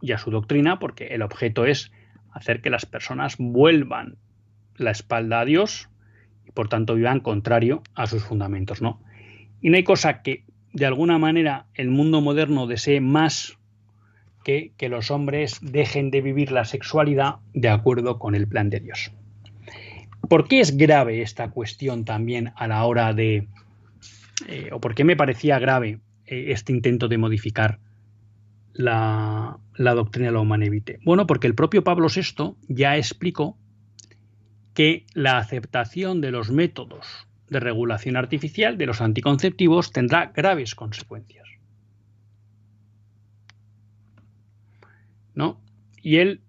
y 0.00 0.12
a 0.12 0.18
su 0.18 0.30
doctrina 0.30 0.78
porque 0.78 1.08
el 1.08 1.22
objeto 1.22 1.64
es 1.64 1.90
hacer 2.32 2.60
que 2.60 2.70
las 2.70 2.86
personas 2.86 3.36
vuelvan 3.38 4.16
la 4.76 4.90
espalda 4.90 5.40
a 5.40 5.44
Dios 5.44 5.88
y 6.46 6.52
por 6.52 6.68
tanto 6.68 6.94
vivan 6.94 7.20
contrario 7.20 7.82
a 7.94 8.06
sus 8.06 8.22
fundamentos, 8.22 8.80
¿no? 8.80 9.02
Y 9.60 9.70
no 9.70 9.76
hay 9.76 9.84
cosa 9.84 10.22
que 10.22 10.44
de 10.72 10.86
alguna 10.86 11.18
manera 11.18 11.66
el 11.74 11.88
mundo 11.88 12.20
moderno 12.20 12.66
desee 12.66 13.00
más 13.00 13.58
que 14.44 14.72
que 14.76 14.88
los 14.88 15.10
hombres 15.10 15.58
dejen 15.60 16.10
de 16.10 16.20
vivir 16.20 16.52
la 16.52 16.64
sexualidad 16.64 17.36
de 17.54 17.68
acuerdo 17.68 18.18
con 18.18 18.34
el 18.34 18.46
plan 18.46 18.70
de 18.70 18.80
Dios. 18.80 19.10
¿Por 20.28 20.46
qué 20.46 20.60
es 20.60 20.76
grave 20.76 21.22
esta 21.22 21.50
cuestión 21.50 22.04
también 22.04 22.52
a 22.56 22.68
la 22.68 22.84
hora 22.84 23.14
de... 23.14 23.48
Eh, 24.46 24.68
o 24.72 24.80
por 24.80 24.94
qué 24.94 25.04
me 25.04 25.16
parecía 25.16 25.58
grave 25.58 26.00
eh, 26.26 26.46
este 26.48 26.72
intento 26.72 27.08
de 27.08 27.18
modificar 27.18 27.80
la, 28.72 29.58
doctrina 29.76 30.28
de 30.28 30.32
la 30.32 30.40
humanevite? 30.40 31.00
Bueno, 31.04 31.26
porque 31.26 31.46
el 31.46 31.54
propio 31.54 31.82
Pablo 31.82 32.08
VI 32.14 32.56
ya 32.68 32.96
explicó 32.96 33.58
que 34.74 35.06
la 35.14 35.38
aceptación 35.38 36.20
de 36.20 36.30
los 36.30 36.50
métodos 36.50 37.26
de 37.48 37.60
regulación 37.60 38.16
artificial 38.16 38.76
de 38.76 38.86
los 38.86 39.00
anticonceptivos 39.00 39.92
tendrá 39.92 40.26
graves 40.26 40.74
consecuencias. 40.74 41.48
¿No? 45.34 45.60
Y 46.02 46.16
él 46.16 46.42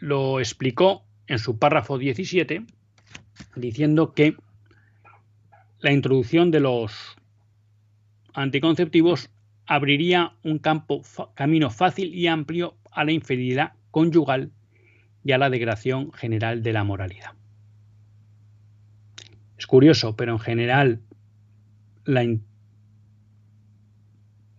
lo 0.00 0.40
explicó 0.40 1.03
en 1.26 1.38
su 1.38 1.58
párrafo 1.58 1.98
17 1.98 2.64
diciendo 3.56 4.12
que 4.12 4.36
la 5.80 5.92
introducción 5.92 6.50
de 6.50 6.60
los 6.60 7.16
anticonceptivos 8.32 9.30
abriría 9.66 10.34
un 10.42 10.60
camino 11.34 11.70
fácil 11.70 12.14
y 12.14 12.26
amplio 12.26 12.76
a 12.90 13.04
la 13.04 13.12
infidelidad 13.12 13.72
conyugal 13.90 14.50
y 15.24 15.32
a 15.32 15.38
la 15.38 15.50
degradación 15.50 16.12
general 16.12 16.62
de 16.62 16.72
la 16.72 16.84
moralidad. 16.84 17.32
Es 19.58 19.66
curioso, 19.66 20.16
pero 20.16 20.32
en 20.32 20.38
general 20.38 21.00
la, 22.04 22.24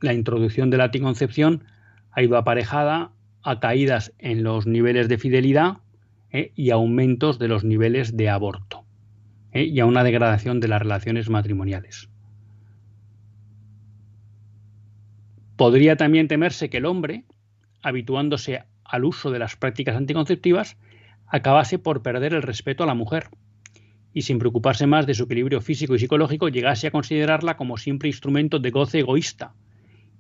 la 0.01 0.13
introducción 0.13 0.69
de 0.69 0.77
la 0.77 0.85
anticoncepción 0.85 1.63
ha 2.11 2.23
ido 2.23 2.37
aparejada 2.37 3.11
a 3.43 3.59
caídas 3.59 4.13
en 4.17 4.43
los 4.43 4.65
niveles 4.65 5.07
de 5.07 5.17
fidelidad 5.17 5.77
¿eh? 6.35 6.51
y 6.55 6.71
aumentos 6.71 7.39
de 7.39 7.47
los 7.47 7.63
niveles 7.63 8.17
de 8.17 8.29
aborto 8.29 8.83
¿eh? 9.53 9.63
y 9.63 9.79
a 9.79 9.85
una 9.85 10.03
degradación 10.03 10.59
de 10.59 10.67
las 10.67 10.81
relaciones 10.81 11.29
matrimoniales. 11.29 12.09
Podría 15.55 15.95
también 15.95 16.27
temerse 16.27 16.69
que 16.69 16.77
el 16.77 16.85
hombre, 16.85 17.23
habituándose 17.81 18.63
al 18.83 19.05
uso 19.05 19.31
de 19.31 19.39
las 19.39 19.55
prácticas 19.55 19.95
anticonceptivas, 19.95 20.77
acabase 21.27 21.79
por 21.79 22.01
perder 22.01 22.33
el 22.33 22.41
respeto 22.41 22.83
a 22.83 22.87
la 22.87 22.93
mujer 22.93 23.29
y 24.13 24.23
sin 24.23 24.37
preocuparse 24.37 24.87
más 24.87 25.05
de 25.05 25.13
su 25.13 25.23
equilibrio 25.23 25.61
físico 25.61 25.95
y 25.95 25.99
psicológico 25.99 26.49
llegase 26.49 26.87
a 26.87 26.91
considerarla 26.91 27.55
como 27.55 27.77
simple 27.77 28.09
instrumento 28.09 28.59
de 28.59 28.71
goce 28.71 28.99
egoísta 28.99 29.53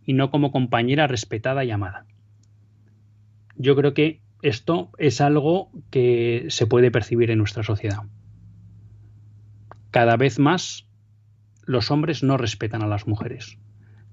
y 0.05 0.13
no 0.13 0.31
como 0.31 0.51
compañera 0.51 1.07
respetada 1.07 1.65
y 1.65 1.71
amada. 1.71 2.05
Yo 3.57 3.75
creo 3.75 3.93
que 3.93 4.21
esto 4.47 4.91
es 4.99 5.21
algo 5.21 5.71
que 5.89 6.45
se 6.49 6.67
puede 6.67 6.91
percibir 6.91 7.31
en 7.31 7.39
nuestra 7.39 7.63
sociedad. 7.63 8.03
Cada 9.89 10.17
vez 10.17 10.37
más 10.37 10.85
los 11.65 11.89
hombres 11.89 12.21
no 12.21 12.37
respetan 12.37 12.83
a 12.83 12.87
las 12.87 13.07
mujeres. 13.07 13.57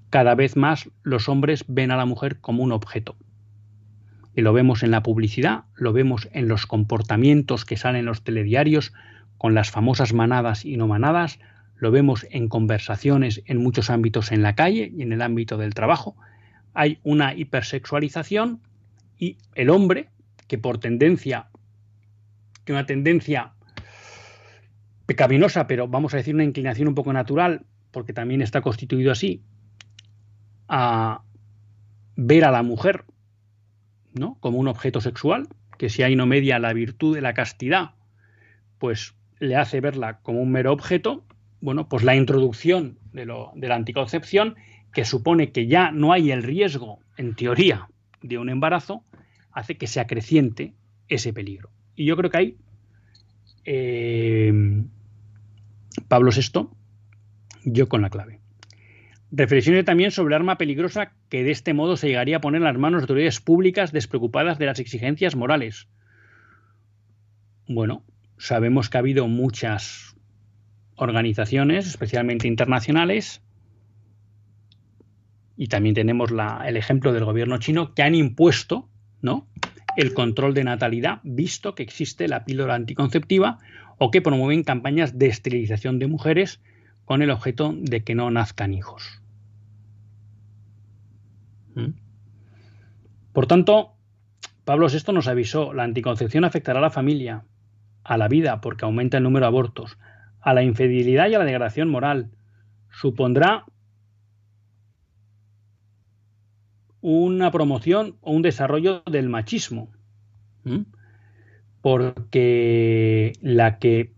Cada 0.09 0.33
vez 0.33 0.55
más 0.55 0.89
los 1.03 1.29
hombres 1.29 1.65
ven 1.67 1.91
a 1.91 1.97
la 1.97 2.05
mujer 2.05 2.39
como 2.39 2.63
un 2.63 2.71
objeto. 2.71 3.15
Y 4.35 4.41
lo 4.41 4.53
vemos 4.53 4.81
en 4.81 4.89
la 4.89 5.03
publicidad, 5.03 5.65
lo 5.75 5.93
vemos 5.93 6.27
en 6.31 6.47
los 6.47 6.65
comportamientos 6.65 7.63
que 7.63 7.77
salen 7.77 7.99
en 7.99 8.05
los 8.05 8.23
telediarios 8.23 8.91
con 9.37 9.53
las 9.53 9.69
famosas 9.69 10.13
manadas 10.13 10.65
y 10.65 10.77
no 10.77 10.87
manadas, 10.87 11.39
lo 11.75 11.91
vemos 11.91 12.25
en 12.31 12.47
conversaciones 12.47 13.43
en 13.45 13.57
muchos 13.57 13.91
ámbitos 13.91 14.31
en 14.31 14.41
la 14.41 14.55
calle 14.55 14.91
y 14.97 15.03
en 15.03 15.11
el 15.11 15.21
ámbito 15.21 15.57
del 15.57 15.75
trabajo. 15.75 16.15
Hay 16.73 16.97
una 17.03 17.35
hipersexualización 17.35 18.61
y 19.19 19.37
el 19.53 19.69
hombre, 19.69 20.09
que 20.53 20.59
por 20.59 20.77
tendencia, 20.77 21.47
que 22.63 22.73
una 22.73 22.85
tendencia 22.85 23.53
pecaminosa, 25.07 25.65
pero 25.65 25.87
vamos 25.87 26.13
a 26.13 26.17
decir 26.17 26.35
una 26.35 26.43
inclinación 26.43 26.87
un 26.87 26.93
poco 26.93 27.11
natural, 27.11 27.65
porque 27.89 28.13
también 28.13 28.43
está 28.43 28.61
constituido 28.61 29.11
así, 29.11 29.41
a 30.67 31.23
ver 32.15 32.45
a 32.45 32.51
la 32.51 32.61
mujer 32.61 33.05
¿no? 34.13 34.37
como 34.41 34.59
un 34.59 34.67
objeto 34.67 35.01
sexual, 35.01 35.47
que 35.79 35.89
si 35.89 36.03
hay 36.03 36.15
no 36.15 36.27
media 36.27 36.59
la 36.59 36.71
virtud 36.73 37.15
de 37.15 37.21
la 37.21 37.33
castidad, 37.33 37.95
pues 38.77 39.15
le 39.39 39.55
hace 39.55 39.81
verla 39.81 40.19
como 40.19 40.39
un 40.39 40.51
mero 40.51 40.71
objeto, 40.71 41.25
bueno, 41.61 41.89
pues 41.89 42.03
la 42.03 42.15
introducción 42.15 42.99
de, 43.11 43.25
lo, 43.25 43.53
de 43.55 43.69
la 43.69 43.75
anticoncepción, 43.75 44.53
que 44.93 45.03
supone 45.03 45.51
que 45.51 45.65
ya 45.65 45.89
no 45.89 46.13
hay 46.13 46.29
el 46.29 46.43
riesgo, 46.43 46.99
en 47.17 47.33
teoría, 47.33 47.87
de 48.21 48.37
un 48.37 48.49
embarazo, 48.49 49.03
hace 49.53 49.77
que 49.77 49.87
se 49.87 49.99
acreciente 49.99 50.73
ese 51.07 51.33
peligro. 51.33 51.69
Y 51.95 52.05
yo 52.05 52.17
creo 52.17 52.29
que 52.29 52.37
hay 52.37 52.57
eh, 53.65 54.51
Pablo 56.07 56.31
VI, 56.31 56.67
yo 57.65 57.87
con 57.87 58.01
la 58.01 58.09
clave. 58.09 58.39
Reflexione 59.31 59.83
también 59.83 60.11
sobre 60.11 60.35
el 60.35 60.41
arma 60.41 60.57
peligrosa 60.57 61.13
que 61.29 61.43
de 61.43 61.51
este 61.51 61.73
modo 61.73 61.97
se 61.97 62.07
llegaría 62.07 62.37
a 62.37 62.41
poner 62.41 62.59
en 62.59 62.65
las 62.65 62.77
manos 62.77 63.01
de 63.01 63.03
autoridades 63.05 63.39
públicas 63.39 63.91
despreocupadas 63.91 64.59
de 64.59 64.67
las 64.67 64.79
exigencias 64.79 65.35
morales. 65.35 65.87
Bueno, 67.67 68.03
sabemos 68.37 68.89
que 68.89 68.97
ha 68.97 68.99
habido 68.99 69.27
muchas 69.27 70.15
organizaciones, 70.95 71.87
especialmente 71.87 72.47
internacionales, 72.47 73.41
y 75.57 75.67
también 75.67 75.95
tenemos 75.95 76.31
el 76.65 76.77
ejemplo 76.77 77.13
del 77.13 77.25
gobierno 77.25 77.57
chino, 77.57 77.93
que 77.93 78.03
han 78.03 78.15
impuesto 78.15 78.89
¿no? 79.23 79.47
el 79.95 80.13
control 80.13 80.53
de 80.53 80.63
natalidad, 80.63 81.19
visto 81.23 81.75
que 81.75 81.83
existe 81.83 82.27
la 82.27 82.45
píldora 82.45 82.75
anticonceptiva, 82.75 83.59
o 83.97 84.11
que 84.11 84.21
promueven 84.21 84.63
campañas 84.63 85.17
de 85.17 85.27
esterilización 85.27 85.99
de 85.99 86.07
mujeres 86.07 86.61
con 87.05 87.21
el 87.21 87.31
objeto 87.31 87.73
de 87.77 88.03
que 88.03 88.15
no 88.15 88.29
nazcan 88.31 88.73
hijos. 88.73 89.21
¿Mm? 91.75 91.93
Por 93.31 93.47
tanto, 93.47 93.93
Pablo 94.65 94.87
VI 94.87 95.13
nos 95.13 95.27
avisó, 95.27 95.73
la 95.73 95.83
anticoncepción 95.83 96.43
afectará 96.43 96.79
a 96.79 96.83
la 96.83 96.89
familia, 96.89 97.43
a 98.03 98.17
la 98.17 98.27
vida, 98.27 98.61
porque 98.61 98.85
aumenta 98.85 99.17
el 99.17 99.23
número 99.23 99.45
de 99.45 99.49
abortos, 99.49 99.97
a 100.41 100.53
la 100.53 100.63
infidelidad 100.63 101.29
y 101.29 101.35
a 101.35 101.39
la 101.39 101.45
degradación 101.45 101.89
moral. 101.89 102.31
Supondrá 102.89 103.65
una 107.03 107.51
promoción 107.51 108.15
o 108.21 108.31
un 108.31 108.41
desarrollo 108.41 109.03
del 109.11 109.27
machismo. 109.27 109.91
Porque 111.81 113.33
la 113.41 113.77
que 113.77 114.13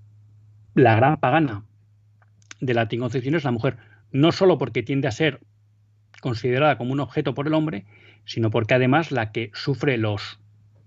la 0.76 0.96
gran 0.96 1.20
pagana 1.20 1.66
de 2.62 2.76
la 2.76 2.82
anticoncepción 2.82 3.34
es 3.34 3.44
la 3.44 3.52
mujer, 3.52 3.78
no 4.12 4.32
solo 4.32 4.60
porque 4.60 4.84
tiende 4.84 5.08
a 5.08 5.12
ser 5.12 5.42
considerada 6.22 6.78
como 6.78 6.94
un 6.94 7.00
objeto 7.00 7.34
por 7.34 7.48
el 7.48 7.56
hombre, 7.56 7.86
sino 8.24 8.52
porque 8.52 8.76
además 8.76 9.12
la 9.12 9.32
que 9.32 9.50
sufre 9.56 9.98
los, 9.98 10.40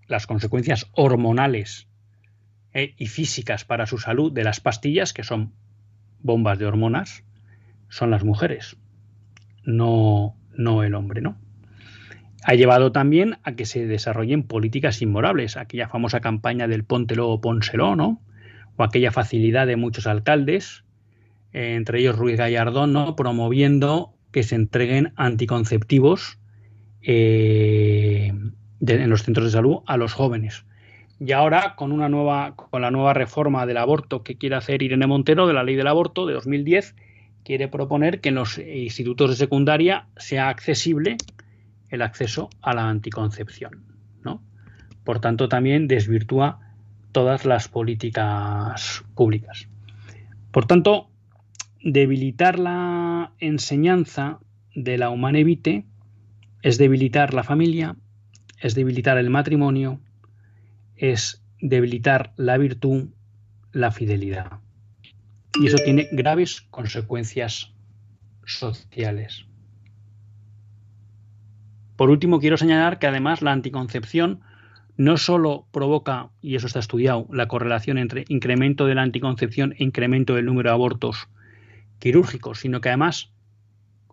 las 0.07 0.28
consecuencias 0.28 0.88
hormonales 0.92 1.88
eh, 2.74 2.94
y 2.96 3.07
físicas 3.07 3.64
para 3.64 3.86
su 3.86 3.99
salud 3.99 4.32
de 4.32 4.44
las 4.44 4.61
pastillas, 4.61 5.12
que 5.12 5.24
son 5.24 5.53
bombas 6.20 6.61
de 6.61 6.66
hormonas, 6.66 7.24
son 7.88 8.12
las 8.12 8.22
mujeres, 8.22 8.76
no, 9.64 10.36
no 10.53 10.84
el 10.84 10.94
hombre, 10.94 11.22
¿no? 11.22 11.38
Ha 12.45 12.55
llevado 12.55 12.93
también 12.93 13.39
a 13.43 13.53
que 13.53 13.66
se 13.66 13.86
desarrollen 13.86 14.45
políticas 14.45 15.03
inmorables, 15.03 15.57
aquella 15.57 15.89
famosa 15.89 16.20
campaña 16.20 16.68
del 16.68 16.84
ponte 16.84 17.16
luego 17.16 17.41
pónselo, 17.41 17.97
¿no? 17.97 18.20
O 18.76 18.84
aquella 18.84 19.11
facilidad 19.11 19.66
de 19.66 19.76
muchos 19.76 20.07
alcaldes, 20.07 20.84
eh, 21.53 21.74
entre 21.74 22.01
ellos 22.01 22.16
Ruiz 22.16 22.36
Gallardón, 22.36 22.93
¿no? 22.93 23.16
Promoviendo 23.16 24.14
que 24.30 24.43
se 24.45 24.55
entreguen 24.55 25.12
anticonceptivos 25.16 26.39
eh, 27.03 28.32
en 28.80 29.11
los 29.11 29.22
centros 29.24 29.47
de 29.47 29.53
salud 29.53 29.78
a 29.86 29.97
los 29.97 30.12
jóvenes. 30.12 30.64
Y 31.20 31.32
ahora, 31.32 31.74
con 31.74 31.91
una 31.91 32.09
nueva, 32.09 32.55
con 32.55 32.82
la 32.82 32.93
nueva 32.93 33.14
reforma 33.14 33.66
del 33.66 33.78
aborto 33.78 34.22
que 34.22 34.36
quiere 34.36 34.55
hacer 34.55 34.82
Irene 34.82 35.09
Montero 35.09 35.49
de 35.49 35.55
la 35.55 35.64
ley 35.64 35.74
del 35.74 35.89
aborto 35.89 36.26
de 36.26 36.34
2010, 36.34 36.95
quiere 37.43 37.66
proponer 37.66 38.20
que 38.20 38.28
en 38.28 38.36
los 38.36 38.59
institutos 38.59 39.30
de 39.30 39.36
secundaria 39.36 40.07
sea 40.16 40.49
accesible 40.49 41.16
el 41.91 42.03
acceso 42.03 42.51
a 42.62 42.74
la 42.74 42.89
anticoncepción. 42.89 43.84
¿no? 44.22 44.43
Por 45.05 45.20
tanto, 45.20 45.49
también 45.49 45.89
desvirtúa 45.89 46.61
todas 47.12 47.45
las 47.45 47.68
políticas 47.68 49.05
públicas. 49.14 49.68
Por 50.53 50.66
tanto, 50.66 51.11
debilitar 51.82 52.59
la 52.59 53.32
enseñanza 53.39 54.39
de 54.74 54.99
la 54.99 55.11
humanevite 55.11 55.86
es 56.62 56.78
debilitar 56.78 57.34
la 57.34 57.45
familia, 57.45 57.97
es 58.61 58.74
debilitar 58.74 59.18
el 59.18 59.30
matrimonio, 59.30 60.01
es 60.97 61.43
debilitar 61.61 62.32
la 62.36 62.59
virtud, 62.59 63.09
la 63.72 63.91
fidelidad. 63.91 64.61
Y 65.61 65.66
eso 65.66 65.78
tiene 65.84 66.09
graves 66.12 66.61
consecuencias 66.70 67.72
sociales. 68.45 69.47
Por 71.99 72.11
último, 72.11 72.38
quiero 72.38 72.57
señalar 72.57 73.01
que 73.01 73.09
además 73.09 73.42
la 73.42 73.51
anticoncepción 73.51 74.38
no 74.96 75.16
solo 75.16 75.66
provoca, 75.72 76.28
y 76.40 76.55
eso 76.55 76.68
está 76.68 76.78
estudiado, 76.78 77.26
la 77.32 77.49
correlación 77.49 77.99
entre 77.99 78.24
incremento 78.28 78.86
de 78.86 78.94
la 78.94 79.03
anticoncepción 79.03 79.74
e 79.76 79.82
incremento 79.82 80.36
del 80.36 80.46
número 80.46 80.70
de 80.70 80.74
abortos 80.74 81.28
quirúrgicos, 81.99 82.61
sino 82.61 82.80
que 82.80 82.90
además 82.90 83.32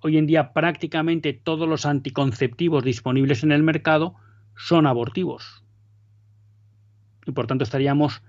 hoy 0.02 0.18
en 0.18 0.26
día 0.26 0.52
prácticamente 0.52 1.34
todos 1.34 1.70
los 1.70 1.86
anticonceptivos 1.86 2.84
disponibles 2.84 3.44
en 3.44 3.52
el 3.52 3.62
mercado 3.62 4.16
son 4.56 4.88
abortivos 4.88 5.64
y 7.28 7.34
por 7.34 7.46
tanto 7.46 7.64
estaríamos 7.64 8.24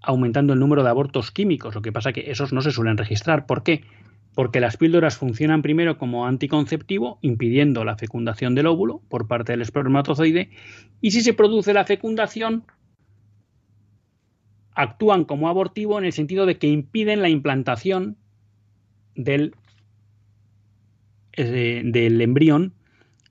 aumentando 0.00 0.52
el 0.52 0.60
número 0.60 0.84
de 0.84 0.90
abortos 0.90 1.32
químicos. 1.32 1.74
Lo 1.74 1.82
que 1.82 1.90
pasa 1.90 2.10
es 2.10 2.14
que 2.14 2.30
esos 2.30 2.52
no 2.52 2.62
se 2.62 2.70
suelen 2.70 2.98
registrar. 2.98 3.46
¿Por 3.46 3.64
qué? 3.64 3.84
Porque 4.34 4.60
las 4.60 4.76
píldoras 4.76 5.16
funcionan 5.16 5.62
primero 5.62 5.98
como 5.98 6.26
anticonceptivo, 6.26 7.18
impidiendo 7.20 7.84
la 7.84 7.96
fecundación 7.96 8.54
del 8.54 8.66
óvulo 8.66 9.02
por 9.08 9.28
parte 9.28 9.52
del 9.52 9.62
espermatozoide, 9.62 10.50
y 11.00 11.10
si 11.10 11.20
se 11.20 11.34
produce 11.34 11.74
la 11.74 11.84
fecundación, 11.84 12.64
actúan 14.74 15.24
como 15.24 15.48
abortivo 15.48 15.98
en 15.98 16.04
el 16.04 16.12
sentido 16.12 16.46
de 16.46 16.56
que 16.56 16.68
impiden 16.68 17.20
la 17.20 17.28
implantación 17.28 18.16
del, 19.14 19.54
eh, 21.32 21.82
del 21.84 22.20
embrión 22.20 22.72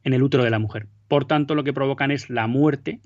en 0.04 0.14
el 0.14 0.24
útero 0.24 0.44
de 0.44 0.50
la 0.50 0.60
mujer. 0.60 0.88
Por 1.08 1.26
tanto, 1.26 1.56
lo 1.56 1.64
que 1.64 1.74
provocan 1.74 2.12
es 2.12 2.30
la 2.30 2.48
muerte 2.48 3.02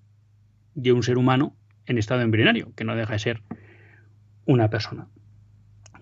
de 0.76 0.92
un 0.92 1.04
ser 1.04 1.18
humano 1.18 1.56
en 1.86 1.98
estado 1.98 2.22
embrionario, 2.22 2.74
que 2.76 2.84
no 2.84 2.96
deja 2.96 3.14
de 3.14 3.20
ser 3.20 3.42
una 4.46 4.70
persona. 4.70 5.08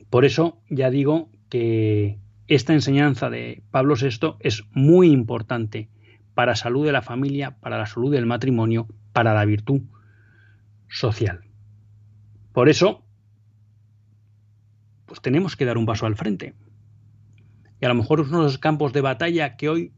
Por 0.10 0.26
eso 0.26 0.60
ya 0.70 0.90
digo 0.90 1.30
que 1.54 2.18
esta 2.48 2.74
enseñanza 2.74 3.30
de 3.30 3.62
Pablo 3.70 3.94
VI 3.94 4.38
es 4.40 4.64
muy 4.72 5.12
importante 5.12 5.88
para 6.34 6.54
la 6.54 6.56
salud 6.56 6.84
de 6.84 6.92
la 6.92 7.04
familia, 7.04 7.60
para 7.60 7.78
la 7.78 7.86
salud 7.86 8.12
del 8.12 8.26
matrimonio, 8.26 8.88
para 9.12 9.36
la 9.36 9.46
virtud 9.46 9.82
social. 10.90 11.42
Por 12.54 12.70
eso, 12.70 13.06
pues 15.06 15.22
tenemos 15.22 15.56
que 15.56 15.66
dar 15.66 15.78
un 15.78 15.86
paso 15.86 16.08
al 16.08 16.16
frente. 16.16 16.56
Y 17.80 17.86
a 17.86 17.90
lo 17.90 17.94
mejor 17.94 18.22
uno 18.22 18.40
de 18.40 18.46
los 18.46 18.58
campos 18.58 18.92
de 18.92 19.02
batalla 19.02 19.56
que 19.56 19.70
hoy 19.70 19.94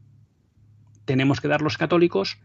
tenemos 1.06 1.40
que 1.40 1.48
dar 1.48 1.62
los 1.62 1.78
católicos 1.78 2.36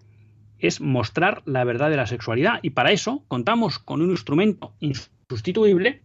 es 0.57 0.79
mostrar 0.79 1.43
la 1.45 1.65
verdad 1.65 1.89
de 1.89 1.97
la 1.97 2.07
sexualidad. 2.07 2.59
Y 2.61 2.69
para 2.69 2.93
eso 2.93 3.25
contamos 3.27 3.77
con 3.77 4.01
un 4.01 4.11
instrumento 4.11 4.73
insustituible, 4.79 6.01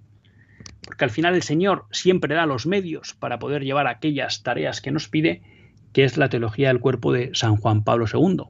porque 0.86 1.04
al 1.04 1.10
final 1.10 1.34
el 1.34 1.42
Señor 1.42 1.86
siempre 1.90 2.34
da 2.34 2.46
los 2.46 2.64
medios 2.64 3.12
para 3.12 3.38
poder 3.38 3.64
llevar 3.64 3.88
aquellas 3.88 4.42
tareas 4.42 4.80
que 4.80 4.92
nos 4.92 5.08
pide, 5.08 5.42
que 5.92 6.04
es 6.04 6.16
la 6.16 6.28
teología 6.28 6.68
del 6.68 6.80
cuerpo 6.80 7.12
de 7.12 7.30
San 7.34 7.56
Juan 7.56 7.84
Pablo 7.84 8.06
II, 8.10 8.44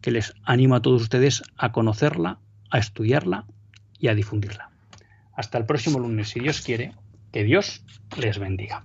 que 0.00 0.12
les 0.12 0.32
animo 0.44 0.76
a 0.76 0.82
todos 0.82 1.02
ustedes 1.02 1.42
a 1.56 1.72
conocerla, 1.72 2.38
a 2.70 2.78
estudiarla 2.78 3.46
y 3.98 4.08
a 4.08 4.14
difundirla. 4.14 4.70
Hasta 5.34 5.58
el 5.58 5.66
próximo 5.66 5.98
lunes, 5.98 6.28
si 6.28 6.40
Dios 6.40 6.62
quiere, 6.62 6.94
que 7.32 7.42
Dios 7.42 7.84
les 8.16 8.38
bendiga. 8.38 8.84